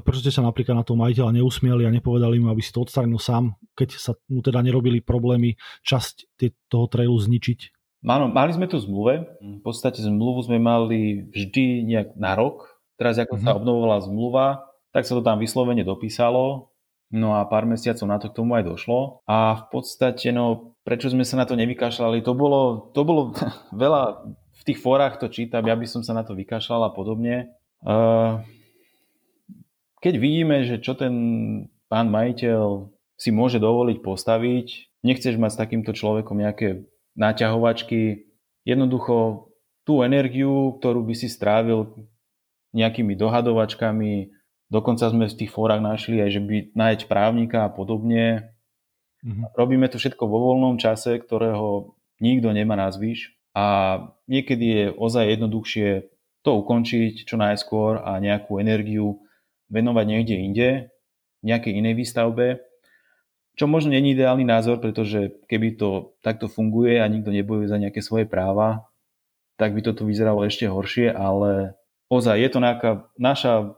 Prečo 0.00 0.20
ste 0.24 0.32
sa 0.32 0.40
napríklad 0.40 0.80
na 0.80 0.80
to 0.80 0.96
majiteľa 0.96 1.36
neusmieli 1.36 1.84
a 1.84 1.92
nepovedali 1.92 2.40
mu, 2.40 2.48
aby 2.48 2.64
si 2.64 2.72
to 2.72 2.80
odstránil 2.80 3.20
sám, 3.20 3.52
keď 3.76 4.00
sa 4.00 4.16
mu 4.32 4.40
teda 4.40 4.64
nerobili 4.64 5.04
problémy 5.04 5.60
časť 5.84 6.40
toho 6.72 6.88
trailu 6.88 7.20
zničiť? 7.20 7.68
Áno, 8.08 8.32
mali 8.32 8.56
sme 8.56 8.64
to 8.64 8.80
v 8.80 8.84
zmluve. 8.88 9.14
V 9.44 9.60
podstate 9.60 10.00
zmluvu 10.00 10.40
sme 10.48 10.56
mali 10.56 11.28
vždy 11.28 11.84
nejak 11.84 12.16
na 12.16 12.32
rok. 12.32 12.80
Teraz, 12.96 13.20
ako 13.20 13.36
mm-hmm. 13.36 13.52
sa 13.52 13.56
obnovovala 13.60 13.96
zmluva, 14.08 14.71
tak 14.92 15.08
sa 15.08 15.16
to 15.16 15.22
tam 15.24 15.40
vyslovene 15.40 15.82
dopísalo, 15.82 16.72
no 17.12 17.36
a 17.36 17.44
pár 17.48 17.68
mesiacov 17.68 18.06
na 18.08 18.20
to 18.20 18.32
k 18.32 18.36
tomu 18.40 18.56
aj 18.56 18.64
došlo. 18.68 19.24
A 19.28 19.56
v 19.56 19.64
podstate, 19.72 20.32
no, 20.32 20.76
prečo 20.84 21.12
sme 21.12 21.24
sa 21.24 21.40
na 21.40 21.44
to 21.44 21.56
nevykašľali, 21.56 22.24
to 22.24 22.32
bolo, 22.32 22.92
to 22.96 23.00
bolo 23.04 23.36
veľa, 23.72 24.24
v 24.52 24.62
tých 24.64 24.78
fórach 24.78 25.18
to 25.20 25.26
čítam, 25.32 25.64
ja 25.64 25.74
by 25.74 25.86
som 25.88 26.00
sa 26.06 26.16
na 26.16 26.22
to 26.22 26.36
vykašľal 26.36 26.88
a 26.88 26.94
podobne. 26.94 27.50
Keď 30.02 30.14
vidíme, 30.18 30.62
že 30.62 30.78
čo 30.78 30.94
ten 30.94 31.14
pán 31.90 32.08
majiteľ 32.08 32.90
si 33.18 33.30
môže 33.34 33.58
dovoliť 33.58 33.98
postaviť, 34.02 34.66
nechceš 35.02 35.34
mať 35.38 35.50
s 35.50 35.60
takýmto 35.60 35.90
človekom 35.94 36.38
nejaké 36.38 36.86
náťahovačky, 37.18 38.30
jednoducho 38.62 39.50
tú 39.82 40.06
energiu, 40.06 40.78
ktorú 40.78 41.02
by 41.02 41.14
si 41.18 41.26
strávil 41.26 41.90
nejakými 42.72 43.18
dohadovačkami, 43.18 44.30
Dokonca 44.72 45.12
sme 45.12 45.28
v 45.28 45.36
tých 45.36 45.52
fórach 45.52 45.84
našli 45.84 46.24
aj, 46.24 46.30
že 46.32 46.40
by 46.40 46.56
nájsť 46.72 47.02
právnika 47.04 47.68
a 47.68 47.70
podobne. 47.70 48.56
Mm-hmm. 49.20 49.52
Robíme 49.52 49.84
to 49.92 50.00
všetko 50.00 50.24
vo 50.24 50.48
voľnom 50.48 50.80
čase, 50.80 51.20
ktorého 51.20 51.92
nikto 52.24 52.48
nemá 52.56 52.72
na 52.80 52.88
zvyš 52.88 53.36
a 53.52 53.64
niekedy 54.32 54.64
je 54.64 54.84
ozaj 54.96 55.28
jednoduchšie 55.36 56.08
to 56.40 56.50
ukončiť 56.56 57.28
čo 57.28 57.36
najskôr 57.36 58.00
a 58.00 58.16
nejakú 58.16 58.56
energiu 58.56 59.20
venovať 59.68 60.04
niekde 60.08 60.36
inde, 60.40 60.70
nejakej 61.44 61.72
inej 61.76 61.94
výstavbe, 62.00 62.64
čo 63.52 63.68
možno 63.68 63.92
není 63.92 64.16
ideálny 64.16 64.48
názor, 64.48 64.80
pretože 64.80 65.36
keby 65.52 65.76
to 65.76 66.16
takto 66.24 66.48
funguje 66.48 66.96
a 66.96 67.06
nikto 67.12 67.28
nebojuje 67.28 67.68
za 67.68 67.76
nejaké 67.76 68.00
svoje 68.00 68.24
práva, 68.24 68.88
tak 69.60 69.76
by 69.76 69.84
toto 69.84 70.08
vyzeralo 70.08 70.48
ešte 70.48 70.64
horšie, 70.64 71.12
ale 71.12 71.76
ozaj 72.08 72.40
je 72.40 72.48
to 72.48 72.58
nejaká 72.64 72.90
naša 73.20 73.76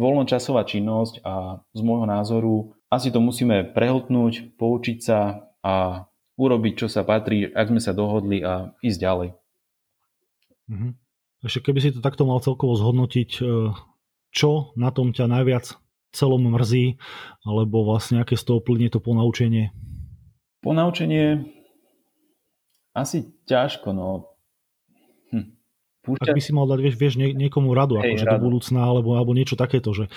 voľnočasová 0.00 0.64
činnosť 0.64 1.20
a 1.22 1.60
z 1.76 1.80
môjho 1.84 2.08
názoru 2.08 2.54
asi 2.90 3.12
to 3.12 3.22
musíme 3.22 3.70
prehltnúť, 3.76 4.58
poučiť 4.58 4.98
sa 4.98 5.46
a 5.62 6.08
urobiť, 6.40 6.72
čo 6.74 6.86
sa 6.88 7.04
patrí, 7.04 7.44
ak 7.46 7.68
sme 7.68 7.80
sa 7.84 7.92
dohodli 7.92 8.40
a 8.40 8.72
ísť 8.80 8.98
ďalej. 8.98 9.28
Mhm. 10.72 10.88
Ešte 11.40 11.60
keby 11.68 11.78
si 11.80 11.92
to 11.92 12.04
takto 12.04 12.28
mal 12.28 12.40
celkovo 12.40 12.76
zhodnotiť, 12.76 13.30
e, 13.40 13.72
čo 14.32 14.72
na 14.76 14.92
tom 14.92 15.12
ťa 15.16 15.24
najviac 15.28 15.72
celom 16.12 16.42
mrzí, 16.52 17.00
alebo 17.46 17.86
vlastne 17.86 18.20
aké 18.20 18.36
z 18.36 18.44
toho 18.44 18.60
plynie 18.60 18.92
to 18.92 19.00
ponaučenie? 19.00 19.72
Ponaučenie 20.60 21.48
asi 22.92 23.30
ťažko, 23.48 23.94
no 23.94 24.29
Púšťa... 26.00 26.32
Ak 26.32 26.36
by 26.36 26.40
si 26.40 26.52
mal 26.56 26.64
dať, 26.64 26.80
vieš, 26.80 26.96
vieš 26.96 27.14
niekomu 27.20 27.76
radu, 27.76 28.00
Hej, 28.00 28.16
akože 28.16 28.24
radu. 28.24 28.32
do 28.32 28.44
budúcna, 28.48 28.80
alebo, 28.80 29.20
alebo 29.20 29.36
niečo 29.36 29.52
takéto, 29.52 29.92
že, 29.92 30.08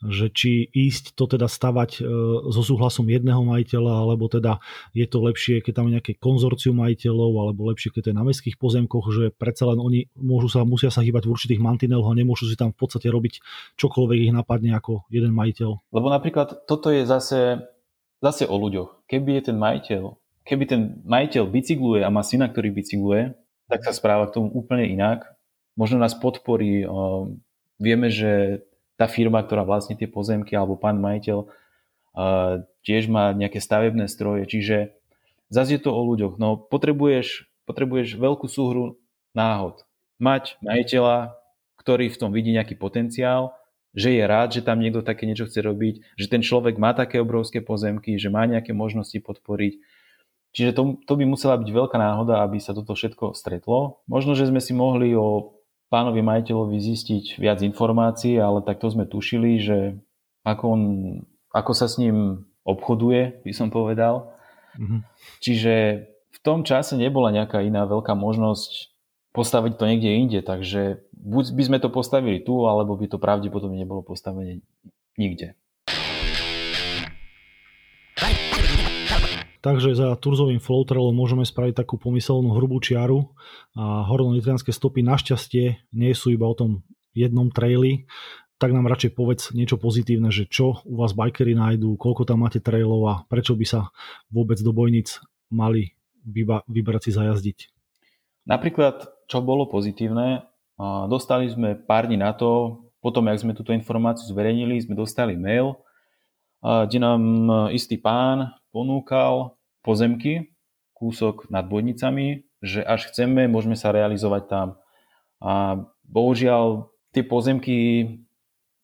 že 0.00 0.32
či 0.32 0.64
ísť 0.64 1.12
to 1.12 1.28
teda 1.28 1.44
stavať 1.44 2.00
e, 2.00 2.08
so 2.48 2.62
súhlasom 2.64 3.04
jedného 3.04 3.44
majiteľa, 3.44 3.92
alebo 4.00 4.32
teda 4.32 4.64
je 4.96 5.04
to 5.04 5.20
lepšie, 5.20 5.60
keď 5.60 5.72
tam 5.76 5.86
je 5.92 6.00
nejaké 6.00 6.12
konzorcium 6.16 6.80
majiteľov, 6.80 7.32
alebo 7.36 7.68
lepšie, 7.68 7.92
keď 7.92 8.00
to 8.00 8.10
je 8.10 8.16
na 8.16 8.24
mestských 8.24 8.56
pozemkoch, 8.56 9.12
že 9.12 9.28
predsa 9.36 9.68
len 9.68 9.76
oni 9.76 10.08
môžu 10.16 10.48
sa, 10.48 10.64
musia 10.64 10.88
sa 10.88 11.04
hýbať 11.04 11.28
v 11.28 11.32
určitých 11.36 11.60
mantineloch 11.60 12.08
a 12.08 12.16
nemôžu 12.16 12.48
si 12.48 12.56
tam 12.56 12.72
v 12.72 12.80
podstate 12.80 13.12
robiť 13.12 13.44
čokoľvek 13.76 14.18
ich 14.24 14.32
napadne 14.32 14.72
ako 14.72 15.04
jeden 15.12 15.36
majiteľ. 15.36 15.92
Lebo 15.92 16.08
napríklad 16.08 16.64
toto 16.64 16.88
je 16.88 17.04
zase, 17.04 17.60
zase 18.24 18.48
o 18.48 18.56
ľuďoch. 18.56 19.04
Keby 19.04 19.36
je 19.36 19.42
ten 19.52 19.56
majiteľ, 19.60 20.02
keby 20.48 20.64
ten 20.64 20.80
majiteľ 21.04 21.44
bicykluje 21.44 22.00
a 22.00 22.08
má 22.08 22.24
syna, 22.24 22.48
ktorý 22.48 22.72
bicykluje, 22.72 23.36
tak 23.66 23.82
sa 23.82 23.92
správa 23.94 24.30
k 24.30 24.38
tomu 24.38 24.48
úplne 24.54 24.86
inak. 24.86 25.26
Možno 25.74 26.00
nás 26.00 26.14
podporí. 26.16 26.86
Vieme, 27.76 28.08
že 28.08 28.64
tá 28.96 29.04
firma, 29.04 29.44
ktorá 29.44 29.66
vlastní 29.66 29.98
tie 29.98 30.08
pozemky, 30.08 30.56
alebo 30.56 30.80
pán 30.80 30.96
majiteľ, 31.02 31.44
tiež 32.80 33.12
má 33.12 33.36
nejaké 33.36 33.60
stavebné 33.60 34.08
stroje, 34.08 34.48
čiže 34.48 34.96
zase 35.52 35.76
je 35.76 35.84
to 35.84 35.92
o 35.92 36.00
ľuďoch. 36.00 36.40
No 36.40 36.56
potrebuješ, 36.56 37.44
potrebuješ 37.68 38.16
veľkú 38.16 38.48
súhru 38.48 38.96
náhod. 39.36 39.84
Mať 40.16 40.56
majiteľa, 40.64 41.36
ktorý 41.76 42.08
v 42.08 42.16
tom 42.16 42.32
vidí 42.32 42.56
nejaký 42.56 42.80
potenciál, 42.80 43.52
že 43.92 44.16
je 44.16 44.24
rád, 44.24 44.56
že 44.56 44.64
tam 44.64 44.80
niekto 44.80 45.04
také 45.04 45.28
niečo 45.28 45.44
chce 45.44 45.60
robiť, 45.60 45.94
že 46.16 46.26
ten 46.28 46.40
človek 46.40 46.80
má 46.80 46.96
také 46.96 47.20
obrovské 47.20 47.60
pozemky, 47.60 48.16
že 48.16 48.32
má 48.32 48.48
nejaké 48.48 48.72
možnosti 48.72 49.16
podporiť 49.20 49.76
Čiže 50.56 50.72
to, 50.72 50.96
to 51.04 51.20
by 51.20 51.24
musela 51.28 51.60
byť 51.60 51.68
veľká 51.68 52.00
náhoda, 52.00 52.40
aby 52.40 52.56
sa 52.56 52.72
toto 52.72 52.96
všetko 52.96 53.36
stretlo. 53.36 54.00
Možno, 54.08 54.32
že 54.32 54.48
sme 54.48 54.64
si 54.64 54.72
mohli 54.72 55.12
o 55.12 55.52
pánovi 55.92 56.24
majiteľovi 56.24 56.80
zistiť 56.80 57.36
viac 57.36 57.60
informácií, 57.60 58.40
ale 58.40 58.64
takto 58.64 58.88
sme 58.88 59.04
tušili, 59.04 59.60
že 59.60 59.78
ako, 60.48 60.64
on, 60.64 60.82
ako 61.52 61.72
sa 61.76 61.92
s 61.92 62.00
ním 62.00 62.48
obchoduje, 62.64 63.44
by 63.44 63.52
som 63.52 63.68
povedal. 63.68 64.32
Mm-hmm. 64.80 65.00
Čiže 65.44 65.74
v 66.08 66.38
tom 66.40 66.64
čase 66.64 66.96
nebola 66.96 67.36
nejaká 67.36 67.60
iná 67.60 67.84
veľká 67.84 68.16
možnosť 68.16 68.96
postaviť 69.36 69.76
to 69.76 69.84
niekde 69.84 70.10
inde, 70.16 70.40
takže 70.40 71.04
buď 71.12 71.44
by 71.52 71.62
sme 71.68 71.78
to 71.84 71.92
postavili 71.92 72.40
tu, 72.40 72.64
alebo 72.64 72.96
by 72.96 73.12
to 73.12 73.20
pravdepodobne 73.20 73.76
nebolo 73.76 74.00
postavené 74.00 74.64
nikde. 75.20 75.52
Takže 79.66 79.98
za 79.98 80.14
Turzovým 80.14 80.62
flowtrailom 80.62 81.10
môžeme 81.10 81.42
spraviť 81.42 81.82
takú 81.82 81.98
pomyselnú 81.98 82.54
hrubú 82.54 82.78
čiaru 82.78 83.34
a 83.74 84.06
hornolitvianské 84.06 84.70
stopy 84.70 85.02
našťastie 85.02 85.90
nie 85.90 86.12
sú 86.14 86.30
iba 86.30 86.46
o 86.46 86.54
tom 86.54 86.86
jednom 87.18 87.50
traili, 87.50 88.06
tak 88.62 88.70
nám 88.70 88.86
radšej 88.86 89.18
povedz 89.18 89.50
niečo 89.58 89.74
pozitívne, 89.74 90.30
že 90.30 90.46
čo 90.46 90.86
u 90.86 91.02
vás 91.02 91.18
bikery 91.18 91.58
nájdú, 91.58 91.98
koľko 91.98 92.22
tam 92.22 92.46
máte 92.46 92.62
trailov 92.62 93.02
a 93.10 93.14
prečo 93.26 93.58
by 93.58 93.66
sa 93.66 93.90
vôbec 94.30 94.54
do 94.62 94.70
bojnic 94.70 95.18
mali 95.50 95.98
vyba- 96.22 96.62
vybrať 96.70 97.10
si 97.10 97.10
zajazdiť. 97.18 97.58
Napríklad, 98.46 99.26
čo 99.26 99.42
bolo 99.42 99.66
pozitívne, 99.66 100.46
dostali 101.10 101.50
sme 101.50 101.74
pár 101.74 102.06
dní 102.06 102.22
na 102.22 102.30
to, 102.38 102.86
potom, 103.02 103.26
jak 103.26 103.42
sme 103.42 103.50
túto 103.50 103.74
informáciu 103.74 104.30
zverejnili, 104.30 104.78
sme 104.78 104.94
dostali 104.94 105.34
mail, 105.34 105.74
kde 106.62 106.98
nám 107.02 107.22
istý 107.74 107.98
pán 107.98 108.54
ponúkal 108.76 109.56
pozemky, 109.80 110.52
kúsok 110.92 111.48
nad 111.48 111.64
Bojnicami, 111.64 112.44
že 112.60 112.84
až 112.84 113.08
chceme, 113.08 113.48
môžeme 113.48 113.72
sa 113.72 113.88
realizovať 113.88 114.52
tam. 114.52 114.68
A 115.40 115.80
bohužiaľ 116.04 116.92
tie 117.16 117.24
pozemky, 117.24 117.76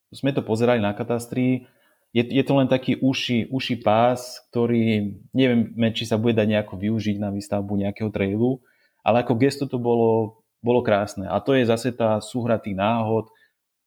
sme 0.09 0.33
to 0.33 0.41
pozerali 0.41 0.81
na 0.81 0.97
katastri, 0.97 1.69
je, 2.17 2.25
je 2.25 2.41
to 2.45 2.53
len 2.57 2.73
taký 2.73 2.97
uši, 3.05 3.53
uši 3.53 3.85
pás, 3.85 4.41
ktorý 4.49 5.13
nevieme, 5.37 5.93
či 5.93 6.09
sa 6.09 6.17
bude 6.17 6.37
dať 6.41 6.49
nejako 6.49 6.81
využiť 6.81 7.17
na 7.21 7.29
výstavbu 7.29 7.73
nejakého 7.85 8.09
trailu, 8.09 8.65
ale 9.05 9.25
ako 9.25 9.37
gesto 9.37 9.69
to 9.69 9.77
bolo, 9.77 10.41
bolo 10.65 10.81
krásne. 10.81 11.29
A 11.29 11.37
to 11.41 11.53
je 11.53 11.69
zase 11.69 11.93
tá 11.93 12.17
súhra 12.25 12.57
tých 12.57 12.77
náhod, 12.77 13.29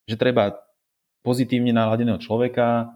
že 0.06 0.18
treba 0.18 0.54
pozitívne 1.26 1.74
naladeného 1.74 2.22
človeka, 2.22 2.94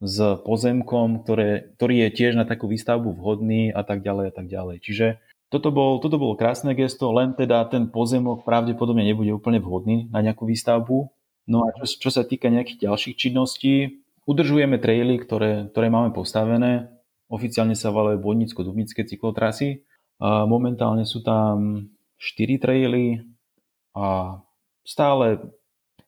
s 0.00 0.16
pozemkom, 0.48 1.22
ktoré, 1.22 1.76
ktorý 1.76 2.08
je 2.08 2.10
tiež 2.16 2.32
na 2.40 2.48
takú 2.48 2.66
výstavbu 2.72 3.12
vhodný 3.20 3.68
a 3.68 3.84
tak 3.84 4.00
ďalej 4.00 4.24
a 4.28 4.32
tak 4.32 4.48
ďalej. 4.48 4.76
Čiže 4.80 5.06
toto, 5.52 5.68
bol, 5.68 6.00
toto 6.00 6.16
bolo 6.16 6.40
krásne 6.40 6.72
gesto, 6.72 7.12
len 7.12 7.36
teda 7.36 7.68
ten 7.68 7.92
pozemok 7.92 8.48
pravdepodobne 8.48 9.04
nebude 9.04 9.34
úplne 9.34 9.60
vhodný 9.60 10.08
na 10.08 10.24
nejakú 10.24 10.48
výstavbu. 10.48 11.12
No 11.50 11.66
a 11.66 11.74
čo, 11.84 12.08
čo 12.08 12.10
sa 12.14 12.24
týka 12.24 12.48
nejakých 12.48 12.88
ďalších 12.88 13.18
činností, 13.18 14.00
udržujeme 14.24 14.80
traily, 14.80 15.18
ktoré, 15.20 15.68
ktoré 15.74 15.90
máme 15.90 16.14
postavené. 16.14 16.88
Oficiálne 17.26 17.74
sa 17.74 17.90
volajú 17.90 18.22
Bodnicko-Dubnické 18.22 19.02
cyklotrasy. 19.04 19.84
Momentálne 20.22 21.02
sú 21.02 21.20
tam 21.20 21.86
4 22.22 22.62
traily 22.62 23.26
a 23.96 24.38
stále 24.86 25.40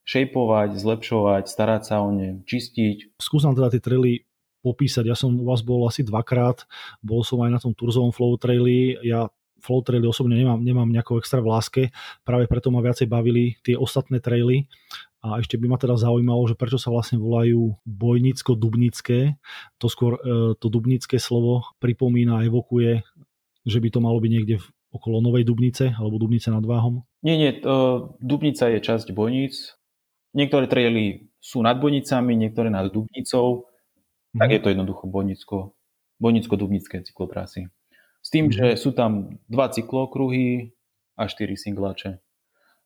šejpovať, 0.02 0.78
zlepšovať, 0.78 1.44
starať 1.46 1.82
sa 1.86 2.02
o 2.02 2.10
ne, 2.10 2.42
čistiť. 2.46 3.18
Skúsam 3.22 3.54
teda 3.54 3.70
tie 3.70 3.82
traily 3.82 4.26
popísať. 4.62 5.04
Ja 5.10 5.18
som 5.18 5.34
u 5.34 5.44
vás 5.46 5.60
bol 5.60 5.82
asi 5.86 6.06
dvakrát, 6.06 6.66
bol 7.02 7.26
som 7.26 7.42
aj 7.42 7.50
na 7.50 7.58
tom 7.58 7.74
Turzovom 7.74 8.14
flow 8.14 8.38
traili. 8.38 8.98
Ja 9.02 9.30
flow 9.62 9.82
traily 9.82 10.06
osobne 10.06 10.38
nemám, 10.38 10.58
nemám 10.62 10.90
nejako 10.90 11.22
extra 11.22 11.38
v 11.38 11.50
láske, 11.50 11.82
práve 12.26 12.50
preto 12.50 12.74
ma 12.74 12.82
viacej 12.82 13.06
bavili 13.06 13.58
tie 13.62 13.78
ostatné 13.78 14.18
traily. 14.18 14.66
A 15.22 15.38
ešte 15.38 15.54
by 15.54 15.70
ma 15.70 15.78
teda 15.78 15.94
zaujímalo, 15.94 16.50
že 16.50 16.58
prečo 16.58 16.82
sa 16.82 16.90
vlastne 16.90 17.14
volajú 17.14 17.78
bojnicko-dubnické. 17.86 19.38
To 19.78 19.86
skôr 19.86 20.18
e, 20.18 20.58
to 20.58 20.66
dubnické 20.66 21.22
slovo 21.22 21.62
pripomína 21.78 22.42
evokuje, 22.42 23.06
že 23.62 23.78
by 23.78 23.88
to 23.94 24.02
malo 24.02 24.18
byť 24.18 24.30
niekde 24.34 24.58
v, 24.58 24.66
okolo 24.90 25.22
Novej 25.22 25.46
Dubnice 25.46 25.94
alebo 25.94 26.18
Dubnice 26.18 26.50
nad 26.50 26.66
Váhom. 26.66 27.06
Nie, 27.22 27.38
nie, 27.38 27.54
to, 27.54 28.18
Dubnica 28.18 28.66
je 28.66 28.82
časť 28.82 29.14
Bojnic. 29.14 29.78
Niektoré 30.32 30.64
traily 30.68 31.28
sú 31.42 31.60
nad 31.60 31.76
Bojnicami, 31.76 32.32
niektoré 32.36 32.72
nad 32.72 32.88
Dubnicou. 32.88 33.68
Tak 34.32 34.48
mm. 34.48 34.54
je 34.56 34.60
to 34.60 34.68
jednoducho 34.72 35.04
Bojnicko, 35.08 35.56
Bojnicko-Dubnické 36.16 37.04
cyklotrasy. 37.04 37.68
S 38.24 38.28
tým, 38.32 38.48
mm. 38.48 38.52
že 38.52 38.66
sú 38.80 38.96
tam 38.96 39.36
dva 39.50 39.68
cyklokruhy 39.68 40.72
a 41.20 41.28
štyri 41.28 41.58
singlače. 41.58 42.22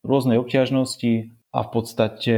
Rôznej 0.03 0.43
obťažnosti 0.43 1.31
a 1.55 1.59
v 1.63 1.69
podstate 1.71 2.37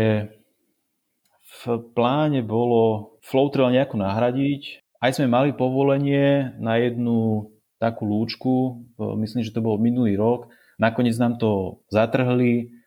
v 1.48 1.62
pláne 1.96 2.44
bolo 2.44 3.16
flow 3.24 3.48
trail 3.48 3.72
nejako 3.72 3.96
nahradiť. 3.96 4.84
Aj 5.00 5.14
sme 5.14 5.30
mali 5.30 5.56
povolenie 5.56 6.52
na 6.60 6.76
jednu 6.76 7.48
takú 7.78 8.04
lúčku, 8.04 8.84
myslím, 8.98 9.46
že 9.46 9.54
to 9.54 9.64
bol 9.64 9.78
minulý 9.78 10.18
rok. 10.18 10.50
Nakoniec 10.76 11.14
nám 11.16 11.38
to 11.38 11.80
zatrhli, 11.88 12.77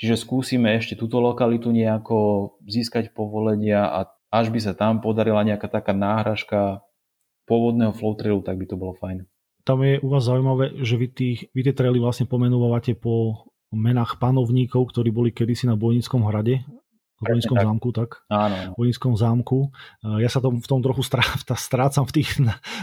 čiže 0.00 0.16
skúsime 0.16 0.72
ešte 0.80 0.96
túto 0.96 1.20
lokalitu 1.20 1.68
nejako 1.68 2.50
získať 2.64 3.12
povolenia 3.12 3.84
a 3.84 4.08
až 4.32 4.48
by 4.48 4.60
sa 4.64 4.72
tam 4.72 5.04
podarila 5.04 5.44
nejaká 5.44 5.68
taká 5.68 5.92
náhražka 5.92 6.80
pôvodného 7.44 7.92
flow 7.92 8.16
trailu, 8.16 8.40
tak 8.40 8.56
by 8.56 8.64
to 8.64 8.80
bolo 8.80 8.96
fajn. 8.96 9.28
Tam 9.68 9.84
je 9.84 10.00
u 10.00 10.08
vás 10.08 10.24
zaujímavé, 10.24 10.80
že 10.80 10.96
vy, 10.96 11.06
tých, 11.12 11.38
vy 11.52 11.60
tie 11.68 11.76
traily 11.76 12.00
vlastne 12.00 12.24
pomenúvate 12.24 12.96
po 12.96 13.44
menách 13.68 14.16
panovníkov, 14.16 14.88
ktorí 14.88 15.12
boli 15.12 15.30
kedysi 15.30 15.68
na 15.68 15.76
Bojnickom 15.76 16.24
hrade, 16.24 16.64
Vojenskom 17.20 17.56
tak. 17.56 17.66
zámku, 17.68 17.88
tak? 17.92 18.10
Áno. 18.32 18.56
V 18.72 18.76
Vojenskom 18.80 19.14
zámku. 19.16 19.58
Ja 20.20 20.28
sa 20.32 20.40
tom, 20.40 20.60
v 20.60 20.66
tom 20.68 20.80
trochu 20.80 21.04
strácam 21.68 22.04
v 22.08 22.12
tých 22.16 22.40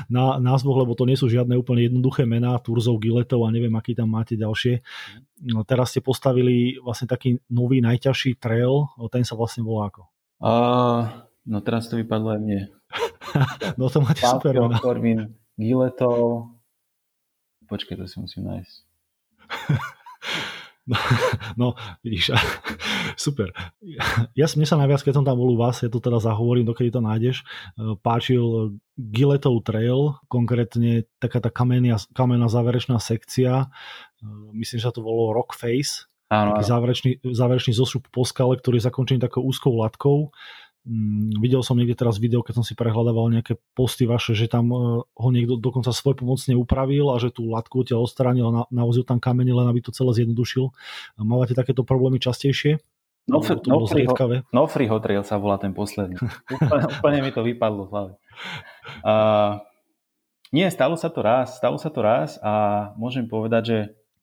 na, 0.10 0.38
názvoch, 0.38 0.86
lebo 0.86 0.94
to 0.94 1.10
nie 1.10 1.18
sú 1.18 1.26
žiadne 1.26 1.58
úplne 1.58 1.90
jednoduché 1.90 2.30
mená, 2.30 2.54
Turzov, 2.62 3.02
Giletov 3.02 3.46
a 3.46 3.50
neviem, 3.50 3.74
aký 3.74 3.98
tam 3.98 4.14
máte 4.14 4.38
ďalšie. 4.38 4.86
No, 5.50 5.66
teraz 5.66 5.94
ste 5.94 6.02
postavili 6.06 6.78
vlastne 6.82 7.10
taký 7.10 7.42
nový 7.50 7.82
najťažší 7.82 8.38
trail, 8.38 8.90
ten 9.10 9.26
sa 9.26 9.34
vlastne 9.34 9.66
volá 9.66 9.90
ako? 9.90 10.06
Uh, 10.38 11.28
No 11.48 11.64
teraz 11.64 11.88
to 11.88 11.96
vypadlo 11.96 12.36
aj 12.36 12.40
mne. 12.44 12.62
no 13.80 13.88
to 13.88 14.04
máte 14.04 14.20
super. 14.20 14.52
Korvin, 14.84 15.32
Giletov. 15.56 16.52
Počkej, 17.72 17.96
to 17.96 18.04
si 18.04 18.20
musím 18.20 18.52
nájsť. 18.52 18.76
No, 20.88 20.96
no, 21.60 21.68
vidíš, 22.00 22.32
super. 23.20 23.52
Ja, 24.32 24.48
mne 24.48 24.64
sa 24.64 24.80
najviac, 24.80 25.04
keď 25.04 25.20
som 25.20 25.28
tam 25.28 25.36
bol 25.36 25.52
u 25.52 25.60
vás, 25.60 25.84
ja 25.84 25.92
to 25.92 26.00
teda 26.00 26.24
zahovorím, 26.24 26.64
dokedy 26.64 26.96
to 26.96 27.04
nájdeš, 27.04 27.44
e, 27.44 28.00
páčil 28.00 28.80
Giletov 28.96 29.68
Trail, 29.68 30.16
konkrétne 30.32 31.04
taká 31.20 31.44
tá 31.44 31.52
kamená, 31.52 32.00
kamená 32.16 32.48
záverečná 32.48 33.04
sekcia, 33.04 33.68
e, 33.68 34.28
myslím, 34.56 34.80
že 34.80 34.96
to 34.96 35.04
volalo 35.04 35.36
Rock 35.36 35.60
Face, 35.60 36.08
Áno, 36.28 36.56
taký 36.56 36.64
záverečný, 36.68 37.12
záverečný 37.24 37.74
zošup 37.76 38.12
po 38.12 38.28
skale, 38.28 38.60
ktorý 38.60 38.84
je 38.84 38.88
zakončený 38.92 39.20
takou 39.24 39.48
úzkou 39.48 39.72
latkou 39.80 40.36
videl 41.44 41.60
som 41.62 41.76
niekde 41.76 42.00
teraz 42.00 42.16
video, 42.16 42.40
keď 42.40 42.64
som 42.64 42.66
si 42.66 42.72
prehľadával 42.72 43.28
nejaké 43.28 43.60
posty 43.76 44.08
vaše, 44.08 44.32
že 44.32 44.48
tam 44.48 44.72
e, 44.72 45.04
ho 45.04 45.30
niekto 45.36 45.60
dokonca 45.60 45.92
svoj 45.92 46.16
pomocne 46.16 46.56
upravil 46.56 47.12
a 47.12 47.20
že 47.20 47.30
tú 47.30 47.52
latku 47.52 47.84
odtiaľ 47.84 48.08
odstranil 48.08 48.48
a 48.48 48.54
na, 48.54 48.64
navozil 48.72 49.04
tam 49.04 49.20
kamene, 49.20 49.52
len 49.52 49.68
aby 49.68 49.84
to 49.84 49.92
celé 49.92 50.24
zjednodušil. 50.24 50.72
Mávate 51.20 51.54
takéto 51.54 51.84
problémy 51.84 52.24
častejšie? 52.24 52.80
No, 53.28 53.44
no, 53.44 53.84
no, 53.84 53.88
free, 53.92 54.08
no 54.56 54.62
free 54.72 54.88
sa 55.28 55.36
volá 55.36 55.60
ten 55.60 55.76
posledný. 55.76 56.16
úplne, 56.56 56.86
úplne 56.88 57.20
mi 57.20 57.32
to 57.36 57.44
vypadlo 57.44 57.84
v 57.84 57.92
hlave. 57.92 58.12
Uh, 59.04 59.60
nie, 60.56 60.64
stalo 60.72 60.96
sa 60.96 61.12
to 61.12 61.20
raz, 61.20 61.60
stalo 61.60 61.76
sa 61.76 61.92
to 61.92 62.00
raz 62.00 62.40
a 62.40 62.96
môžem 62.96 63.28
povedať, 63.28 63.64
že 63.68 63.80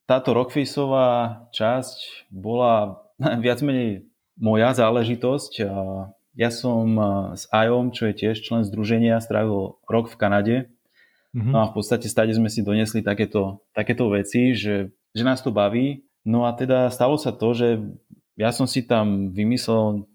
táto 0.08 0.32
rockfaceová 0.32 1.44
časť 1.52 2.28
bola 2.32 3.04
viac 3.44 3.60
menej 3.60 4.08
moja 4.40 4.72
záležitosť. 4.72 5.52
Uh, 5.68 6.08
ja 6.34 6.50
som 6.50 6.86
eh, 6.98 7.06
s 7.38 7.46
IOM, 7.50 7.94
čo 7.94 8.10
je 8.10 8.14
tiež 8.14 8.42
člen 8.42 8.66
združenia, 8.66 9.22
strávil 9.22 9.78
rok 9.86 10.10
v 10.10 10.18
Kanade. 10.18 10.56
Mm-hmm. 11.34 11.50
No 11.50 11.56
a 11.62 11.70
v 11.70 11.74
podstate 11.74 12.06
stade 12.06 12.30
sme 12.34 12.46
si 12.46 12.62
donesli 12.62 13.02
takéto, 13.02 13.66
takéto 13.74 14.06
veci, 14.10 14.54
že, 14.54 14.94
že 15.10 15.22
nás 15.26 15.42
to 15.42 15.50
baví. 15.50 16.06
No 16.22 16.46
a 16.46 16.54
teda 16.54 16.90
stalo 16.94 17.18
sa 17.18 17.34
to, 17.34 17.54
že 17.54 17.68
ja 18.38 18.54
som 18.54 18.70
si 18.70 18.86
tam 18.86 19.34
vymyslel 19.34 20.06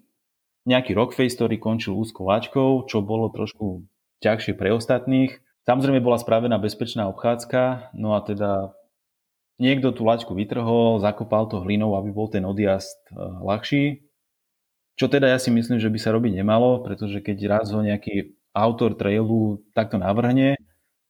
nejaký 0.67 0.95
rockface, 0.95 1.35
ktorý 1.35 1.55
končil 1.59 1.95
úzkou 1.95 2.27
lačkou, 2.27 2.87
čo 2.87 3.03
bolo 3.03 3.31
trošku 3.31 3.83
ťažšie 4.23 4.55
pre 4.59 4.75
ostatných. 4.75 5.39
Samozrejme 5.67 6.03
bola 6.03 6.19
spravená 6.19 6.59
bezpečná 6.59 7.07
obchádzka, 7.11 7.93
no 7.95 8.15
a 8.15 8.19
teda 8.23 8.75
niekto 9.59 9.91
tú 9.91 10.07
lačku 10.07 10.35
vytrhol, 10.35 11.03
zakopal 11.03 11.47
to 11.51 11.63
hlinou, 11.63 11.99
aby 11.99 12.09
bol 12.11 12.27
ten 12.31 12.47
odjazd 12.47 12.99
eh, 13.11 13.19
ľahší. 13.43 14.08
Čo 14.99 15.07
teda 15.07 15.31
ja 15.31 15.39
si 15.39 15.47
myslím, 15.47 15.79
že 15.79 15.87
by 15.87 15.95
sa 15.95 16.11
robiť 16.11 16.43
nemalo, 16.43 16.83
pretože 16.83 17.23
keď 17.23 17.37
raz 17.47 17.71
ho 17.71 17.79
nejaký 17.79 18.35
autor 18.51 18.99
trailu 18.99 19.63
takto 19.71 19.95
navrhne, 19.95 20.59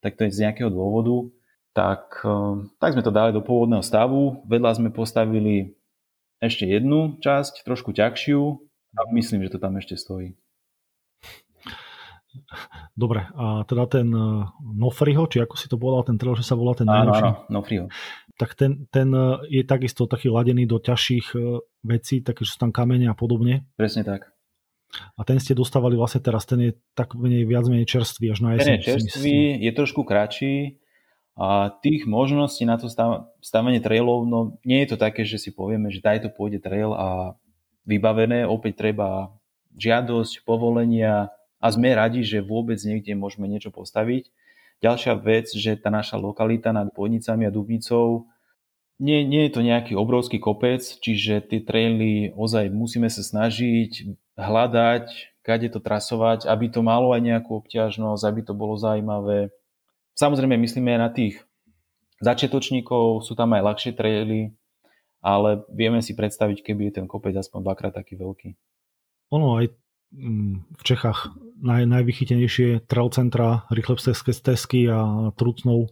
tak 0.05 0.13
to 0.13 0.29
je 0.29 0.35
z 0.37 0.45
nejakého 0.45 0.69
dôvodu, 0.69 1.25
tak, 1.73 2.21
eh, 2.21 2.69
tak 2.77 2.93
sme 2.93 3.01
to 3.01 3.09
dali 3.09 3.33
do 3.33 3.41
pôvodného 3.41 3.81
stavu. 3.81 4.45
Vedľa 4.45 4.77
sme 4.77 4.89
postavili 4.93 5.73
ešte 6.37 6.69
jednu 6.69 7.17
časť, 7.17 7.65
trošku 7.65 7.89
ťažšiu 7.97 8.41
a 8.93 9.01
myslím, 9.09 9.49
že 9.49 9.57
to 9.57 9.59
tam 9.59 9.81
ešte 9.81 9.97
stojí. 9.97 10.37
Dobre, 12.93 13.25
a 13.33 13.65
teda 13.65 13.89
ten 13.89 14.13
eh, 14.13 14.45
Nofriho, 14.61 15.25
či 15.25 15.41
ako 15.41 15.57
si 15.57 15.65
to 15.65 15.81
povedal, 15.81 16.05
ten 16.05 16.21
trail, 16.21 16.37
že 16.37 16.45
sa 16.45 16.53
volá 16.53 16.77
ten 16.77 16.85
áno, 16.85 17.09
najlepší? 17.09 17.25
Áno, 17.25 17.41
Nofriho 17.49 17.89
tak 18.39 18.55
ten, 18.55 18.87
ten 18.87 19.11
e, 19.11 19.59
je 19.59 19.63
takisto 19.67 20.07
taký 20.07 20.31
ladený 20.31 20.63
do 20.63 20.79
ťažších 20.79 21.27
e, 21.35 21.59
vecí, 21.83 22.23
také, 22.23 22.47
sú 22.47 22.55
tam 22.55 22.71
kamene 22.71 23.11
a 23.11 23.15
podobne. 23.19 23.67
Presne 23.75 24.07
tak. 24.07 24.31
A 25.19 25.21
ten 25.27 25.37
ste 25.43 25.53
dostávali 25.53 25.99
vlastne 25.99 26.23
teraz, 26.23 26.47
ten 26.47 26.57
je 26.63 26.71
tak 26.95 27.19
menej, 27.19 27.43
viac 27.43 27.67
menej 27.67 27.85
čerstvý 27.85 28.31
až 28.31 28.39
na 28.39 28.55
jeseň. 28.55 28.79
Ten 28.79 28.81
je 28.81 28.87
čerstvý, 28.87 29.37
je 29.59 29.71
trošku 29.75 30.01
kratší 30.07 30.79
a 31.35 31.69
tých 31.83 32.07
možností 32.07 32.63
na 32.63 32.79
to 32.79 32.89
stavenie 33.43 33.83
trailov, 33.83 34.25
no 34.25 34.57
nie 34.63 34.81
je 34.87 34.95
to 34.95 34.97
také, 34.97 35.27
že 35.27 35.37
si 35.37 35.51
povieme, 35.53 35.91
že 35.91 36.01
to 36.01 36.31
pôjde 36.31 36.63
trail 36.63 36.95
a 36.95 37.37
vybavené, 37.85 38.47
opäť 38.49 38.87
treba 38.87 39.35
žiadosť, 39.77 40.43
povolenia 40.47 41.31
a 41.59 41.67
sme 41.69 41.91
radi, 41.93 42.23
že 42.23 42.41
vôbec 42.41 42.79
niekde 42.81 43.13
môžeme 43.13 43.45
niečo 43.45 43.69
postaviť. 43.69 44.31
Ďalšia 44.79 45.13
vec, 45.19 45.51
že 45.51 45.75
tá 45.75 45.91
naša 45.91 46.15
lokalita 46.15 46.71
nad 46.71 46.87
Bojnicami 46.95 47.43
a 47.43 47.51
Dubnicou 47.51 48.31
nie, 48.99 49.23
nie 49.23 49.47
je 49.47 49.55
to 49.55 49.61
nejaký 49.63 49.95
obrovský 49.95 50.43
kopec, 50.43 50.83
čiže 50.83 51.39
tie 51.47 51.63
traily 51.63 52.35
ozaj 52.35 52.67
musíme 52.67 53.07
sa 53.07 53.23
snažiť 53.23 54.11
hľadať, 54.35 55.39
kade 55.39 55.67
to 55.71 55.79
trasovať, 55.79 56.47
aby 56.51 56.67
to 56.67 56.83
malo 56.83 57.15
aj 57.15 57.23
nejakú 57.23 57.63
obťažnosť, 57.63 58.23
aby 58.27 58.41
to 58.43 58.51
bolo 58.51 58.75
zaujímavé. 58.75 59.55
Samozrejme 60.19 60.59
myslíme 60.59 60.99
aj 60.99 61.01
na 61.01 61.09
tých 61.15 61.39
začiatočníkov, 62.19 63.23
sú 63.23 63.39
tam 63.39 63.55
aj 63.55 63.63
ľahšie 63.71 63.91
traily, 63.95 64.51
ale 65.23 65.63
vieme 65.71 66.03
si 66.03 66.11
predstaviť, 66.11 66.59
keby 66.59 66.91
je 66.91 66.93
ten 66.99 67.07
kopec 67.07 67.31
aspoň 67.35 67.59
dvakrát 67.63 67.95
taký 67.95 68.19
veľký. 68.19 68.55
Ono 69.31 69.63
aj 69.63 69.71
v 70.09 70.81
Čechách 70.81 71.29
naj, 71.61 71.85
najvychytenejšie 71.85 72.89
trail 72.89 73.09
centra, 73.13 73.69
rýchle 73.69 73.99
stezky 74.09 74.89
a 74.89 75.29
Trutnou. 75.37 75.85
E, 75.85 75.89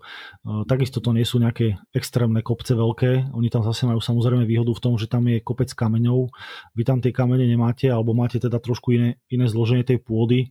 takisto 0.65 1.03
to 1.03 1.13
nie 1.13 1.21
sú 1.21 1.37
nejaké 1.37 1.77
extrémne 1.93 2.41
kopce 2.41 2.73
veľké. 2.73 3.29
Oni 3.37 3.53
tam 3.53 3.61
zase 3.61 3.85
majú 3.85 4.01
samozrejme 4.01 4.49
výhodu 4.49 4.73
v 4.73 4.83
tom, 4.83 4.93
že 4.97 5.05
tam 5.05 5.29
je 5.29 5.43
kopec 5.43 5.69
kameňov. 5.69 6.33
Vy 6.73 6.81
tam 6.81 6.97
tie 7.03 7.13
kamene 7.13 7.45
nemáte, 7.45 7.93
alebo 7.93 8.17
máte 8.17 8.41
teda 8.41 8.57
trošku 8.57 8.97
iné, 8.97 9.21
iné 9.29 9.45
zloženie 9.45 9.85
tej 9.85 10.01
pôdy. 10.01 10.49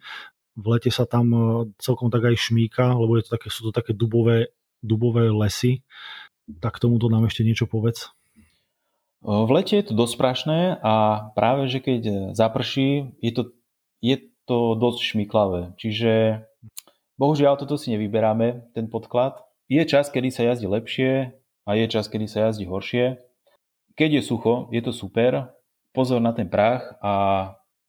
V 0.57 0.67
lete 0.71 0.95
sa 0.95 1.03
tam 1.03 1.27
e, 1.35 1.41
celkom 1.83 2.07
tak 2.13 2.23
aj 2.23 2.39
šmíka, 2.39 2.95
lebo 2.95 3.19
je 3.19 3.27
to 3.27 3.35
také, 3.35 3.49
sú 3.51 3.71
to 3.71 3.73
také 3.75 3.99
dubové, 3.99 4.55
dubové 4.79 5.27
lesy. 5.35 5.83
Tak 6.63 6.79
tomuto 6.79 7.11
nám 7.11 7.27
ešte 7.27 7.43
niečo 7.43 7.67
povedz. 7.67 8.15
V 9.27 9.51
lete 9.51 9.75
je 9.83 9.91
to 9.91 9.99
dosť 9.99 10.15
prašné 10.23 10.61
a 10.87 10.95
práve, 11.35 11.67
že 11.67 11.83
keď 11.83 12.31
zaprší, 12.31 13.19
je 13.19 13.33
to, 13.35 13.43
je 14.07 14.17
to 14.47 14.79
dosť 14.79 15.01
šmiklavé. 15.03 15.75
Čiže 15.75 16.47
bohužiaľ 17.19 17.59
toto 17.59 17.75
si 17.75 17.91
nevyberáme, 17.91 18.71
ten 18.71 18.87
podklad. 18.87 19.43
Je 19.67 19.83
čas, 19.83 20.07
kedy 20.07 20.31
sa 20.31 20.47
jazdí 20.47 20.71
lepšie 20.71 21.35
a 21.67 21.71
je 21.75 21.87
čas, 21.91 22.07
kedy 22.07 22.31
sa 22.31 22.47
jazdí 22.47 22.71
horšie. 22.71 23.19
Keď 23.99 24.11
je 24.21 24.23
sucho, 24.23 24.71
je 24.71 24.79
to 24.79 24.95
super. 24.95 25.51
Pozor 25.91 26.23
na 26.23 26.31
ten 26.31 26.47
prach 26.47 26.95
a 27.03 27.13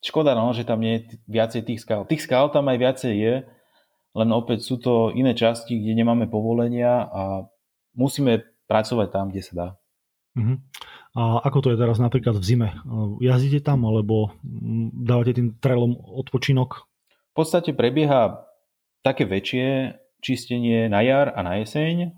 škoda, 0.02 0.34
no, 0.34 0.50
že 0.56 0.66
tam 0.66 0.82
nie 0.82 0.98
je 0.98 1.22
viacej 1.30 1.62
tých 1.68 1.84
skal. 1.84 2.08
Tých 2.10 2.24
skal 2.26 2.50
tam 2.50 2.66
aj 2.72 2.78
viacej 2.80 3.14
je, 3.14 3.34
len 4.18 4.30
opäť 4.34 4.66
sú 4.66 4.82
to 4.82 5.14
iné 5.14 5.38
časti, 5.38 5.78
kde 5.78 5.94
nemáme 5.94 6.26
povolenia 6.26 7.06
a 7.06 7.46
musíme 7.94 8.42
pracovať 8.66 9.08
tam, 9.14 9.30
kde 9.30 9.42
sa 9.46 9.54
dá. 9.54 9.68
Uh-huh. 10.34 10.58
A 11.16 11.40
ako 11.46 11.64
to 11.64 11.68
je 11.74 11.78
teraz 11.80 11.98
napríklad 12.02 12.36
v 12.40 12.44
zime? 12.44 12.70
Jazdíte 13.24 13.64
tam 13.64 13.88
alebo 13.88 14.36
dávate 14.94 15.38
tým 15.38 15.56
trailom 15.58 15.96
odpočinok? 15.96 16.90
V 17.32 17.34
podstate 17.34 17.72
prebieha 17.72 18.44
také 19.06 19.30
väčšie 19.30 19.98
čistenie 20.20 20.90
na 20.90 21.06
jar 21.06 21.32
a 21.32 21.46
na 21.46 21.62
jeseň. 21.62 22.12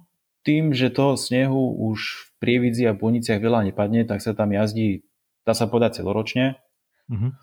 Tým, 0.48 0.72
že 0.72 0.90
toho 0.90 1.20
snehu 1.20 1.76
už 1.92 2.00
v 2.00 2.30
Prievidzi 2.40 2.88
a 2.88 2.96
Boniciach 2.96 3.44
veľa 3.44 3.68
nepadne, 3.70 4.08
tak 4.08 4.24
sa 4.24 4.32
tam 4.32 4.56
jazdí, 4.56 5.04
dá 5.44 5.52
sa 5.52 5.68
povedať, 5.68 6.00
celoročne. 6.00 6.56
Uh-huh. 7.12 7.36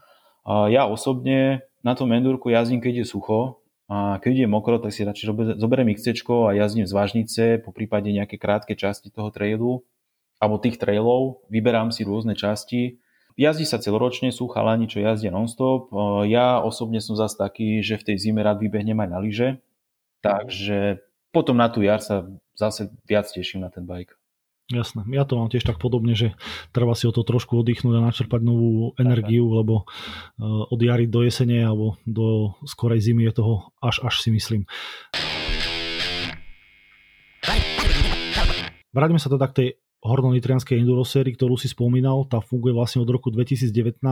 A 0.48 0.72
ja 0.72 0.88
osobne 0.88 1.68
na 1.84 1.92
tom 1.92 2.08
endurku 2.16 2.48
jazdím, 2.48 2.80
keď 2.80 3.04
je 3.04 3.06
sucho, 3.06 3.60
a 3.86 4.18
keď 4.18 4.42
je 4.42 4.48
mokro, 4.50 4.82
tak 4.82 4.90
si 4.90 5.06
radšej 5.06 5.60
zoberiem 5.62 5.94
XC 5.94 6.26
a 6.26 6.58
jazdím 6.58 6.90
z 6.90 6.96
vážnice, 6.96 7.42
po 7.62 7.70
prípade 7.70 8.10
nejaké 8.10 8.34
krátke 8.34 8.74
časti 8.74 9.14
toho 9.14 9.30
trailu 9.30 9.86
alebo 10.36 10.60
tých 10.60 10.76
trailov, 10.76 11.44
vyberám 11.48 11.90
si 11.90 12.04
rôzne 12.04 12.36
časti. 12.36 13.00
Jazdí 13.36 13.68
sa 13.68 13.76
celoročne, 13.76 14.32
sú 14.32 14.48
chalani, 14.48 14.88
čo 14.88 15.04
jazdia 15.04 15.28
non-stop. 15.28 15.92
Ja 16.24 16.64
osobne 16.64 17.04
som 17.04 17.20
zase 17.20 17.36
taký, 17.36 17.84
že 17.84 18.00
v 18.00 18.12
tej 18.12 18.16
zime 18.16 18.40
rád 18.40 18.64
vybehnem 18.64 18.96
aj 18.96 19.08
na 19.12 19.18
lyže, 19.20 19.60
takže 20.24 21.04
potom 21.36 21.60
na 21.60 21.68
tú 21.68 21.84
jar 21.84 22.00
sa 22.00 22.24
zase 22.56 22.88
viac 23.04 23.28
teším 23.28 23.60
na 23.60 23.68
ten 23.68 23.84
bike. 23.84 24.16
Jasné, 24.66 25.06
ja 25.14 25.22
to 25.22 25.38
mám 25.38 25.46
tiež 25.46 25.62
tak 25.62 25.78
podobne, 25.78 26.18
že 26.18 26.34
treba 26.74 26.96
si 26.98 27.06
o 27.06 27.14
to 27.14 27.22
trošku 27.22 27.60
oddychnúť 27.62 28.02
a 28.02 28.06
načerpať 28.10 28.40
novú 28.42 28.98
energiu, 28.98 29.46
lebo 29.52 29.86
od 30.42 30.80
jary 30.82 31.06
do 31.06 31.22
jesene 31.22 31.62
alebo 31.62 32.00
do 32.02 32.56
skorej 32.66 32.98
zimy 32.98 33.30
je 33.30 33.32
toho 33.36 33.70
až 33.78 34.02
až 34.02 34.26
si 34.26 34.34
myslím. 34.34 34.66
Vráťme 38.90 39.20
sa 39.20 39.30
teda 39.30 39.46
k 39.52 39.54
tej 39.54 39.68
hornonitrianskej 40.04 40.76
enduro 40.76 41.06
sérii, 41.06 41.32
ktorú 41.32 41.56
si 41.56 41.72
spomínal, 41.72 42.28
tá 42.28 42.44
funguje 42.44 42.76
vlastne 42.76 43.00
od 43.00 43.08
roku 43.08 43.32
2019 43.32 44.02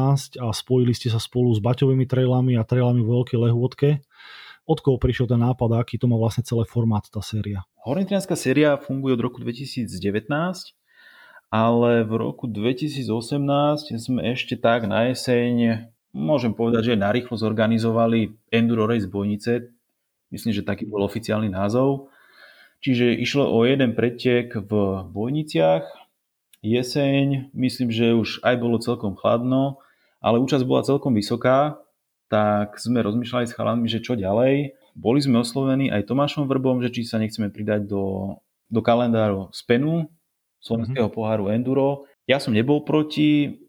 a 0.41 0.47
spojili 0.55 0.97
ste 0.97 1.13
sa 1.13 1.21
spolu 1.21 1.53
s 1.53 1.61
baťovými 1.61 2.09
trailami 2.09 2.57
a 2.57 2.65
trailami 2.65 3.05
vo 3.05 3.21
Veľkej 3.21 3.39
lehôdke. 3.39 3.89
Od 4.65 4.79
koho 4.81 4.97
prišiel 4.97 5.29
ten 5.29 5.45
nápad 5.45 5.77
a 5.77 5.81
aký 5.85 6.01
to 6.01 6.09
má 6.09 6.17
vlastne 6.17 6.41
celý 6.41 6.65
formát 6.65 7.05
tá 7.05 7.21
séria? 7.21 7.69
Hornonitrianská 7.85 8.33
séria 8.33 8.81
funguje 8.81 9.13
od 9.13 9.23
roku 9.29 9.39
2019, 9.45 9.85
ale 11.53 11.91
v 12.03 12.13
roku 12.17 12.49
2018 12.49 13.05
sme 14.01 14.21
ešte 14.33 14.57
tak 14.57 14.89
na 14.89 15.13
jeseň, 15.13 15.85
môžem 16.17 16.57
povedať, 16.57 16.97
že 16.97 17.03
narýchlo 17.03 17.37
zorganizovali 17.37 18.33
Enduro 18.49 18.89
Race 18.89 19.05
Bojnice, 19.05 19.69
myslím, 20.33 20.57
že 20.57 20.65
taký 20.65 20.89
bol 20.89 21.05
oficiálny 21.05 21.53
názov, 21.53 22.09
Čiže 22.85 23.17
išlo 23.17 23.49
o 23.49 23.65
jeden 23.65 23.97
pretek 23.97 24.53
v 24.53 24.73
Bojniciach, 25.09 25.89
jeseň, 26.61 27.49
myslím, 27.57 27.89
že 27.89 28.13
už 28.13 28.45
aj 28.45 28.61
bolo 28.61 28.77
celkom 28.77 29.17
chladno, 29.17 29.81
ale 30.21 30.37
účasť 30.45 30.69
bola 30.69 30.85
celkom 30.85 31.17
vysoká, 31.17 31.81
tak 32.29 32.77
sme 32.77 33.01
rozmýšľali 33.01 33.49
s 33.49 33.57
chalami, 33.57 33.89
že 33.89 34.05
čo 34.05 34.21
ďalej. 34.21 34.77
Boli 35.01 35.19
sme 35.25 35.41
oslovení 35.41 35.89
aj 35.89 36.13
Tomášom 36.13 36.45
Vrbom, 36.45 36.85
že 36.85 36.93
či 36.93 37.09
sa 37.09 37.17
nechceme 37.17 37.49
pridať 37.49 37.89
do, 37.89 38.37
do 38.69 38.81
kalendáru 38.85 39.49
Spenu, 39.57 40.13
slovenského 40.61 41.09
mm-hmm. 41.09 41.17
poháru 41.17 41.49
Enduro. 41.53 42.05
Ja 42.29 42.37
som 42.37 42.53
nebol 42.53 42.85
proti, 42.85 43.65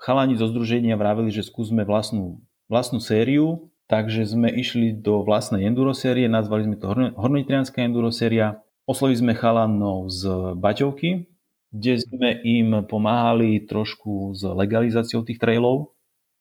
chalani 0.00 0.36
zo 0.36 0.48
združenia 0.48 0.96
vravili, 0.96 1.28
že 1.28 1.44
skúsme 1.44 1.84
vlastnú, 1.84 2.40
vlastnú 2.72 3.04
sériu, 3.04 3.68
Takže 3.86 4.26
sme 4.26 4.50
išli 4.50 4.90
do 4.90 5.22
vlastnej 5.22 5.62
enduro 5.62 5.94
série, 5.94 6.26
nazvali 6.26 6.66
sme 6.66 6.76
to 6.76 6.90
Hornitrianská 6.90 7.86
enduro 7.86 8.10
séria. 8.10 8.58
Oslovili 8.82 9.22
sme 9.22 9.32
chalanov 9.38 10.10
z 10.10 10.26
Baťovky, 10.58 11.30
kde 11.70 11.94
sme 12.02 12.34
im 12.42 12.82
pomáhali 12.86 13.62
trošku 13.62 14.34
s 14.34 14.42
legalizáciou 14.42 15.22
tých 15.22 15.38
trailov, 15.38 15.94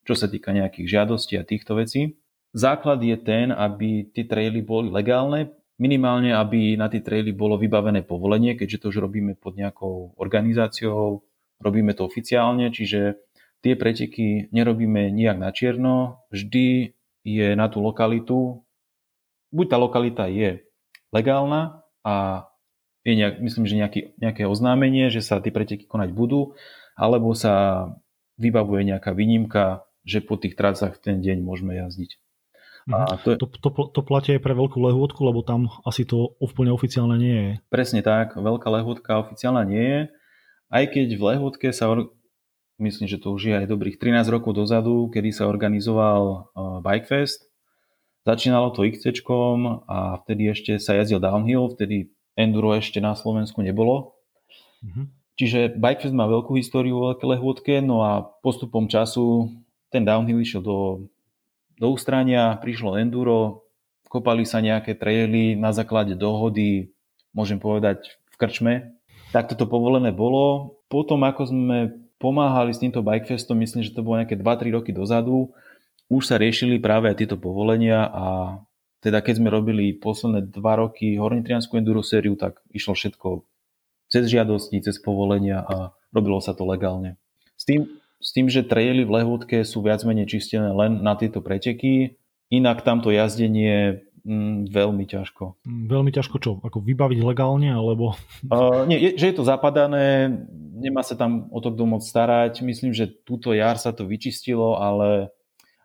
čo 0.05 0.17
sa 0.17 0.25
týka 0.25 0.53
nejakých 0.53 0.87
žiadostí 0.89 1.37
a 1.37 1.45
týchto 1.45 1.77
vecí. 1.77 2.17
Základ 2.55 3.01
je 3.05 3.17
ten, 3.19 3.53
aby 3.53 4.09
tie 4.09 4.25
traily 4.25 4.65
boli 4.65 4.89
legálne, 4.89 5.53
minimálne 5.77 6.31
aby 6.33 6.79
na 6.79 6.87
tie 6.87 7.03
traily 7.03 7.35
bolo 7.35 7.59
vybavené 7.59 8.01
povolenie, 8.07 8.55
keďže 8.55 8.87
to 8.87 8.89
už 8.89 9.05
robíme 9.05 9.35
pod 9.35 9.59
nejakou 9.59 10.15
organizáciou, 10.15 11.21
robíme 11.59 11.93
to 11.93 12.07
oficiálne, 12.07 12.71
čiže 12.71 13.19
tie 13.59 13.73
preteky 13.75 14.49
nerobíme 14.55 15.11
nijak 15.11 15.37
na 15.37 15.51
čierno, 15.51 16.23
vždy 16.31 16.95
je 17.25 17.57
na 17.57 17.65
tú 17.65 17.81
lokalitu, 17.81 18.61
buď 19.49 19.65
tá 19.65 19.77
lokalita 19.81 20.29
je 20.29 20.61
legálna 21.09 21.81
a 22.05 22.45
je 23.01 23.13
nejak, 23.17 23.41
myslím, 23.41 23.65
že 23.65 23.75
nejaký, 23.81 24.01
nejaké 24.21 24.43
oznámenie, 24.45 25.09
že 25.09 25.25
sa 25.25 25.41
tie 25.41 25.53
preteky 25.53 25.89
konať 25.89 26.13
budú, 26.13 26.53
alebo 26.93 27.33
sa 27.33 27.89
vybavuje 28.37 28.93
nejaká 28.93 29.13
výnimka, 29.13 29.85
že 30.05 30.21
po 30.21 30.37
tých 30.37 30.53
tracách 30.53 31.01
v 31.01 31.01
ten 31.01 31.17
deň 31.21 31.41
môžeme 31.41 31.73
jazdiť. 31.75 32.21
A 32.93 33.17
mhm. 33.17 33.25
to, 33.25 33.27
je... 33.33 33.37
to, 33.41 33.47
to, 33.49 33.69
to 33.89 34.01
platí 34.05 34.37
aj 34.37 34.41
pre 34.45 34.53
veľkú 34.53 34.77
lehôdku, 34.77 35.17
lebo 35.25 35.41
tam 35.41 35.73
asi 35.81 36.05
to 36.05 36.37
úplne 36.37 36.69
oficiálne 36.69 37.17
nie 37.17 37.33
je. 37.33 37.51
Presne 37.73 38.05
tak, 38.05 38.37
veľká 38.37 38.69
lehôdka 38.69 39.25
oficiálna 39.25 39.65
nie 39.65 39.81
je. 39.81 40.01
Aj 40.69 40.85
keď 40.85 41.07
v 41.17 41.23
lehôdke 41.33 41.69
sa 41.73 41.89
myslím, 42.79 43.07
že 43.07 43.21
to 43.21 43.31
už 43.35 43.41
je 43.51 43.55
aj 43.55 43.67
dobrých 43.71 43.97
13 43.99 44.27
rokov 44.31 44.55
dozadu, 44.55 45.07
kedy 45.11 45.31
sa 45.31 45.47
organizoval 45.47 46.21
uh, 46.51 46.79
Bikefest. 46.83 47.47
Začínalo 48.25 48.73
to 48.73 48.83
XC 48.89 49.21
a 49.85 50.17
vtedy 50.25 50.49
ešte 50.49 50.81
sa 50.81 50.97
jazdil 50.97 51.21
downhill, 51.21 51.69
vtedy 51.69 52.09
enduro 52.33 52.73
ešte 52.73 52.97
na 52.97 53.13
Slovensku 53.13 53.61
nebolo. 53.61 54.17
Mm-hmm. 54.81 55.05
Čiže 55.35 55.59
Bikefest 55.77 56.15
má 56.15 56.25
veľkú 56.25 56.57
históriu 56.57 56.97
vo 56.97 57.13
veľké 57.13 57.25
lehôdke, 57.27 57.73
no 57.85 58.01
a 58.01 58.25
postupom 58.41 58.89
času 58.89 59.51
ten 59.93 60.01
downhill 60.01 60.41
išiel 60.41 60.63
do, 60.63 60.79
do 61.77 61.87
ústrania, 61.91 62.57
prišlo 62.57 62.97
enduro, 62.97 63.67
kopali 64.09 64.47
sa 64.47 64.63
nejaké 64.63 64.95
traily 64.95 65.59
na 65.59 65.75
základe 65.75 66.15
dohody, 66.15 66.95
môžem 67.35 67.59
povedať 67.59 68.15
v 68.31 68.35
krčme. 68.39 68.73
Tak 69.35 69.51
toto 69.51 69.67
povolené 69.67 70.15
bolo. 70.15 70.79
Potom, 70.87 71.19
ako 71.27 71.51
sme 71.51 71.77
pomáhali 72.17 72.71
s 72.71 72.81
týmto 72.81 73.03
Bikefestom, 73.03 73.59
myslím, 73.59 73.83
že 73.83 73.93
to 73.95 74.05
bolo 74.05 74.21
nejaké 74.21 74.39
2-3 74.39 74.75
roky 74.75 74.91
dozadu. 74.95 75.51
Už 76.07 76.29
sa 76.29 76.37
riešili 76.37 76.77
práve 76.77 77.09
aj 77.09 77.17
tieto 77.17 77.37
povolenia 77.37 78.05
a 78.09 78.25
teda 79.01 79.21
keď 79.21 79.37
sme 79.41 79.49
robili 79.53 79.93
posledné 79.93 80.49
2 80.49 80.81
roky 80.81 81.17
Hornitrianskú 81.17 81.77
enduro 81.77 82.01
sériu, 82.01 82.33
tak 82.33 82.61
išlo 82.73 82.97
všetko 82.97 83.45
cez 84.09 84.29
žiadosti, 84.29 84.81
cez 84.81 85.01
povolenia 85.01 85.65
a 85.65 85.93
robilo 86.13 86.41
sa 86.41 86.53
to 86.53 86.65
legálne. 86.65 87.17
S 87.57 87.65
tým, 87.65 87.85
s 88.21 88.29
tým 88.33 88.49
že 88.49 88.65
traily 88.65 89.05
v 89.05 89.21
Lehôdke 89.21 89.61
sú 89.65 89.81
viac 89.81 90.01
menej 90.05 90.29
čistené 90.29 90.73
len 90.73 91.01
na 91.01 91.17
tieto 91.17 91.41
preteky, 91.41 92.17
inak 92.49 92.85
tamto 92.85 93.09
jazdenie 93.09 94.05
Mm, 94.25 94.65
veľmi 94.73 95.05
ťažko. 95.05 95.61
Mm, 95.69 95.85
veľmi 95.85 96.09
ťažko 96.09 96.35
čo? 96.41 96.51
Ako 96.65 96.81
vybaviť 96.81 97.21
legálne, 97.21 97.69
alebo... 97.69 98.17
Uh, 98.49 98.81
nie, 98.89 98.97
je, 98.97 99.09
že 99.21 99.25
je 99.29 99.35
to 99.37 99.45
zapadané, 99.45 100.33
nemá 100.73 101.05
sa 101.05 101.13
tam 101.13 101.45
o 101.53 101.61
to 101.61 101.69
kto 101.69 101.85
moc 101.85 102.01
starať. 102.01 102.65
Myslím, 102.65 102.89
že 102.89 103.05
túto 103.05 103.53
jar 103.53 103.77
sa 103.77 103.93
to 103.93 104.09
vyčistilo, 104.09 104.81
ale 104.81 105.29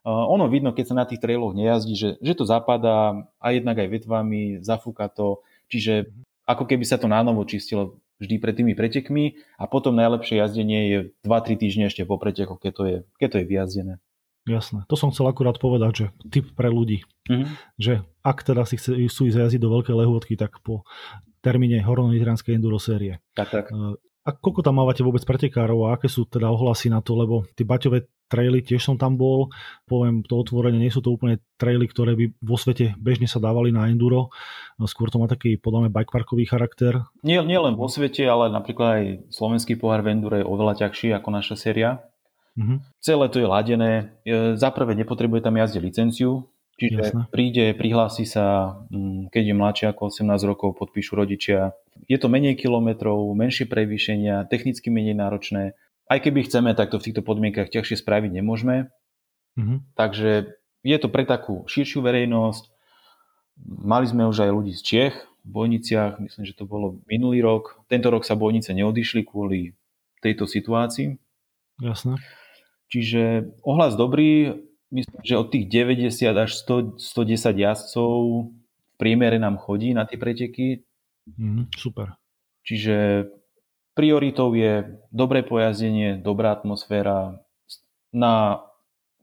uh, 0.09 0.25
ono 0.33 0.49
vidno, 0.49 0.73
keď 0.73 0.85
sa 0.89 0.97
na 0.97 1.05
tých 1.05 1.21
trailoch 1.21 1.53
nejazdí, 1.53 1.93
že, 1.93 2.11
že 2.25 2.33
to 2.33 2.49
zapadá 2.49 3.29
a 3.37 3.47
jednak 3.53 3.77
aj 3.77 3.93
vetvami, 4.01 4.65
zafúka 4.65 5.13
to. 5.13 5.45
Čiže 5.69 6.09
ako 6.49 6.65
keby 6.65 6.89
sa 6.89 6.97
to 6.97 7.13
nánovo 7.13 7.45
čistilo 7.45 8.01
vždy 8.25 8.41
pred 8.41 8.57
tými 8.57 8.73
pretekmi 8.73 9.37
a 9.61 9.69
potom 9.69 9.97
najlepšie 9.97 10.41
jazdenie 10.41 10.81
je 10.89 10.99
2-3 11.29 11.61
týždne 11.61 11.85
ešte 11.89 12.09
po 12.09 12.17
pretekoch, 12.17 12.61
keď 12.61 12.73
to 12.73 12.83
je, 12.89 12.97
keď 13.21 13.29
to 13.33 13.37
je 13.41 13.47
vyjazdené. 13.49 13.95
Jasné. 14.51 14.83
To 14.91 14.99
som 14.99 15.15
chcel 15.15 15.31
akurát 15.31 15.55
povedať, 15.63 15.93
že 15.95 16.07
typ 16.27 16.51
pre 16.59 16.67
ľudí. 16.67 17.07
Mm-hmm. 17.31 17.79
Že 17.79 18.03
ak 18.27 18.43
teda 18.43 18.67
si 18.67 18.75
chce, 18.83 18.99
chcú 19.07 19.31
ísť 19.31 19.39
jazdiť 19.47 19.63
do 19.63 19.71
veľkej 19.71 19.95
lehôdky, 19.95 20.35
tak 20.35 20.59
po 20.67 20.83
termíne 21.39 21.79
Hornonitranskej 21.87 22.59
enduro 22.59 22.83
série. 22.83 23.23
Tak, 23.39 23.49
tak. 23.55 23.65
A 24.21 24.37
koľko 24.37 24.61
tam 24.61 24.83
mávate 24.83 25.01
vôbec 25.01 25.25
pretekárov 25.25 25.89
a 25.89 25.97
aké 25.97 26.11
sú 26.11 26.29
teda 26.29 26.51
ohlasy 26.53 26.93
na 26.93 27.01
to, 27.01 27.17
lebo 27.17 27.49
tie 27.57 27.65
baťové 27.65 28.11
traily, 28.29 28.61
tiež 28.61 28.85
som 28.85 29.01
tam 29.01 29.17
bol. 29.17 29.49
Poviem 29.89 30.21
to 30.21 30.37
otvorene, 30.39 30.77
nie 30.77 30.93
sú 30.93 31.01
to 31.01 31.11
úplne 31.11 31.41
traily, 31.57 31.89
ktoré 31.89 32.13
by 32.15 32.37
vo 32.45 32.61
svete 32.61 32.95
bežne 33.01 33.25
sa 33.25 33.41
dávali 33.41 33.73
na 33.73 33.89
enduro. 33.89 34.29
Skôr 34.85 35.09
to 35.09 35.19
má 35.19 35.27
taký, 35.27 35.57
podľa 35.57 35.89
mňa, 35.89 35.97
bikeparkový 35.97 36.45
charakter. 36.45 37.09
Nie, 37.25 37.41
nie 37.41 37.57
len 37.57 37.75
vo 37.75 37.89
svete, 37.89 38.23
ale 38.29 38.53
napríklad 38.53 38.89
aj 39.01 39.05
slovenský 39.33 39.81
pohár 39.81 40.05
v 40.05 40.13
enduro 40.13 40.37
je 40.37 40.45
oveľa 40.45 40.87
ťažší 40.87 41.17
ako 41.17 41.29
naša 41.33 41.57
séria. 41.57 42.05
Mm-hmm. 42.61 42.79
Celé 43.01 43.27
to 43.33 43.41
je 43.41 43.49
ladené. 43.49 43.93
Za 44.55 44.69
prvé 44.69 44.93
nepotrebuje 44.93 45.41
tam 45.41 45.57
jazdiť 45.57 45.81
licenciu, 45.81 46.45
Čiže 46.81 47.13
Jasne. 47.13 47.23
príde, 47.29 47.77
prihlási 47.77 48.25
sa, 48.25 48.73
mm, 48.89 49.29
keď 49.29 49.53
je 49.53 49.55
mladšie 49.55 49.87
ako 49.93 50.09
18 50.09 50.49
rokov, 50.49 50.81
podpíšu 50.81 51.13
rodičia. 51.13 51.77
Je 52.09 52.17
to 52.17 52.33
menej 52.33 52.57
kilometrov, 52.57 53.21
menšie 53.37 53.69
prevýšenia, 53.69 54.49
technicky 54.49 54.89
menej 54.89 55.13
náročné. 55.13 55.77
Aj 56.09 56.19
keby 56.25 56.49
chceme, 56.49 56.73
tak 56.73 56.89
to 56.89 56.97
v 56.97 57.13
týchto 57.13 57.21
podmienkach 57.21 57.69
ťažšie 57.69 58.01
spraviť 58.01 58.33
nemôžeme. 58.33 58.89
Mm-hmm. 59.61 59.79
Takže 59.93 60.57
je 60.81 60.97
to 60.97 61.13
pre 61.13 61.29
takú 61.29 61.69
širšiu 61.69 62.01
verejnosť. 62.01 62.73
Mali 63.61 64.09
sme 64.09 64.25
už 64.25 64.49
aj 64.49 64.51
ľudí 64.57 64.73
z 64.73 64.81
Čech 64.81 65.15
v 65.45 65.49
Bojniciach, 65.53 66.17
myslím, 66.17 66.49
že 66.49 66.57
to 66.57 66.65
bolo 66.65 67.05
minulý 67.05 67.45
rok. 67.45 67.85
Tento 67.93 68.09
rok 68.09 68.25
sa 68.25 68.41
Bojnice 68.41 68.73
neodišli 68.73 69.29
kvôli 69.29 69.77
tejto 70.25 70.49
situácii. 70.49 71.21
Jasné. 71.77 72.17
Čiže 72.91 73.55
ohlas 73.63 73.95
dobrý, 73.95 74.51
myslím, 74.91 75.21
že 75.23 75.39
od 75.39 75.49
tých 75.55 75.71
90 75.71 76.11
až 76.35 76.51
100, 76.67 76.99
110 76.99 77.55
jazdcov 77.55 78.13
v 78.51 78.95
priemere 78.99 79.39
nám 79.39 79.63
chodí 79.63 79.95
na 79.95 80.05
tie 80.05 80.19
preteky. 80.19 80.83
Mm, 81.39 81.71
super. 81.79 82.19
Čiže 82.67 83.27
prioritou 83.95 84.51
je 84.59 84.99
dobré 85.15 85.47
pojazdenie, 85.47 86.19
dobrá 86.19 86.51
atmosféra. 86.51 87.39
Na 88.11 88.67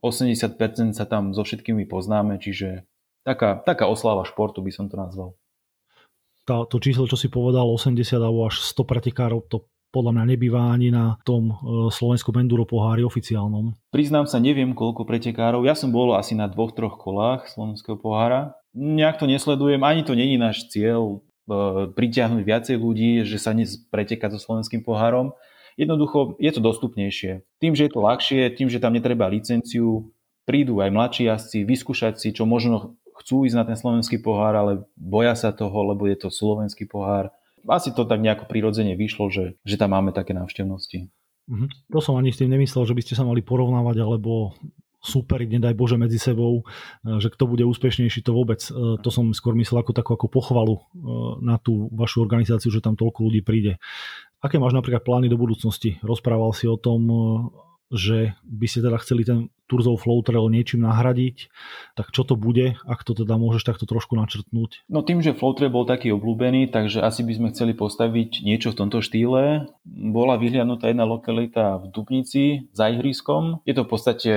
80% 0.00 0.96
sa 0.96 1.04
tam 1.04 1.36
so 1.36 1.44
všetkými 1.44 1.84
poznáme, 1.84 2.40
čiže 2.40 2.88
taká, 3.26 3.60
taká 3.60 3.84
oslava 3.84 4.24
športu 4.24 4.64
by 4.64 4.72
som 4.72 4.88
to 4.88 4.96
nazval. 4.96 5.36
Tá, 6.48 6.64
to 6.64 6.80
číslo, 6.80 7.04
čo 7.04 7.20
si 7.20 7.28
povedal, 7.28 7.68
80 7.68 8.00
alebo 8.16 8.48
až 8.48 8.64
100 8.64 8.88
pretekárov, 8.88 9.44
to 9.52 9.68
podľa 9.88 10.12
mňa 10.20 10.24
nebýva 10.36 10.68
ani 10.68 10.92
na 10.92 11.16
tom 11.24 11.52
e, 11.52 11.54
slovenskom 11.88 12.36
enduro 12.36 12.68
pohári 12.68 13.04
oficiálnom. 13.04 13.72
Priznám 13.88 14.28
sa, 14.28 14.36
neviem 14.36 14.76
koľko 14.76 15.08
pretekárov. 15.08 15.64
Ja 15.64 15.72
som 15.72 15.88
bol 15.88 16.12
asi 16.12 16.36
na 16.36 16.48
dvoch, 16.48 16.76
troch 16.76 17.00
kolách 17.00 17.48
slovenského 17.48 17.96
pohára. 17.96 18.56
Nejak 18.76 19.16
to 19.16 19.26
nesledujem, 19.26 19.80
ani 19.80 20.04
to 20.04 20.12
není 20.12 20.36
náš 20.36 20.68
cieľ 20.68 21.24
e, 21.48 21.88
pritiahnuť 21.92 22.42
viacej 22.44 22.76
ľudí, 22.76 23.24
že 23.24 23.40
sa 23.40 23.56
dnes 23.56 23.80
preteká 23.88 24.28
so 24.28 24.36
slovenským 24.36 24.84
pohárom. 24.84 25.32
Jednoducho 25.80 26.36
je 26.42 26.50
to 26.52 26.60
dostupnejšie. 26.60 27.46
Tým, 27.62 27.72
že 27.72 27.86
je 27.86 27.92
to 27.94 28.00
ľahšie, 28.02 28.50
tým, 28.58 28.68
že 28.68 28.82
tam 28.82 28.92
netreba 28.92 29.30
licenciu, 29.30 30.10
prídu 30.42 30.82
aj 30.82 30.90
mladší 30.90 31.30
jazdci 31.30 31.58
vyskúšať 31.64 32.18
si, 32.18 32.28
čo 32.34 32.44
možno 32.44 32.98
chcú 33.22 33.46
ísť 33.46 33.56
na 33.56 33.64
ten 33.64 33.76
slovenský 33.78 34.18
pohár, 34.18 34.58
ale 34.58 34.84
boja 34.98 35.34
sa 35.38 35.54
toho, 35.54 35.94
lebo 35.94 36.06
je 36.10 36.18
to 36.18 36.28
slovenský 36.34 36.86
pohár 36.86 37.30
asi 37.66 37.90
to 37.96 38.06
tak 38.06 38.22
nejako 38.22 38.46
prirodzene 38.46 38.94
vyšlo, 38.94 39.32
že, 39.32 39.58
že 39.66 39.76
tam 39.80 39.96
máme 39.96 40.14
také 40.14 40.36
návštevnosti. 40.36 41.10
Mm-hmm. 41.48 41.90
To 41.96 42.00
som 42.04 42.20
ani 42.20 42.30
s 42.30 42.38
tým 42.38 42.52
nemyslel, 42.52 42.84
že 42.84 42.94
by 42.94 43.02
ste 43.02 43.16
sa 43.16 43.24
mali 43.24 43.40
porovnávať 43.40 44.04
alebo 44.04 44.52
superiť, 44.98 45.48
nedaj 45.58 45.74
Bože, 45.78 45.96
medzi 45.96 46.18
sebou, 46.18 46.62
e, 46.62 47.22
že 47.22 47.30
kto 47.30 47.46
bude 47.46 47.64
úspešnejší, 47.64 48.20
to 48.26 48.34
vôbec. 48.34 48.60
E, 48.66 48.98
to 49.00 49.08
som 49.08 49.30
skôr 49.30 49.54
myslel 49.56 49.80
ako 49.80 49.92
takú 49.94 50.10
ako 50.18 50.26
pochvalu 50.28 50.76
e, 50.76 50.82
na 51.46 51.56
tú 51.56 51.88
vašu 51.94 52.20
organizáciu, 52.20 52.68
že 52.74 52.82
tam 52.82 52.98
toľko 52.98 53.30
ľudí 53.30 53.40
príde. 53.46 53.78
Aké 54.42 54.58
máš 54.58 54.74
napríklad 54.74 55.02
plány 55.02 55.26
do 55.30 55.38
budúcnosti? 55.38 55.98
Rozprával 56.02 56.54
si 56.54 56.70
o 56.70 56.78
tom, 56.78 57.10
že 57.88 58.36
by 58.44 58.66
ste 58.68 58.84
teda 58.84 58.98
chceli 59.00 59.24
ten 59.24 59.48
Turzov 59.68 60.00
Flow 60.00 60.24
Trail 60.24 60.48
niečím 60.48 60.88
nahradiť, 60.88 61.52
tak 61.92 62.08
čo 62.12 62.24
to 62.24 62.40
bude, 62.40 62.80
ak 62.88 63.04
to 63.04 63.12
teda 63.12 63.36
môžeš 63.36 63.68
takto 63.68 63.84
trošku 63.84 64.16
načrtnúť? 64.16 64.88
No 64.88 65.04
tým, 65.04 65.20
že 65.20 65.36
Flow 65.36 65.52
Trail 65.52 65.68
bol 65.68 65.84
taký 65.84 66.08
obľúbený, 66.16 66.72
takže 66.72 67.04
asi 67.04 67.20
by 67.20 67.32
sme 67.36 67.48
chceli 67.52 67.76
postaviť 67.76 68.44
niečo 68.44 68.72
v 68.72 68.78
tomto 68.80 69.04
štýle. 69.04 69.68
Bola 69.84 70.40
vyhliadnutá 70.40 70.88
jedna 70.88 71.04
lokalita 71.04 71.84
v 71.84 71.92
Dubnici 71.92 72.44
za 72.72 72.88
ihriskom. 72.88 73.60
Je 73.68 73.76
to 73.76 73.84
v 73.84 73.92
podstate 73.92 74.32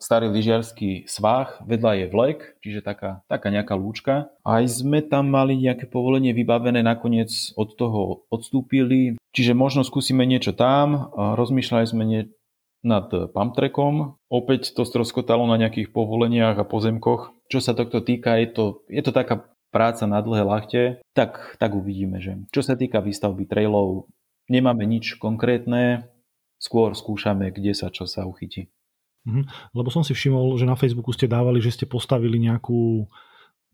starý 0.00 0.32
lyžiarsky 0.32 1.04
svah, 1.04 1.60
vedľa 1.68 1.92
je 1.92 2.06
vlek, 2.08 2.38
čiže 2.64 2.80
taká, 2.80 3.20
taká 3.28 3.52
nejaká 3.52 3.76
lúčka. 3.76 4.32
Aj 4.40 4.64
sme 4.64 5.04
tam 5.04 5.28
mali 5.28 5.60
nejaké 5.60 5.84
povolenie 5.84 6.32
vybavené, 6.32 6.80
nakoniec 6.80 7.28
od 7.52 7.76
toho 7.76 8.24
odstúpili, 8.32 9.20
čiže 9.36 9.52
možno 9.52 9.84
skúsime 9.84 10.24
niečo 10.24 10.56
tam. 10.56 11.12
Rozmýšľali 11.36 11.84
sme 11.84 12.04
nie, 12.08 12.32
nad 12.80 13.12
Pamtrekom. 13.12 14.16
Opäť 14.32 14.72
to 14.72 14.88
stroskotalo 14.88 15.44
na 15.44 15.60
nejakých 15.60 15.92
povoleniach 15.92 16.56
a 16.56 16.68
pozemkoch. 16.68 17.36
Čo 17.52 17.58
sa 17.60 17.76
tohto 17.76 18.00
týka, 18.00 18.40
je 18.40 18.48
to, 18.50 18.64
je 18.88 19.02
to 19.04 19.12
taká 19.12 19.44
práca 19.70 20.04
na 20.08 20.18
dlhé 20.18 20.42
lachte, 20.42 20.82
tak, 21.14 21.56
tak 21.62 21.70
uvidíme, 21.76 22.18
že 22.18 22.42
čo 22.50 22.60
sa 22.60 22.74
týka 22.74 22.98
výstavby 22.98 23.46
trailov, 23.46 24.10
nemáme 24.50 24.82
nič 24.82 25.14
konkrétne, 25.22 26.10
skôr 26.58 26.92
skúšame, 26.92 27.54
kde 27.54 27.72
sa 27.72 27.88
čo 27.88 28.04
sa 28.04 28.26
uchytí. 28.26 28.68
Mhm. 29.28 29.72
Lebo 29.76 29.88
som 29.92 30.02
si 30.02 30.16
všimol, 30.16 30.56
že 30.58 30.66
na 30.66 30.74
Facebooku 30.74 31.12
ste 31.14 31.30
dávali, 31.30 31.62
že 31.62 31.72
ste 31.72 31.86
postavili 31.86 32.40
nejakú 32.40 33.06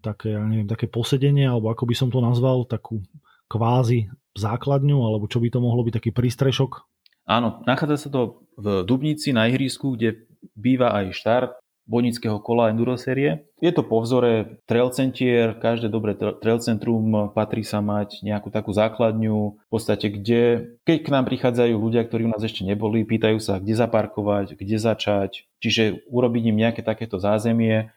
také, 0.05 0.37
ja 0.37 0.43
neviem, 0.45 0.69
také 0.69 0.87
posedenie, 0.87 1.49
alebo 1.49 1.73
ako 1.73 1.89
by 1.89 1.95
som 1.97 2.09
to 2.13 2.21
nazval, 2.21 2.69
takú 2.69 3.01
kvázi 3.47 4.11
základňu, 4.37 5.01
alebo 5.01 5.31
čo 5.31 5.41
by 5.41 5.49
to 5.49 5.63
mohlo 5.63 5.81
byť, 5.87 6.03
taký 6.03 6.11
prístrešok 6.13 6.85
Áno, 7.27 7.61
nachádza 7.67 8.07
sa 8.07 8.09
to 8.09 8.47
v 8.55 8.87
Dubnici 8.87 9.35
na 9.35 9.51
ihrisku, 9.51 9.99
kde 9.99 10.25
býva 10.55 10.95
aj 10.95 11.13
štart 11.13 11.53
bojnického 11.87 12.43
kola 12.43 12.71
enduro 12.71 12.99
série. 12.99 13.47
Je 13.63 13.71
to 13.71 13.87
po 13.87 14.03
vzore 14.03 14.63
trail 14.67 14.91
centier, 14.91 15.55
každé 15.55 15.87
dobré 15.87 16.19
trail 16.19 16.59
centrum 16.59 17.31
patrí 17.31 17.63
sa 17.63 17.79
mať 17.79 18.27
nejakú 18.27 18.51
takú 18.51 18.75
základňu, 18.75 19.39
v 19.55 19.71
podstate 19.71 20.11
kde, 20.11 20.75
keď 20.83 20.97
k 21.03 21.13
nám 21.15 21.25
prichádzajú 21.31 21.75
ľudia, 21.79 22.03
ktorí 22.03 22.27
u 22.27 22.33
nás 22.35 22.43
ešte 22.43 22.67
neboli, 22.67 23.07
pýtajú 23.07 23.39
sa, 23.39 23.63
kde 23.63 23.79
zaparkovať, 23.79 24.59
kde 24.59 24.77
začať, 24.83 25.47
čiže 25.63 26.07
urobiť 26.11 26.43
im 26.51 26.59
nejaké 26.59 26.83
takéto 26.83 27.23
zázemie, 27.23 27.95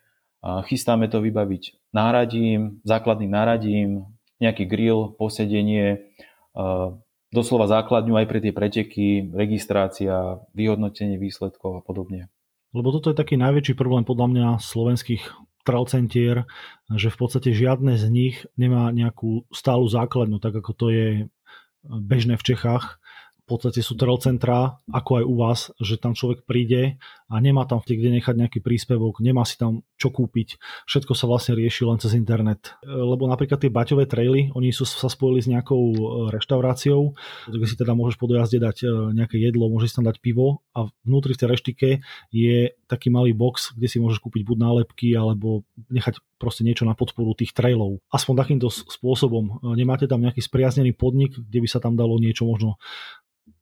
chystáme 0.70 1.10
to 1.10 1.20
vybaviť 1.26 1.90
náradím, 1.90 2.86
základným 2.86 3.32
náradím, 3.34 3.90
nejaký 4.38 4.70
grill, 4.70 5.18
posedenie, 5.18 6.14
doslova 7.30 7.70
základňu 7.70 8.14
aj 8.18 8.26
pre 8.30 8.40
tie 8.42 8.54
preteky, 8.54 9.30
registrácia, 9.34 10.42
vyhodnotenie 10.54 11.22
výsledkov 11.22 11.80
a 11.80 11.82
podobne. 11.82 12.30
Lebo 12.74 12.94
toto 12.94 13.10
je 13.10 13.18
taký 13.18 13.38
najväčší 13.38 13.74
problém 13.74 14.06
podľa 14.06 14.28
mňa 14.30 14.48
slovenských 14.62 15.24
tralcentier, 15.66 16.46
že 16.94 17.10
v 17.10 17.18
podstate 17.18 17.50
žiadne 17.54 17.98
z 17.98 18.06
nich 18.10 18.36
nemá 18.58 18.90
nejakú 18.94 19.46
stálu 19.50 19.90
základňu, 19.90 20.38
tak 20.38 20.62
ako 20.62 20.72
to 20.74 20.88
je 20.90 21.08
bežné 21.86 22.38
v 22.38 22.46
Čechách 22.54 22.99
podstate 23.50 23.82
sú 23.82 23.98
trail 23.98 24.22
centra, 24.22 24.78
ako 24.94 25.12
aj 25.20 25.26
u 25.26 25.36
vás, 25.36 25.60
že 25.82 25.98
tam 25.98 26.14
človek 26.14 26.46
príde 26.46 27.02
a 27.30 27.36
nemá 27.38 27.66
tam 27.66 27.82
kde 27.82 28.10
nechať 28.22 28.36
nejaký 28.38 28.60
príspevok, 28.62 29.22
nemá 29.22 29.46
si 29.46 29.58
tam 29.58 29.82
čo 30.00 30.10
kúpiť. 30.14 30.62
Všetko 30.88 31.14
sa 31.14 31.28
vlastne 31.28 31.58
rieši 31.60 31.84
len 31.84 32.00
cez 32.00 32.16
internet. 32.16 32.78
Lebo 32.86 33.28
napríklad 33.28 33.60
tie 33.60 33.74
baťové 33.74 34.08
traily, 34.08 34.54
oni 34.54 34.72
sú 34.72 34.88
sa 34.88 35.12
spojili 35.12 35.44
s 35.44 35.52
nejakou 35.52 35.84
e, 35.92 36.00
reštauráciou, 36.32 37.14
kde 37.52 37.66
si 37.68 37.76
teda 37.76 37.94
môžeš 37.94 38.16
po 38.16 38.32
dojazde 38.32 38.64
dať 38.64 38.78
e, 38.86 38.88
nejaké 39.14 39.36
jedlo, 39.42 39.68
môžeš 39.68 40.00
tam 40.00 40.08
dať 40.08 40.24
pivo 40.24 40.64
a 40.72 40.88
vnútri 41.04 41.36
v 41.36 41.40
tej 41.44 41.48
reštike 41.52 41.90
je 42.32 42.74
taký 42.88 43.12
malý 43.12 43.36
box, 43.36 43.76
kde 43.76 43.88
si 43.92 44.00
môžeš 44.00 44.24
kúpiť 44.24 44.48
buď 44.48 44.58
nálepky 44.58 45.14
alebo 45.14 45.68
nechať 45.92 46.24
proste 46.40 46.64
niečo 46.64 46.88
na 46.88 46.96
podporu 46.96 47.36
tých 47.36 47.52
trailov. 47.52 48.00
Aspoň 48.10 48.34
takýmto 48.40 48.72
spôsobom. 48.72 49.60
E, 49.60 49.76
nemáte 49.76 50.08
tam 50.08 50.24
nejaký 50.24 50.40
spriaznený 50.40 50.96
podnik, 50.96 51.36
kde 51.36 51.60
by 51.60 51.68
sa 51.68 51.84
tam 51.84 52.00
dalo 52.00 52.16
niečo 52.18 52.48
možno 52.48 52.80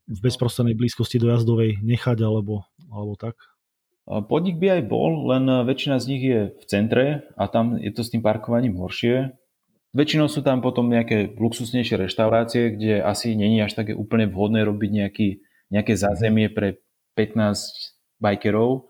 v 0.08 0.20
bezprostrednej 0.24 0.74
blízkosti 0.74 1.20
dojazdovej 1.20 1.84
nechať 1.84 2.18
alebo, 2.24 2.64
alebo 2.88 3.14
tak? 3.20 3.36
Podnik 4.08 4.56
by 4.56 4.80
aj 4.80 4.84
bol, 4.88 5.28
len 5.28 5.68
väčšina 5.68 6.00
z 6.00 6.06
nich 6.08 6.24
je 6.24 6.40
v 6.56 6.64
centre 6.64 7.28
a 7.36 7.44
tam 7.52 7.76
je 7.76 7.92
to 7.92 8.08
s 8.08 8.12
tým 8.16 8.24
parkovaním 8.24 8.80
horšie. 8.80 9.36
Väčšinou 9.92 10.32
sú 10.32 10.40
tam 10.48 10.64
potom 10.64 10.88
nejaké 10.88 11.36
luxusnejšie 11.36 12.08
reštaurácie, 12.08 12.80
kde 12.80 13.04
asi 13.04 13.36
není 13.36 13.60
až 13.60 13.76
také 13.76 13.92
úplne 13.92 14.32
vhodné 14.32 14.64
robiť 14.64 14.92
nejaký, 14.96 15.30
nejaké 15.76 16.00
zázemie 16.00 16.48
pre 16.48 16.80
15 17.20 18.24
bajkerov. 18.24 18.88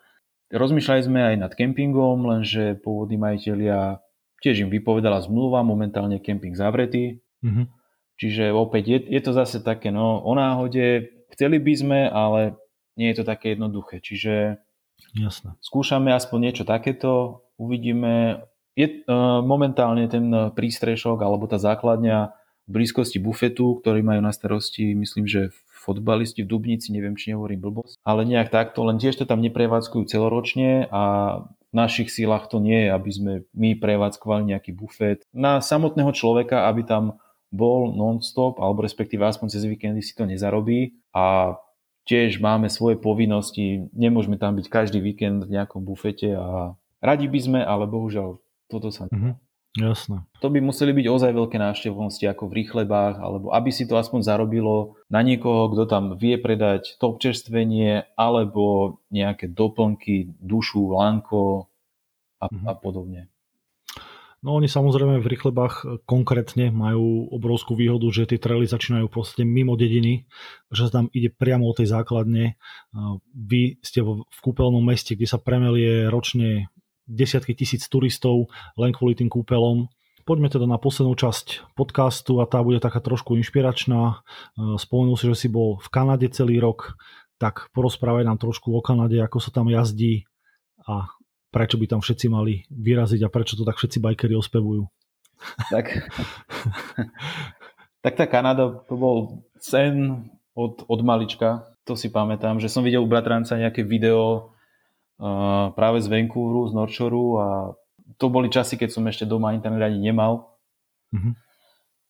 Rozmýšľali 0.53 1.01
sme 1.01 1.19
aj 1.33 1.35
nad 1.41 1.51
kempingom, 1.57 2.21
lenže 2.21 2.77
pôvodní 2.85 3.17
majiteľia 3.17 3.97
tiež 4.45 4.63
im 4.63 4.69
vypovedala 4.69 5.25
zmluva, 5.25 5.65
momentálne 5.65 6.21
kemping 6.21 6.53
zavretý. 6.53 7.25
Mm-hmm. 7.41 7.65
Čiže 8.17 8.49
opäť 8.49 8.83
je, 8.89 8.99
je 9.13 9.21
to 9.21 9.31
zase 9.31 9.61
také 9.61 9.93
no, 9.93 10.21
o 10.25 10.33
náhode, 10.33 11.13
chceli 11.37 11.57
by 11.61 11.73
sme, 11.77 11.99
ale 12.09 12.57
nie 12.97 13.13
je 13.13 13.21
to 13.21 13.25
také 13.29 13.53
jednoduché. 13.53 14.01
Čiže 14.01 14.57
Jasne. 15.13 15.53
skúšame 15.61 16.09
aspoň 16.09 16.49
niečo 16.49 16.63
takéto, 16.65 17.45
uvidíme. 17.61 18.45
Je, 18.77 19.05
uh, 19.05 19.41
momentálne 19.41 20.05
ten 20.05 20.29
prístrešok 20.53 21.21
alebo 21.21 21.49
tá 21.49 21.57
základňa 21.57 22.33
v 22.67 22.69
blízkosti 22.69 23.17
bufetu, 23.17 23.79
ktorý 23.79 24.03
majú 24.03 24.21
na 24.21 24.35
starosti, 24.35 24.91
myslím, 24.93 25.25
že 25.25 25.55
fotbalisti 25.87 26.43
v 26.43 26.51
Dubnici, 26.51 26.91
neviem, 26.91 27.15
či 27.15 27.31
nehovorím 27.31 27.63
blbosť, 27.63 28.03
ale 28.03 28.27
nejak 28.27 28.51
takto, 28.51 28.83
len 28.83 28.99
tiež 28.99 29.23
to 29.23 29.25
tam 29.25 29.39
neprevádzkujú 29.39 30.03
celoročne 30.03 30.91
a 30.91 31.03
v 31.47 31.73
našich 31.73 32.11
sílach 32.11 32.51
to 32.51 32.59
nie 32.59 32.87
je, 32.87 32.89
aby 32.91 33.11
sme 33.11 33.33
my 33.55 33.79
prevádzkovali 33.79 34.51
nejaký 34.51 34.75
bufet. 34.75 35.23
Na 35.31 35.63
samotného 35.63 36.11
človeka, 36.11 36.67
aby 36.67 36.83
tam 36.83 37.23
bol 37.51 37.95
non-stop, 37.95 38.59
alebo 38.59 38.83
respektíve 38.83 39.23
aspoň 39.23 39.47
cez 39.51 39.63
víkendy 39.63 40.03
si 40.03 40.11
to 40.13 40.27
nezarobí 40.27 40.99
a 41.15 41.55
tiež 42.07 42.39
máme 42.39 42.71
svoje 42.71 42.95
povinnosti, 42.99 43.87
nemôžeme 43.91 44.39
tam 44.39 44.55
byť 44.55 44.67
každý 44.71 44.99
víkend 45.03 45.47
v 45.47 45.59
nejakom 45.59 45.83
bufete 45.83 46.35
a 46.35 46.75
radi 47.03 47.27
by 47.27 47.39
sme, 47.39 47.59
ale 47.63 47.87
bohužiaľ 47.87 48.39
toto 48.71 48.91
sa 48.91 49.07
mm-hmm. 49.11 49.35
Jasné. 49.77 50.25
To 50.41 50.49
by 50.49 50.57
museli 50.57 50.89
byť 50.89 51.05
ozaj 51.05 51.31
veľké 51.37 51.61
návštevnosti 51.61 52.25
ako 52.25 52.49
v 52.49 52.65
rýchlebách, 52.65 53.21
alebo 53.21 53.53
aby 53.53 53.69
si 53.69 53.85
to 53.85 53.93
aspoň 53.93 54.25
zarobilo 54.25 54.97
na 55.05 55.21
niekoho, 55.21 55.69
kto 55.69 55.85
tam 55.85 56.03
vie 56.17 56.33
predať 56.41 56.97
to 56.97 57.13
občerstvenie, 57.13 58.09
alebo 58.17 58.97
nejaké 59.13 59.45
doplnky, 59.45 60.33
dušu, 60.41 60.97
lanko 60.97 61.69
a, 62.41 62.49
mm-hmm. 62.49 62.65
a 62.65 62.73
podobne. 62.73 63.21
No 64.45 64.53
oni 64.53 64.69
samozrejme 64.69 65.17
v 65.17 65.31
rýchlebách 65.33 66.05
konkrétne 66.05 66.69
majú 66.69 67.25
obrovskú 67.33 67.73
výhodu, 67.73 68.05
že 68.13 68.29
tie 68.29 68.37
traily 68.37 68.69
začínajú 68.69 69.09
proste 69.09 69.41
mimo 69.41 69.73
dediny, 69.73 70.29
že 70.69 70.87
sa 70.87 71.01
tam 71.01 71.05
ide 71.09 71.33
priamo 71.33 71.65
od 71.65 71.81
tej 71.81 71.89
základne. 71.89 72.53
Vy 73.33 73.81
ste 73.81 74.05
v 74.05 74.39
kúpeľnom 74.45 74.85
meste, 74.85 75.17
kde 75.17 75.25
sa 75.25 75.41
premelie 75.41 76.05
ročne 76.05 76.69
desiatky 77.09 77.57
tisíc 77.57 77.87
turistov 77.89 78.51
len 78.77 78.93
kvôli 78.93 79.17
tým 79.17 79.31
kúpelom. 79.31 79.89
Poďme 80.27 80.51
teda 80.51 80.67
na 80.67 80.75
poslednú 80.75 81.15
časť 81.15 81.73
podcastu 81.79 82.43
a 82.43 82.45
tá 82.45 82.59
bude 82.59 82.83
taká 82.83 82.99
trošku 82.99 83.39
inšpiračná. 83.39 84.01
E, 84.11 84.15
spomenul 84.75 85.15
si, 85.15 85.31
že 85.31 85.39
si 85.39 85.47
bol 85.47 85.79
v 85.79 85.87
Kanade 85.87 86.27
celý 86.35 86.59
rok, 86.59 86.99
tak 87.39 87.71
porozprávaj 87.71 88.27
nám 88.27 88.35
trošku 88.35 88.75
o 88.75 88.83
Kanade, 88.83 89.23
ako 89.23 89.39
sa 89.39 89.55
tam 89.55 89.71
jazdí 89.71 90.27
a 90.83 91.07
prečo 91.51 91.79
by 91.79 91.85
tam 91.87 92.01
všetci 92.03 92.27
mali 92.27 92.67
vyraziť 92.69 93.23
a 93.23 93.31
prečo 93.31 93.55
to 93.55 93.63
tak 93.63 93.79
všetci 93.79 94.03
bajkeri 94.03 94.35
ospevujú. 94.35 94.87
Tak, 95.69 95.85
tak 98.03 98.13
tá 98.17 98.25
Kanada, 98.25 98.83
to 98.89 98.95
bol 98.97 99.17
sen 99.61 100.25
od, 100.57 100.81
od 100.89 100.99
malička, 101.05 101.69
to 101.85 101.93
si 101.93 102.09
pamätám, 102.09 102.57
že 102.57 102.67
som 102.67 102.81
videl 102.81 103.05
u 103.05 103.09
bratranca 103.09 103.55
nejaké 103.55 103.85
video 103.85 104.53
práve 105.73 105.97
z 106.01 106.07
Vancouveru, 106.09 106.69
z 106.69 106.73
Norchoru 106.77 107.25
a 107.41 107.47
to 108.21 108.29
boli 108.29 108.49
časy, 108.49 108.77
keď 108.77 108.89
som 108.93 109.03
ešte 109.09 109.25
doma 109.25 109.53
internet 109.53 109.89
ani 109.89 109.99
nemal. 109.99 110.57
Mm-hmm. 111.13 111.33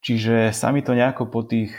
Čiže 0.03 0.35
sa 0.53 0.69
mi 0.71 0.85
to 0.85 0.93
nejako 0.93 1.27
po 1.27 1.43
tých 1.43 1.73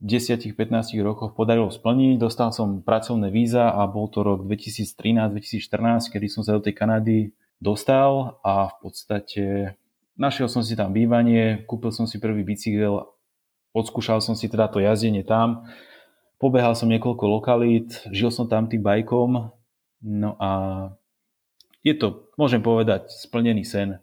10-15 0.00 0.96
rokoch 1.04 1.36
podarilo 1.36 1.68
splniť. 1.68 2.16
Dostal 2.16 2.50
som 2.56 2.80
pracovné 2.80 3.28
víza 3.28 3.68
a 3.70 3.84
bol 3.84 4.08
to 4.08 4.24
rok 4.24 4.48
2013-2014, 4.48 6.10
kedy 6.10 6.26
som 6.28 6.42
sa 6.44 6.56
do 6.56 6.64
tej 6.64 6.74
Kanady 6.74 7.18
dostal 7.60 8.40
a 8.40 8.72
v 8.72 8.76
podstate 8.80 9.44
našiel 10.16 10.48
som 10.48 10.64
si 10.64 10.72
tam 10.72 10.96
bývanie, 10.96 11.64
kúpil 11.68 11.92
som 11.92 12.08
si 12.08 12.16
prvý 12.16 12.40
bicykel, 12.40 13.04
odskúšal 13.76 14.24
som 14.24 14.32
si 14.32 14.48
teda 14.48 14.72
to 14.72 14.80
jazdenie 14.80 15.20
tam, 15.22 15.68
pobehal 16.40 16.72
som 16.72 16.88
niekoľko 16.88 17.24
lokalít, 17.28 18.00
žil 18.08 18.32
som 18.32 18.48
tam 18.48 18.66
tým 18.66 18.80
bajkom, 18.80 19.52
No 20.00 20.36
a 20.40 20.50
je 21.84 21.92
to, 21.92 22.32
môžem 22.40 22.64
povedať, 22.64 23.12
splnený 23.12 23.68
sen. 23.68 24.00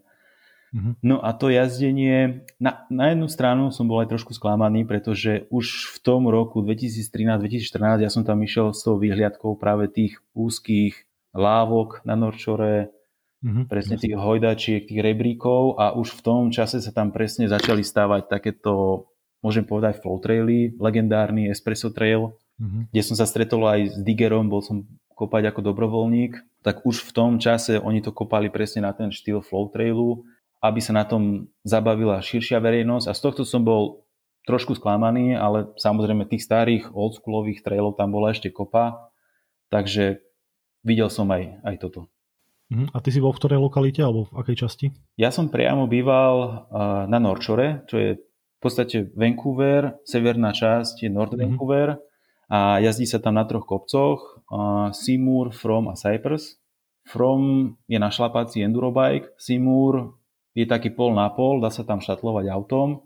Mm-hmm. 0.76 0.94
No 1.00 1.24
a 1.24 1.32
to 1.32 1.48
jazdenie, 1.48 2.44
na, 2.60 2.84
na 2.92 3.16
jednu 3.16 3.32
stranu 3.32 3.72
som 3.72 3.88
bol 3.88 4.04
aj 4.04 4.12
trošku 4.12 4.36
sklamaný, 4.36 4.84
pretože 4.84 5.48
už 5.48 5.96
v 5.96 5.98
tom 6.04 6.28
roku 6.28 6.60
2013-2014 6.60 8.04
ja 8.04 8.12
som 8.12 8.28
tam 8.28 8.44
išiel 8.44 8.76
s 8.76 8.84
tou 8.84 9.00
výhliadkou 9.00 9.56
práve 9.56 9.88
tých 9.88 10.20
úzkých 10.36 11.08
lávok 11.32 12.04
na 12.04 12.20
Norčore, 12.20 12.92
mm-hmm. 13.44 13.66
presne 13.72 13.96
tých 13.96 14.20
hojdačiek, 14.20 14.84
tých 14.84 15.00
rebríkov 15.00 15.80
a 15.80 15.96
už 15.96 16.20
v 16.20 16.22
tom 16.24 16.42
čase 16.52 16.84
sa 16.84 16.92
tam 16.92 17.16
presne 17.16 17.48
začali 17.48 17.86
stávať 17.86 18.28
takéto, 18.28 19.08
môžem 19.40 19.64
povedať, 19.64 20.04
flow 20.04 20.20
traily, 20.20 20.76
legendárny 20.76 21.48
espresso 21.48 21.96
trail, 21.96 22.36
mm-hmm. 22.60 22.92
kde 22.92 23.02
som 23.08 23.16
sa 23.16 23.24
stretol 23.24 23.64
aj 23.64 23.80
s 23.94 23.98
Diggerom, 24.04 24.52
bol 24.52 24.60
som 24.60 24.84
kopať 25.18 25.50
ako 25.50 25.74
dobrovoľník, 25.74 26.38
tak 26.62 26.86
už 26.86 27.08
v 27.08 27.12
tom 27.16 27.32
čase 27.42 27.82
oni 27.82 28.06
to 28.06 28.14
kopali 28.14 28.54
presne 28.54 28.86
na 28.86 28.94
ten 28.94 29.10
štýl 29.10 29.42
flow 29.42 29.72
trailu, 29.72 30.28
aby 30.62 30.80
sa 30.82 30.94
na 30.94 31.06
tom 31.06 31.52
zabavila 31.62 32.22
širšia 32.22 32.58
verejnosť 32.58 33.06
a 33.10 33.14
z 33.14 33.22
tohto 33.22 33.44
som 33.46 33.62
bol 33.62 34.08
trošku 34.48 34.80
sklamaný, 34.80 35.36
ale 35.36 35.70
samozrejme 35.76 36.24
tých 36.26 36.48
starých 36.48 36.96
oldschoolových 36.96 37.62
trailov 37.62 38.00
tam 38.00 38.16
bola 38.16 38.32
ešte 38.32 38.48
kopa, 38.48 39.12
takže 39.68 40.24
videl 40.88 41.12
som 41.12 41.28
aj, 41.30 41.62
aj 41.68 41.76
toto. 41.84 42.08
Mhm. 42.68 42.92
A 42.92 42.98
ty 43.00 43.16
si 43.16 43.24
bol 43.24 43.32
v 43.32 43.40
ktorej 43.40 43.60
lokalite 43.64 44.04
alebo 44.04 44.28
v 44.28 44.44
akej 44.44 44.68
časti? 44.68 44.86
Ja 45.16 45.32
som 45.32 45.48
priamo 45.48 45.88
býval 45.88 46.68
na 47.08 47.20
Norčore, 47.20 47.88
čo 47.88 47.96
je 47.96 48.10
v 48.58 48.60
podstate 48.60 49.14
Vancouver, 49.14 50.02
severná 50.04 50.50
časť 50.52 51.06
je 51.06 51.10
North 51.14 51.38
mm-hmm. 51.38 51.56
Vancouver 51.56 52.02
a 52.50 52.82
jazdí 52.82 53.06
sa 53.06 53.22
tam 53.22 53.38
na 53.38 53.46
troch 53.46 53.70
kopcoch, 53.70 54.42
Seymour, 54.96 55.54
From 55.54 55.92
a 55.92 55.96
Cypress. 55.96 56.58
From 57.08 57.76
je 57.88 57.96
na 58.02 58.12
šlapací 58.12 58.60
endurobike, 58.66 59.32
Seymour 59.40 60.17
je 60.58 60.66
taký 60.66 60.90
pol 60.90 61.14
na 61.14 61.30
pol, 61.30 61.62
dá 61.62 61.70
sa 61.70 61.86
tam 61.86 62.02
šatlovať 62.02 62.50
autom 62.50 63.06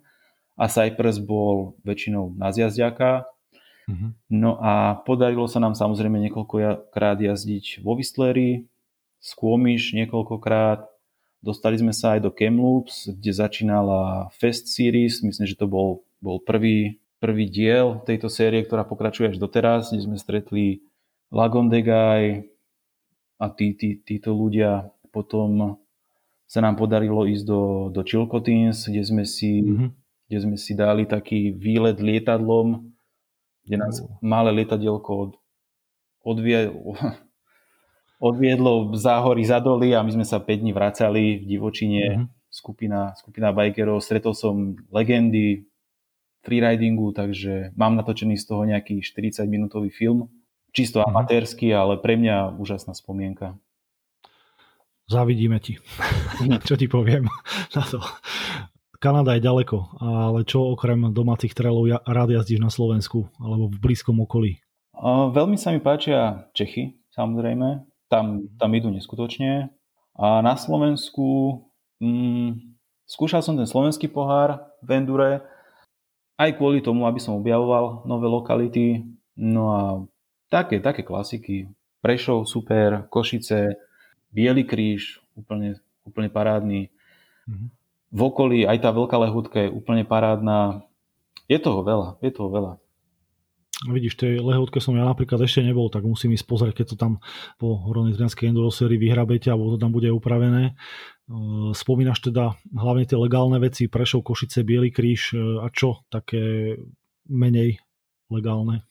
a 0.56 0.72
Cypress 0.72 1.20
bol 1.20 1.76
väčšinou 1.84 2.32
na 2.40 2.56
zjazdiaka. 2.56 3.28
Mm-hmm. 3.92 4.12
No 4.40 4.56
a 4.64 5.04
podarilo 5.04 5.52
sa 5.52 5.60
nám 5.60 5.76
samozrejme 5.76 6.16
niekoľkokrát 6.32 7.20
jazdiť 7.20 7.84
vo 7.84 8.00
Whistleri, 8.00 8.72
Squamish 9.20 9.94
niekoľkokrát, 9.94 10.88
dostali 11.44 11.76
sme 11.76 11.92
sa 11.92 12.16
aj 12.16 12.26
do 12.26 12.32
Kamloops, 12.32 13.12
kde 13.12 13.32
začínala 13.36 14.32
Fest 14.34 14.72
Series, 14.72 15.20
myslím, 15.22 15.46
že 15.46 15.60
to 15.60 15.68
bol, 15.68 16.08
bol 16.24 16.40
prvý 16.40 17.02
prvý 17.22 17.46
diel 17.46 18.02
tejto 18.02 18.34
série, 18.34 18.66
ktorá 18.66 18.82
pokračuje 18.82 19.30
až 19.30 19.38
doteraz, 19.38 19.94
kde 19.94 20.10
sme 20.10 20.18
stretli 20.18 20.82
Lagondegaj 21.30 22.50
a 23.38 23.46
tí, 23.54 23.78
tí, 23.78 24.02
títo 24.02 24.34
ľudia. 24.34 24.90
Potom 25.14 25.78
sa 26.52 26.60
nám 26.60 26.76
podarilo 26.76 27.24
ísť 27.24 27.48
do, 27.48 27.62
do 27.96 28.04
Chilcotins, 28.04 28.92
kde 28.92 29.00
sme, 29.08 29.24
si, 29.24 29.64
mm-hmm. 29.64 29.90
kde 30.28 30.38
sme 30.44 30.58
si 30.60 30.76
dali 30.76 31.08
taký 31.08 31.56
výlet 31.56 31.96
lietadlom, 32.04 32.92
kde 33.64 33.76
nás 33.80 34.04
oh. 34.04 34.20
malé 34.20 34.52
lietadielko 34.60 35.12
od, 35.16 35.32
odvie, 36.28 36.68
odviedlo 38.28 38.92
za 39.00 39.24
hory, 39.24 39.48
za 39.48 39.64
doly 39.64 39.96
a 39.96 40.04
my 40.04 40.12
sme 40.12 40.28
sa 40.28 40.44
5 40.44 40.52
dní 40.60 40.76
vracali 40.76 41.40
v 41.40 41.44
divočine. 41.48 42.04
Mm-hmm. 42.04 42.28
Skupina, 42.52 43.16
skupina 43.16 43.56
bikerov, 43.56 44.04
stretol 44.04 44.36
som 44.36 44.76
legendy, 44.92 45.72
freeridingu, 46.44 47.16
takže 47.16 47.72
mám 47.80 47.96
natočený 47.96 48.36
z 48.36 48.46
toho 48.52 48.68
nejaký 48.68 49.00
40 49.00 49.48
minútový 49.48 49.88
film. 49.88 50.28
Čisto 50.76 51.00
mhm. 51.00 51.16
amatérsky, 51.16 51.72
ale 51.72 51.96
pre 51.96 52.20
mňa 52.20 52.60
úžasná 52.60 52.92
spomienka. 52.92 53.56
Zavidíme 55.12 55.60
ti. 55.60 55.76
čo 56.68 56.80
ti 56.80 56.88
poviem 56.88 57.28
na 57.76 57.84
to. 57.84 58.00
Kanada 59.02 59.36
je 59.36 59.44
ďaleko, 59.44 59.98
ale 60.00 60.46
čo 60.46 60.62
okrem 60.72 61.10
domácich 61.12 61.58
trailov 61.58 61.90
ja, 61.90 62.00
rád 62.06 62.38
jazdíš 62.38 62.62
na 62.62 62.70
Slovensku 62.70 63.28
alebo 63.42 63.68
v 63.68 63.82
blízkom 63.82 64.22
okolí? 64.24 64.62
Uh, 64.94 65.34
veľmi 65.34 65.58
sa 65.58 65.74
mi 65.74 65.82
páčia 65.82 66.46
Čechy, 66.54 67.02
samozrejme. 67.12 67.82
Tam, 68.08 68.46
tam 68.62 68.70
idú 68.78 68.94
neskutočne. 68.94 69.74
A 70.16 70.46
na 70.46 70.54
Slovensku 70.54 71.60
mm, 71.98 72.78
skúšal 73.10 73.42
som 73.42 73.58
ten 73.58 73.66
slovenský 73.66 74.06
pohár 74.06 74.70
v 74.86 75.02
Endure, 75.02 75.42
aj 76.38 76.62
kvôli 76.62 76.86
tomu, 76.86 77.10
aby 77.10 77.18
som 77.18 77.42
objavoval 77.42 78.06
nové 78.06 78.30
lokality. 78.30 79.02
No 79.34 79.64
a 79.74 79.84
také, 80.54 80.78
také 80.78 81.02
klasiky. 81.02 81.74
Prešov, 82.06 82.46
super, 82.46 83.10
Košice, 83.10 83.82
Bielý 84.32 84.64
kríž, 84.64 85.20
úplne, 85.36 85.80
úplne 86.08 86.32
parádny. 86.32 86.90
Mm-hmm. 87.48 87.70
V 88.12 88.20
okolí 88.20 88.60
aj 88.68 88.84
tá 88.84 88.90
veľká 88.92 89.16
lehutka 89.20 89.58
je 89.68 89.70
úplne 89.72 90.04
parádna. 90.04 90.84
Je 91.48 91.60
toho 91.60 91.84
veľa, 91.84 92.20
je 92.24 92.32
toho 92.32 92.50
veľa. 92.52 92.82
Vidíš, 93.82 94.14
tej 94.14 94.38
lehotke 94.38 94.78
som 94.78 94.94
ja 94.94 95.02
napríklad 95.02 95.42
ešte 95.42 95.66
nebol, 95.66 95.90
tak 95.90 96.06
musím 96.06 96.38
ísť 96.38 96.46
pozrieť, 96.46 96.74
keď 96.78 96.86
to 96.94 96.96
tam 97.02 97.18
po 97.58 97.82
Horonitrianskej 97.82 98.54
enduro 98.54 98.70
sérii 98.70 99.02
vyhrabete, 99.02 99.50
alebo 99.50 99.74
to 99.74 99.82
tam 99.82 99.90
bude 99.90 100.06
upravené. 100.14 100.78
Ehm, 101.26 101.74
spomínaš 101.74 102.22
teda 102.22 102.54
hlavne 102.78 103.10
tie 103.10 103.18
legálne 103.18 103.58
veci, 103.58 103.90
Prešov, 103.90 104.22
Košice, 104.22 104.62
Bielý 104.62 104.94
kríž 104.94 105.34
ehm, 105.34 105.66
a 105.66 105.74
čo 105.74 106.06
také 106.14 106.78
menej 107.26 107.82
legálne? 108.30 108.86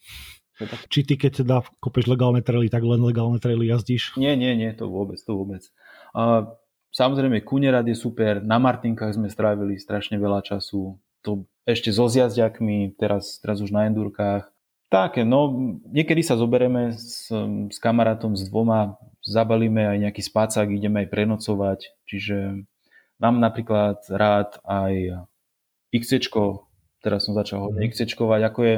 Či 0.93 1.07
ty 1.07 1.15
keď 1.17 1.45
teda 1.45 1.57
kopeš 1.81 2.11
legálne 2.11 2.45
traily, 2.45 2.69
tak 2.69 2.85
len 2.85 3.01
legálne 3.01 3.41
traily 3.41 3.71
jazdíš? 3.71 4.17
Nie, 4.21 4.37
nie, 4.37 4.53
nie, 4.57 4.71
to 4.77 4.91
vôbec, 4.91 5.17
to 5.21 5.33
vôbec. 5.33 5.63
A, 6.13 6.53
samozrejme, 6.93 7.41
Kunerad 7.47 7.87
je 7.87 7.97
super, 7.97 8.45
na 8.45 8.61
Martinkách 8.61 9.17
sme 9.17 9.33
strávili 9.33 9.81
strašne 9.81 10.21
veľa 10.21 10.45
času, 10.45 10.99
to 11.25 11.49
ešte 11.69 11.93
so 11.93 12.09
zjazdiakmi, 12.09 12.97
teraz, 12.97 13.39
teraz 13.41 13.61
už 13.61 13.71
na 13.71 13.87
endurkách. 13.89 14.49
Také, 14.91 15.23
no 15.23 15.55
niekedy 15.87 16.27
sa 16.27 16.35
zoberieme 16.35 16.99
s, 16.99 17.31
s 17.71 17.79
kamarátom, 17.79 18.35
s 18.35 18.43
dvoma, 18.51 18.99
zabalíme 19.23 19.87
aj 19.87 19.99
nejaký 20.09 20.23
spácak, 20.27 20.67
ideme 20.67 21.07
aj 21.07 21.09
prenocovať, 21.15 21.81
čiže 22.11 22.67
mám 23.23 23.39
napríklad 23.39 24.03
rád 24.11 24.59
aj 24.67 25.29
XC, 25.95 26.27
teraz 27.01 27.27
som 27.29 27.39
začal 27.39 27.71
hodne 27.71 27.87
mhm. 27.87 27.91
XCčkovať, 27.93 28.41
ako 28.51 28.61
je 28.67 28.77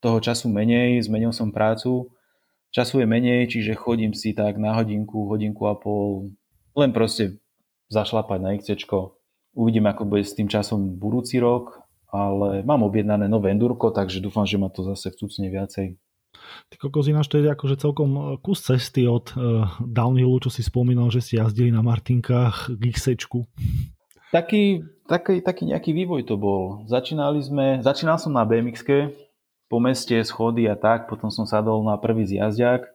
toho 0.00 0.18
času 0.20 0.52
menej, 0.52 1.00
zmenil 1.04 1.32
som 1.32 1.52
prácu, 1.52 2.12
času 2.70 3.00
je 3.00 3.06
menej, 3.08 3.48
čiže 3.48 3.78
chodím 3.78 4.12
si 4.12 4.36
tak 4.36 4.60
na 4.60 4.76
hodinku, 4.76 5.28
hodinku 5.28 5.64
a 5.66 5.74
pol, 5.74 6.32
len 6.76 6.92
proste 6.92 7.40
zašlapať 7.88 8.38
na 8.42 8.50
XCčko. 8.58 9.16
Uvidím, 9.56 9.88
ako 9.88 10.04
bude 10.04 10.20
s 10.26 10.36
tým 10.36 10.52
časom 10.52 11.00
budúci 11.00 11.40
rok, 11.40 11.80
ale 12.12 12.60
mám 12.62 12.84
objednané 12.84 13.26
nové 13.26 13.50
endurko, 13.50 13.88
takže 13.88 14.20
dúfam, 14.20 14.44
že 14.44 14.60
ma 14.60 14.68
to 14.68 14.84
zase 14.84 15.08
vcucne 15.16 15.48
viacej. 15.48 15.96
Ty 16.68 16.74
kokos 16.76 17.08
ináč 17.08 17.32
to 17.32 17.40
je 17.40 17.48
akože 17.48 17.80
celkom 17.80 18.10
e, 18.12 18.20
kus 18.44 18.60
cesty 18.60 19.08
od 19.08 19.32
uh, 19.34 19.66
downhillu, 19.80 20.36
čo 20.44 20.52
si 20.52 20.60
spomínal, 20.60 21.08
že 21.08 21.24
ste 21.24 21.40
jazdili 21.40 21.72
na 21.72 21.80
Martinkách 21.80 22.76
k 22.76 22.82
XC. 22.92 23.24
Taký, 24.30 24.84
taký, 25.08 25.40
taký 25.40 25.62
nejaký 25.72 25.96
vývoj 25.96 26.28
to 26.28 26.36
bol. 26.36 26.84
Začínali 26.84 27.40
sme, 27.40 27.80
začínal 27.80 28.20
som 28.20 28.36
na 28.36 28.44
bmx 28.44 28.84
po 29.66 29.82
meste, 29.82 30.18
schody 30.22 30.70
a 30.70 30.78
tak, 30.78 31.10
potom 31.10 31.30
som 31.30 31.46
sadol 31.46 31.82
na 31.82 31.98
prvý 31.98 32.26
zjazdiak. 32.26 32.86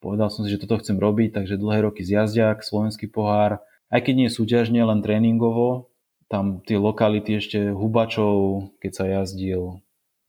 Povedal 0.00 0.28
som 0.32 0.44
si, 0.44 0.52
že 0.52 0.60
toto 0.60 0.80
chcem 0.80 0.96
robiť, 0.96 1.36
takže 1.36 1.60
dlhé 1.60 1.88
roky 1.88 2.04
zjazdiak, 2.04 2.64
slovenský 2.64 3.08
pohár, 3.08 3.64
aj 3.92 4.00
keď 4.02 4.14
nie 4.14 4.28
súťažne, 4.32 4.80
len 4.82 5.00
tréningovo, 5.00 5.92
tam 6.26 6.58
tie 6.66 6.74
lokality 6.74 7.38
ešte 7.38 7.70
Hubačov, 7.70 8.70
keď 8.82 8.92
sa 8.92 9.04
jazdil, 9.06 9.80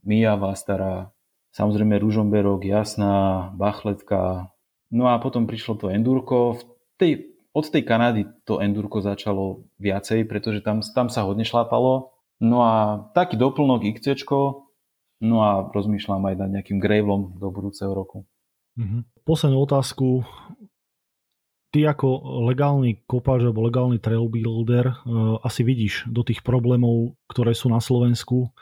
Mijava 0.05 0.53
stará, 0.53 1.11
samozrejme 1.57 1.97
Ružomberok, 1.97 2.63
Jasná, 2.63 3.49
Bachletka. 3.57 4.53
No 4.93 5.09
a 5.09 5.17
potom 5.19 5.49
prišlo 5.49 5.75
to 5.75 5.91
Endurko. 5.91 6.61
V 6.61 6.63
tej, 6.95 7.11
od 7.51 7.65
tej 7.67 7.83
Kanady 7.83 8.23
to 8.45 8.61
Endurko 8.61 9.01
začalo 9.01 9.67
viacej, 9.81 10.23
pretože 10.29 10.61
tam, 10.61 10.79
tam 10.85 11.09
sa 11.09 11.25
hodne 11.25 11.43
šlápalo. 11.43 12.13
No 12.37 12.61
a 12.61 13.09
taký 13.17 13.35
doplnok 13.35 13.83
XC, 13.97 14.21
no 15.21 15.41
a 15.41 15.65
rozmýšľam 15.69 16.23
aj 16.29 16.35
nad 16.37 16.49
nejakým 16.59 16.77
Gravelom 16.77 17.37
do 17.37 17.47
budúceho 17.49 17.91
roku. 17.91 18.25
Mm-hmm. 18.77 19.25
Poslednú 19.25 19.57
otázku 19.65 20.21
ty 21.73 21.83
ako 21.83 22.41
legálny 22.47 23.03
kopáč 23.05 23.43
alebo 23.43 23.65
legálny 23.65 23.99
trailbuilder 23.99 24.85
uh, 24.87 24.95
asi 25.43 25.61
vidíš 25.61 26.07
do 26.07 26.23
tých 26.23 26.41
problémov, 26.41 27.17
ktoré 27.27 27.51
sú 27.51 27.67
na 27.67 27.83
Slovensku. 27.83 28.53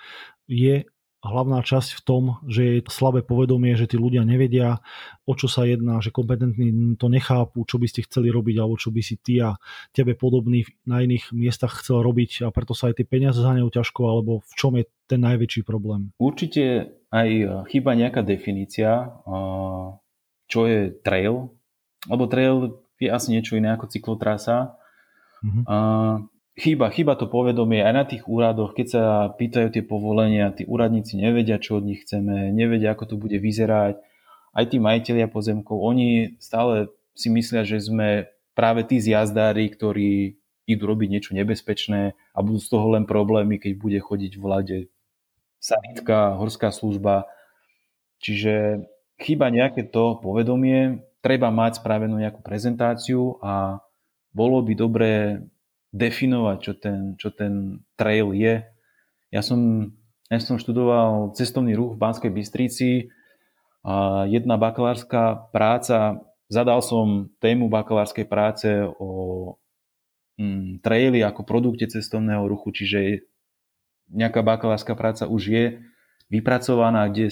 Je 0.50 0.88
hlavná 1.26 1.66
časť 1.66 1.98
v 1.98 2.02
tom, 2.06 2.24
že 2.46 2.62
je 2.62 2.80
slabé 2.86 3.26
povedomie, 3.26 3.74
že 3.74 3.90
tí 3.90 3.98
ľudia 3.98 4.22
nevedia, 4.22 4.86
o 5.26 5.34
čo 5.34 5.50
sa 5.50 5.66
jedná, 5.66 5.98
že 6.06 6.14
kompetentní 6.14 6.94
to 7.02 7.10
nechápu, 7.10 7.66
čo 7.66 7.82
by 7.82 7.90
ste 7.90 8.06
chceli 8.06 8.30
robiť, 8.30 8.62
alebo 8.62 8.78
čo 8.78 8.94
by 8.94 9.02
si 9.02 9.18
ty 9.18 9.42
a 9.42 9.58
tebe 9.90 10.14
podobný 10.14 10.70
na 10.86 11.02
iných 11.02 11.34
miestach 11.34 11.82
chcel 11.82 12.06
robiť 12.06 12.46
a 12.46 12.54
preto 12.54 12.78
sa 12.78 12.94
aj 12.94 13.02
tie 13.02 13.10
peniaze 13.10 13.42
zaňajú 13.42 13.74
ťažko, 13.74 14.02
alebo 14.06 14.46
v 14.46 14.54
čom 14.54 14.78
je 14.78 14.86
ten 15.10 15.18
najväčší 15.26 15.66
problém? 15.66 16.14
Určite 16.22 16.94
aj 17.10 17.30
chýba 17.74 17.98
nejaká 17.98 18.22
definícia, 18.22 19.10
čo 20.46 20.60
je 20.70 20.94
trail, 21.02 21.50
lebo 22.06 22.24
trail 22.30 22.86
je 23.02 23.10
asi 23.10 23.34
niečo 23.34 23.58
iné 23.58 23.74
ako 23.74 23.90
cyklotrasa. 23.90 24.78
Mm-hmm. 25.42 25.66
Chýba, 26.56 26.88
chýba 26.90 27.20
to 27.20 27.28
povedomie 27.28 27.84
aj 27.84 27.94
na 27.94 28.04
tých 28.08 28.24
úradoch, 28.26 28.72
keď 28.72 28.88
sa 28.88 29.04
pýtajú 29.36 29.76
tie 29.76 29.84
povolenia, 29.84 30.56
tí 30.56 30.64
úradníci 30.64 31.20
nevedia, 31.20 31.60
čo 31.60 31.80
od 31.80 31.88
nich 31.88 32.08
chceme, 32.08 32.52
nevedia, 32.56 32.96
ako 32.96 33.04
to 33.06 33.16
bude 33.20 33.36
vyzerať. 33.36 34.00
Aj 34.56 34.66
tí 34.66 34.80
majiteľia 34.80 35.28
pozemkov, 35.28 35.84
oni 35.84 36.40
stále 36.40 36.88
si 37.12 37.28
myslia, 37.28 37.68
že 37.68 37.84
sme 37.84 38.32
práve 38.56 38.88
tí 38.88 39.04
zjazdári, 39.04 39.68
ktorí 39.68 40.40
idú 40.66 40.84
robiť 40.88 41.08
niečo 41.12 41.32
nebezpečné 41.36 42.16
a 42.16 42.38
budú 42.40 42.58
z 42.58 42.72
toho 42.72 42.88
len 42.96 43.06
problémy, 43.06 43.60
keď 43.60 43.72
bude 43.78 44.00
chodiť 44.00 44.40
v 44.40 44.42
vlade 44.42 44.78
sanitka, 45.60 46.40
horská 46.40 46.72
služba. 46.72 47.28
Čiže 48.24 48.88
chýba 49.20 49.52
nejaké 49.52 49.86
to 49.86 50.18
povedomie, 50.24 51.04
treba 51.20 51.52
mať 51.52 51.84
spravenú 51.84 52.18
nejakú 52.18 52.42
prezentáciu 52.42 53.38
a 53.44 53.84
bolo 54.32 54.64
by 54.64 54.74
dobré 54.74 55.44
definovať, 55.96 56.58
čo 56.60 56.74
ten, 56.76 57.00
čo 57.16 57.32
ten 57.32 57.80
trail 57.96 58.36
je. 58.36 58.68
Ja 59.32 59.40
som, 59.40 59.92
ja 60.28 60.44
som 60.44 60.60
študoval 60.60 61.32
cestovný 61.40 61.72
ruch 61.72 61.96
v 61.96 62.02
Banskej 62.04 62.32
Bystrici 62.36 63.08
a 63.88 64.28
jedna 64.28 64.60
bakalárska 64.60 65.48
práca, 65.56 66.20
zadal 66.52 66.84
som 66.84 67.32
tému 67.40 67.72
bakalárskej 67.72 68.28
práce 68.28 68.68
o 69.00 69.56
mm, 70.36 70.84
traily 70.84 71.24
ako 71.24 71.48
produkte 71.48 71.88
cestovného 71.88 72.44
ruchu, 72.44 72.76
čiže 72.76 73.24
nejaká 74.12 74.44
bakalárska 74.44 74.94
práca 75.00 75.32
už 75.32 75.44
je 75.48 75.66
vypracovaná, 76.28 77.08
kde 77.08 77.32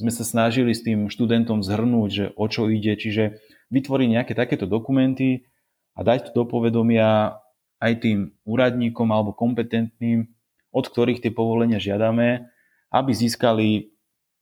sme 0.00 0.10
sa 0.10 0.24
snažili 0.24 0.72
s 0.72 0.82
tým 0.82 1.12
študentom 1.12 1.60
zhrnúť, 1.60 2.08
že 2.10 2.26
o 2.34 2.46
čo 2.48 2.72
ide, 2.72 2.96
čiže 2.96 3.38
vytvoriť 3.68 4.08
nejaké 4.08 4.32
takéto 4.32 4.64
dokumenty 4.64 5.46
a 5.92 6.00
dať 6.00 6.32
to 6.32 6.42
do 6.42 6.44
povedomia 6.48 7.41
aj 7.82 7.92
tým 7.98 8.18
úradníkom 8.46 9.10
alebo 9.10 9.34
kompetentným, 9.34 10.30
od 10.70 10.84
ktorých 10.86 11.18
tie 11.18 11.34
povolenia 11.34 11.82
žiadame, 11.82 12.46
aby 12.94 13.10
získali 13.10 13.92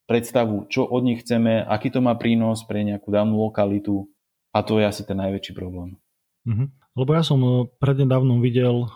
predstavu, 0.05 0.69
čo 0.69 0.85
od 0.85 1.03
nich 1.07 1.25
chceme, 1.25 1.65
aký 1.65 1.89
to 1.89 2.05
má 2.05 2.13
prínos 2.21 2.67
pre 2.69 2.85
nejakú 2.85 3.09
danú 3.09 3.41
lokalitu 3.41 4.11
a 4.53 4.61
to 4.61 4.77
je 4.77 4.85
asi 4.85 5.03
ten 5.09 5.17
najväčší 5.17 5.57
problém. 5.57 5.97
Mm-hmm. 6.45 6.69
Lebo 6.99 7.15
ja 7.15 7.23
som 7.23 7.39
e, 7.39 7.51
prednedávnom 7.79 8.43
videl 8.43 8.83
e, 8.83 8.87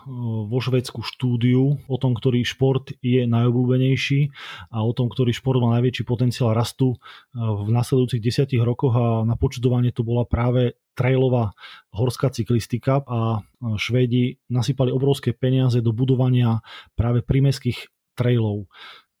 vo 0.51 0.59
Švedsku 0.59 0.99
štúdiu 0.99 1.79
o 1.87 1.95
tom, 1.95 2.11
ktorý 2.11 2.43
šport 2.43 2.91
je 2.99 3.23
najobľúbenejší 3.23 4.35
a 4.75 4.83
o 4.83 4.91
tom, 4.91 5.07
ktorý 5.07 5.31
šport 5.31 5.63
má 5.63 5.79
najväčší 5.79 6.03
potenciál 6.03 6.51
rastu 6.51 6.95
e, 6.95 6.97
v 7.39 7.71
nasledujúcich 7.71 8.19
desiatich 8.19 8.59
rokoch 8.59 8.93
a 8.99 9.23
na 9.23 9.39
počudovanie 9.39 9.95
to 9.95 10.03
bola 10.03 10.27
práve 10.27 10.75
trailová 10.91 11.55
horská 11.95 12.31
cyklistika 12.31 12.99
a 13.07 13.43
Švédi 13.79 14.43
nasypali 14.51 14.91
obrovské 14.91 15.31
peniaze 15.31 15.79
do 15.79 15.95
budovania 15.95 16.63
práve 16.99 17.23
primeských 17.23 17.91
trailov. 18.15 18.67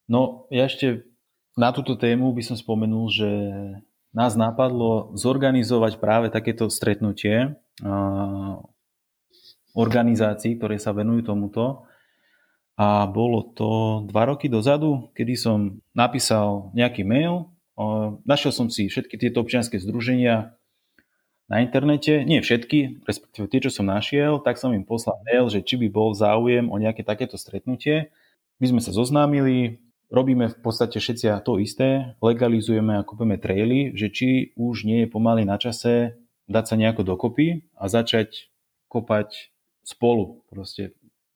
No 0.07 0.47
ja 0.51 0.67
ešte 0.67 1.07
na 1.55 1.71
túto 1.71 1.95
tému 1.95 2.35
by 2.35 2.43
som 2.43 2.59
spomenul, 2.59 3.07
že 3.07 3.29
nás 4.15 4.35
napadlo 4.39 5.11
zorganizovať 5.15 5.99
práve 5.99 6.27
takéto 6.31 6.71
stretnutie 6.71 7.55
organizácií, 9.75 10.55
ktoré 10.55 10.79
sa 10.79 10.95
venujú 10.95 11.35
tomuto. 11.35 11.83
A 12.75 13.07
bolo 13.07 13.55
to 13.55 14.03
dva 14.11 14.27
roky 14.27 14.51
dozadu, 14.51 15.07
kedy 15.15 15.33
som 15.39 15.79
napísal 15.95 16.75
nejaký 16.75 17.07
mail. 17.07 17.55
Našiel 18.27 18.51
som 18.51 18.67
si 18.67 18.91
všetky 18.91 19.15
tieto 19.15 19.39
občianske 19.43 19.79
združenia 19.79 20.55
na 21.45 21.61
internete, 21.61 22.25
nie 22.25 22.41
všetky, 22.41 23.05
respektíve 23.05 23.45
tie, 23.47 23.61
čo 23.61 23.69
som 23.69 23.85
našiel, 23.85 24.41
tak 24.41 24.57
som 24.57 24.73
im 24.73 24.81
poslal 24.81 25.21
mail, 25.29 25.45
že 25.47 25.61
či 25.61 25.77
by 25.77 25.87
bol 25.93 26.11
záujem 26.17 26.67
o 26.73 26.75
nejaké 26.81 27.05
takéto 27.05 27.37
stretnutie. 27.37 28.09
My 28.57 28.65
sme 28.71 28.81
sa 28.81 28.89
zoznámili, 28.89 29.77
robíme 30.09 30.49
v 30.49 30.57
podstate 30.57 30.97
všetci 30.97 31.29
to 31.45 31.61
isté, 31.61 32.17
legalizujeme 32.17 32.97
a 32.97 33.05
kúpeme 33.05 33.37
traily, 33.37 33.93
že 33.93 34.09
či 34.09 34.29
už 34.57 34.89
nie 34.89 35.05
je 35.05 35.11
pomaly 35.11 35.45
na 35.45 35.61
čase 35.61 36.17
dať 36.45 36.65
sa 36.65 36.75
nejako 36.77 37.01
dokopy 37.05 37.65
a 37.77 37.89
začať 37.89 38.49
kopať 38.89 39.51
spolu, 39.85 40.45
proste 40.49 40.95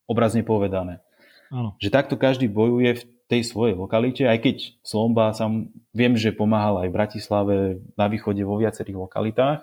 obrazne 0.09 0.41
povedané. 0.41 1.01
Áno. 1.49 1.77
Že 1.81 1.89
takto 1.89 2.15
každý 2.17 2.49
bojuje 2.49 3.01
v 3.01 3.03
tej 3.29 3.45
svojej 3.45 3.77
lokalite, 3.77 4.25
aj 4.25 4.41
keď 4.41 4.57
Slomba 4.81 5.33
sam 5.37 5.69
viem, 5.93 6.17
že 6.17 6.33
pomáhal 6.33 6.81
aj 6.81 6.87
v 6.89 6.97
Bratislave, 6.97 7.55
na 7.93 8.09
východe 8.09 8.41
vo 8.41 8.57
viacerých 8.57 8.97
lokalitách. 8.97 9.61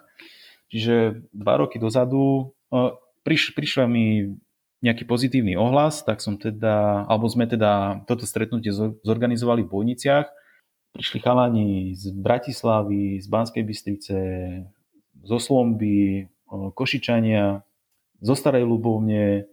Čiže 0.71 1.27
dva 1.35 1.63
roky 1.63 1.83
dozadu 1.83 2.55
priš, 3.27 3.55
prišla 3.59 3.91
mi 3.91 4.39
nejaký 4.83 5.03
pozitívny 5.03 5.59
ohlas, 5.59 6.07
tak 6.07 6.23
som 6.23 6.39
teda, 6.39 7.07
alebo 7.11 7.27
sme 7.27 7.51
teda 7.51 8.03
toto 8.07 8.23
stretnutie 8.23 8.71
zorganizovali 9.03 9.67
v 9.67 9.73
Bojniciach. 9.73 10.27
Prišli 10.95 11.19
chalani 11.23 11.91
z 11.99 12.15
Bratislavy, 12.15 13.19
z 13.19 13.27
Banskej 13.27 13.63
Bystrice, 13.67 14.19
zo 15.27 15.43
Slomby, 15.43 16.31
Košičania, 16.49 17.67
zo 18.23 18.35
Starej 18.39 18.63
Ľubovne, 18.65 19.51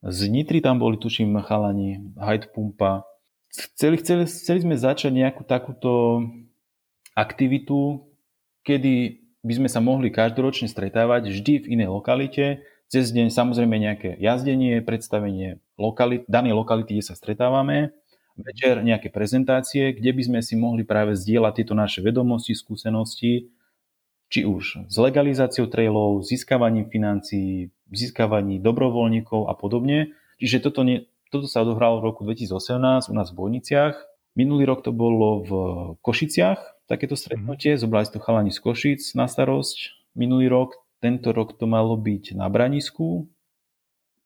z 0.00 0.18
Nitry 0.30 0.62
tam 0.64 0.78
boli, 0.80 0.96
tuším, 0.96 1.36
chalani, 1.44 2.00
Hyde 2.16 2.48
Pumpa. 2.54 3.04
Chceli, 3.50 3.98
chceli, 3.98 4.24
chceli 4.30 4.62
sme 4.62 4.78
začať 4.78 5.10
nejakú 5.10 5.42
takúto 5.44 6.24
aktivitu, 7.12 8.06
kedy 8.62 9.20
by 9.42 9.52
sme 9.58 9.68
sa 9.68 9.82
mohli 9.82 10.08
každoročne 10.08 10.70
stretávať 10.70 11.34
vždy 11.34 11.52
v 11.66 11.70
inej 11.74 11.88
lokalite, 11.90 12.62
Cez 12.90 13.14
deň 13.14 13.30
samozrejme 13.30 13.78
nejaké 13.78 14.18
jazdenie, 14.18 14.82
predstavenie 14.82 15.62
lokalit, 15.78 16.26
danej 16.26 16.58
lokality, 16.58 16.98
kde 16.98 17.06
sa 17.06 17.14
stretávame, 17.14 17.94
večer 18.34 18.82
nejaké 18.82 19.14
prezentácie, 19.14 19.94
kde 19.94 20.10
by 20.10 20.22
sme 20.26 20.40
si 20.42 20.58
mohli 20.58 20.82
práve 20.82 21.14
zdieľať 21.14 21.62
tieto 21.62 21.78
naše 21.78 22.02
vedomosti, 22.02 22.50
skúsenosti, 22.50 23.46
či 24.30 24.46
už 24.46 24.86
s 24.86 24.96
legalizáciou 24.96 25.66
trailov, 25.66 26.22
získavaním 26.22 26.86
financií, 26.86 27.74
získavaním 27.90 28.62
dobrovoľníkov 28.62 29.50
a 29.50 29.54
podobne. 29.58 30.14
Čiže 30.38 30.70
toto, 30.70 30.86
nie, 30.86 31.10
toto 31.34 31.50
sa 31.50 31.66
odohralo 31.66 31.98
v 31.98 32.14
roku 32.14 32.22
2018 32.22 33.10
u 33.10 33.14
nás 33.18 33.28
v 33.34 33.36
Bojniciach. 33.36 33.98
Minulý 34.38 34.70
rok 34.70 34.86
to 34.86 34.94
bolo 34.94 35.42
v 35.42 35.50
Košiciach, 36.06 36.86
takéto 36.86 37.18
stretnutie, 37.18 37.74
zobrali 37.74 38.06
to 38.06 38.22
chalani 38.22 38.54
z 38.54 38.62
Košic 38.62 39.02
na 39.18 39.26
starosť 39.26 40.00
minulý 40.14 40.50
rok, 40.50 40.78
tento 41.02 41.32
rok 41.34 41.56
to 41.58 41.66
malo 41.66 41.96
byť 41.96 42.36
na 42.38 42.46
Branisku. 42.50 43.30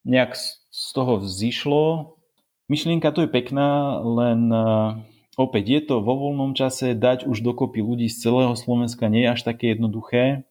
Nejak 0.05 0.37
z 0.69 0.89
toho 0.93 1.23
vzýšlo. 1.23 2.17
Myšlienka 2.69 3.09
to 3.13 3.25
je 3.25 3.31
pekná, 3.31 4.01
len 4.05 4.53
opäť 5.37 5.65
je 5.69 5.81
to 5.93 5.95
vo 6.03 6.15
voľnom 6.19 6.55
čase 6.55 6.95
dať 6.95 7.27
už 7.27 7.43
dokopy 7.43 7.83
ľudí 7.83 8.07
z 8.11 8.29
celého 8.29 8.55
Slovenska 8.55 9.11
nie 9.11 9.27
je 9.27 9.33
až 9.35 9.41
také 9.43 9.75
jednoduché. 9.75 10.47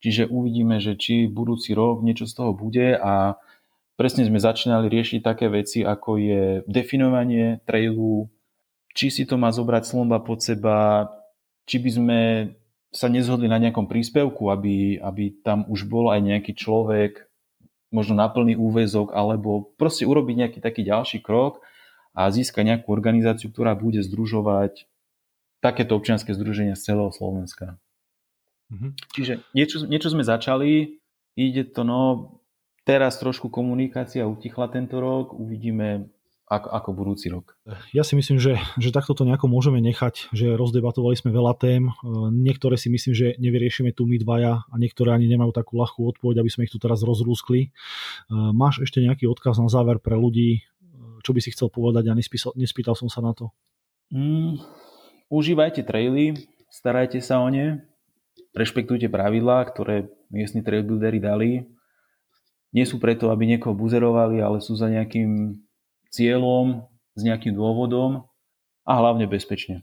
Čiže 0.00 0.32
uvidíme, 0.32 0.80
že 0.80 0.96
či 0.96 1.28
budúci 1.28 1.76
rok 1.76 2.00
niečo 2.00 2.24
z 2.24 2.32
toho 2.32 2.56
bude 2.56 2.96
a 2.96 3.36
presne 4.00 4.24
sme 4.24 4.40
začínali 4.40 4.88
riešiť 4.88 5.20
také 5.20 5.52
veci, 5.52 5.84
ako 5.84 6.16
je 6.16 6.42
definovanie 6.64 7.60
trailu, 7.68 8.32
či 8.96 9.12
si 9.12 9.28
to 9.28 9.36
má 9.36 9.52
zobrať 9.52 9.84
slomba 9.84 10.24
pod 10.24 10.40
seba, 10.40 11.12
či 11.68 11.76
by 11.84 11.90
sme 11.92 12.20
sa 12.90 13.06
nezhodli 13.12 13.46
na 13.46 13.60
nejakom 13.60 13.86
príspevku, 13.86 14.50
aby, 14.50 14.98
aby 14.98 15.44
tam 15.44 15.68
už 15.68 15.86
bol 15.86 16.10
aj 16.10 16.24
nejaký 16.24 16.56
človek, 16.56 17.28
možno 17.92 18.18
na 18.18 18.26
plný 18.26 18.56
úvezok, 18.56 19.14
alebo 19.14 19.74
proste 19.76 20.08
urobiť 20.08 20.34
nejaký 20.46 20.58
taký 20.64 20.82
ďalší 20.82 21.20
krok 21.22 21.62
a 22.20 22.28
získať 22.28 22.76
nejakú 22.76 22.92
organizáciu, 22.92 23.48
ktorá 23.48 23.72
bude 23.72 24.04
združovať 24.04 24.84
takéto 25.64 25.96
občianske 25.96 26.36
združenia 26.36 26.76
z 26.76 26.92
celého 26.92 27.12
Slovenska. 27.12 27.80
Mm-hmm. 28.68 28.90
Čiže 29.16 29.32
niečo, 29.56 29.76
niečo 29.88 30.08
sme 30.12 30.24
začali, 30.24 31.00
ide 31.36 31.64
to 31.64 31.82
no, 31.82 32.36
teraz 32.84 33.16
trošku 33.16 33.48
komunikácia 33.48 34.28
utichla 34.28 34.68
tento 34.68 35.00
rok, 35.00 35.32
uvidíme, 35.32 36.12
ako, 36.50 36.68
ako 36.74 36.88
budúci 36.90 37.30
rok. 37.30 37.54
Ja 37.94 38.02
si 38.02 38.18
myslím, 38.18 38.42
že, 38.42 38.58
že 38.74 38.90
takto 38.90 39.14
to 39.14 39.22
nejako 39.22 39.46
môžeme 39.46 39.78
nechať, 39.78 40.34
že 40.34 40.58
rozdebatovali 40.58 41.14
sme 41.14 41.30
veľa 41.30 41.54
tém, 41.54 41.86
e, 41.86 41.92
niektoré 42.34 42.74
si 42.74 42.90
myslím, 42.90 43.14
že 43.14 43.26
nevyriešime 43.38 43.94
tu 43.94 44.02
my 44.10 44.18
dvaja 44.18 44.66
a 44.66 44.74
niektoré 44.74 45.14
ani 45.14 45.30
nemajú 45.30 45.54
takú 45.54 45.78
ľahkú 45.78 46.02
odpoveď, 46.10 46.42
aby 46.42 46.50
sme 46.50 46.66
ich 46.66 46.74
tu 46.74 46.82
teraz 46.82 47.06
rozrúskli. 47.06 47.60
E, 47.62 47.68
máš 48.34 48.82
ešte 48.82 48.98
nejaký 48.98 49.30
odkaz 49.30 49.62
na 49.62 49.70
záver 49.70 50.02
pre 50.02 50.18
ľudí, 50.18 50.66
čo 51.20 51.36
by 51.36 51.40
si 51.40 51.52
chcel 51.52 51.68
povedať 51.68 52.08
a 52.08 52.16
nespísal, 52.16 52.52
nespýtal 52.56 52.96
som 52.96 53.08
sa 53.08 53.20
na 53.20 53.32
to? 53.36 53.52
Mm, 54.10 54.58
užívajte 55.30 55.86
traily, 55.86 56.34
starajte 56.72 57.22
sa 57.22 57.38
o 57.40 57.48
ne, 57.48 57.84
rešpektujte 58.56 59.06
pravidlá, 59.06 59.62
ktoré 59.70 60.10
miestni 60.32 60.64
trailbuildery 60.64 61.18
dali. 61.22 61.50
Nie 62.70 62.86
sú 62.86 63.02
preto, 63.02 63.34
aby 63.34 63.46
niekoho 63.50 63.74
buzerovali, 63.74 64.38
ale 64.38 64.62
sú 64.62 64.78
za 64.78 64.86
nejakým 64.86 65.58
cieľom, 66.10 66.86
s 67.18 67.20
nejakým 67.26 67.54
dôvodom 67.54 68.26
a 68.86 68.92
hlavne 68.98 69.26
bezpečne. 69.26 69.82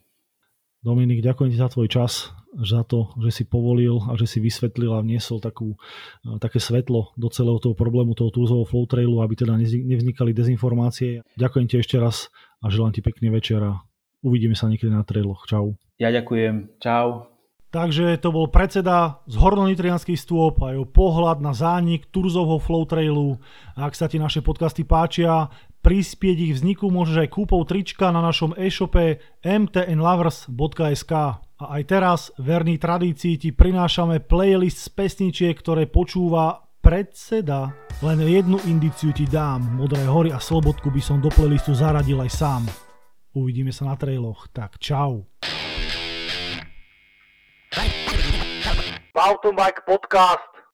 Dominik, 0.88 1.20
ďakujem 1.20 1.52
ti 1.52 1.60
za 1.60 1.68
tvoj 1.68 1.92
čas, 1.92 2.32
za 2.56 2.88
to, 2.88 3.12
že 3.20 3.30
si 3.36 3.44
povolil 3.44 4.00
a 4.08 4.16
že 4.16 4.24
si 4.24 4.40
vysvetlil 4.40 4.96
a 4.96 5.04
vniesol 5.04 5.44
takú, 5.44 5.76
e, 6.24 6.40
také 6.40 6.64
svetlo 6.64 7.12
do 7.20 7.28
celého 7.28 7.60
toho 7.60 7.76
problému 7.76 8.16
toho 8.16 8.32
Turzového 8.32 8.64
flow 8.64 8.88
trailu, 8.88 9.20
aby 9.20 9.36
teda 9.36 9.60
nevznikali 9.60 10.32
dezinformácie. 10.32 11.28
Ďakujem 11.36 11.68
ti 11.68 11.76
ešte 11.84 12.00
raz 12.00 12.32
a 12.64 12.72
želám 12.72 12.96
ti 12.96 13.04
pekný 13.04 13.36
večer 13.36 13.60
a 13.60 13.84
uvidíme 14.24 14.56
sa 14.56 14.72
niekedy 14.72 14.88
na 14.88 15.04
trailoch. 15.04 15.44
Čau. 15.44 15.76
Ja 16.00 16.08
ďakujem. 16.08 16.80
Čau. 16.80 17.37
Takže 17.68 18.16
to 18.24 18.32
bol 18.32 18.48
predseda 18.48 19.20
z 19.28 19.36
Hornonitrianských 19.36 20.16
stôp 20.16 20.64
a 20.64 20.72
jeho 20.72 20.88
pohľad 20.88 21.44
na 21.44 21.52
zánik 21.52 22.08
Turzovho 22.16 22.64
flow 22.64 22.88
trailu. 22.88 23.44
Ak 23.76 23.92
sa 23.92 24.08
ti 24.08 24.16
naše 24.16 24.40
podcasty 24.40 24.88
páčia, 24.88 25.52
prispieť 25.84 26.38
ich 26.48 26.54
vzniku 26.56 26.88
môžeš 26.88 27.28
aj 27.28 27.30
kúpou 27.32 27.60
trička 27.68 28.16
na 28.16 28.24
našom 28.24 28.56
e-shope 28.56 29.20
mtnlovers.sk. 29.44 31.14
A 31.58 31.66
aj 31.74 31.84
teraz, 31.90 32.32
verný 32.40 32.80
tradícii, 32.80 33.36
ti 33.36 33.50
prinášame 33.52 34.24
playlist 34.24 34.88
z 34.88 34.90
pesničiek, 34.94 35.58
ktoré 35.58 35.90
počúva 35.92 36.70
predseda. 36.80 37.76
Len 38.00 38.22
jednu 38.24 38.64
indiciu 38.70 39.12
ti 39.12 39.28
dám, 39.28 39.76
Modré 39.76 40.06
hory 40.08 40.32
a 40.32 40.40
Slobodku 40.40 40.88
by 40.88 41.02
som 41.02 41.18
do 41.20 41.28
playlistu 41.34 41.76
zaradil 41.76 42.22
aj 42.24 42.32
sám. 42.32 42.64
Uvidíme 43.36 43.76
sa 43.76 43.92
na 43.92 43.96
trailoch, 44.00 44.48
tak 44.54 44.80
čau. 44.80 45.26
Mountain 49.16 49.56
Bike 49.56 49.82
Podcast 49.88 50.57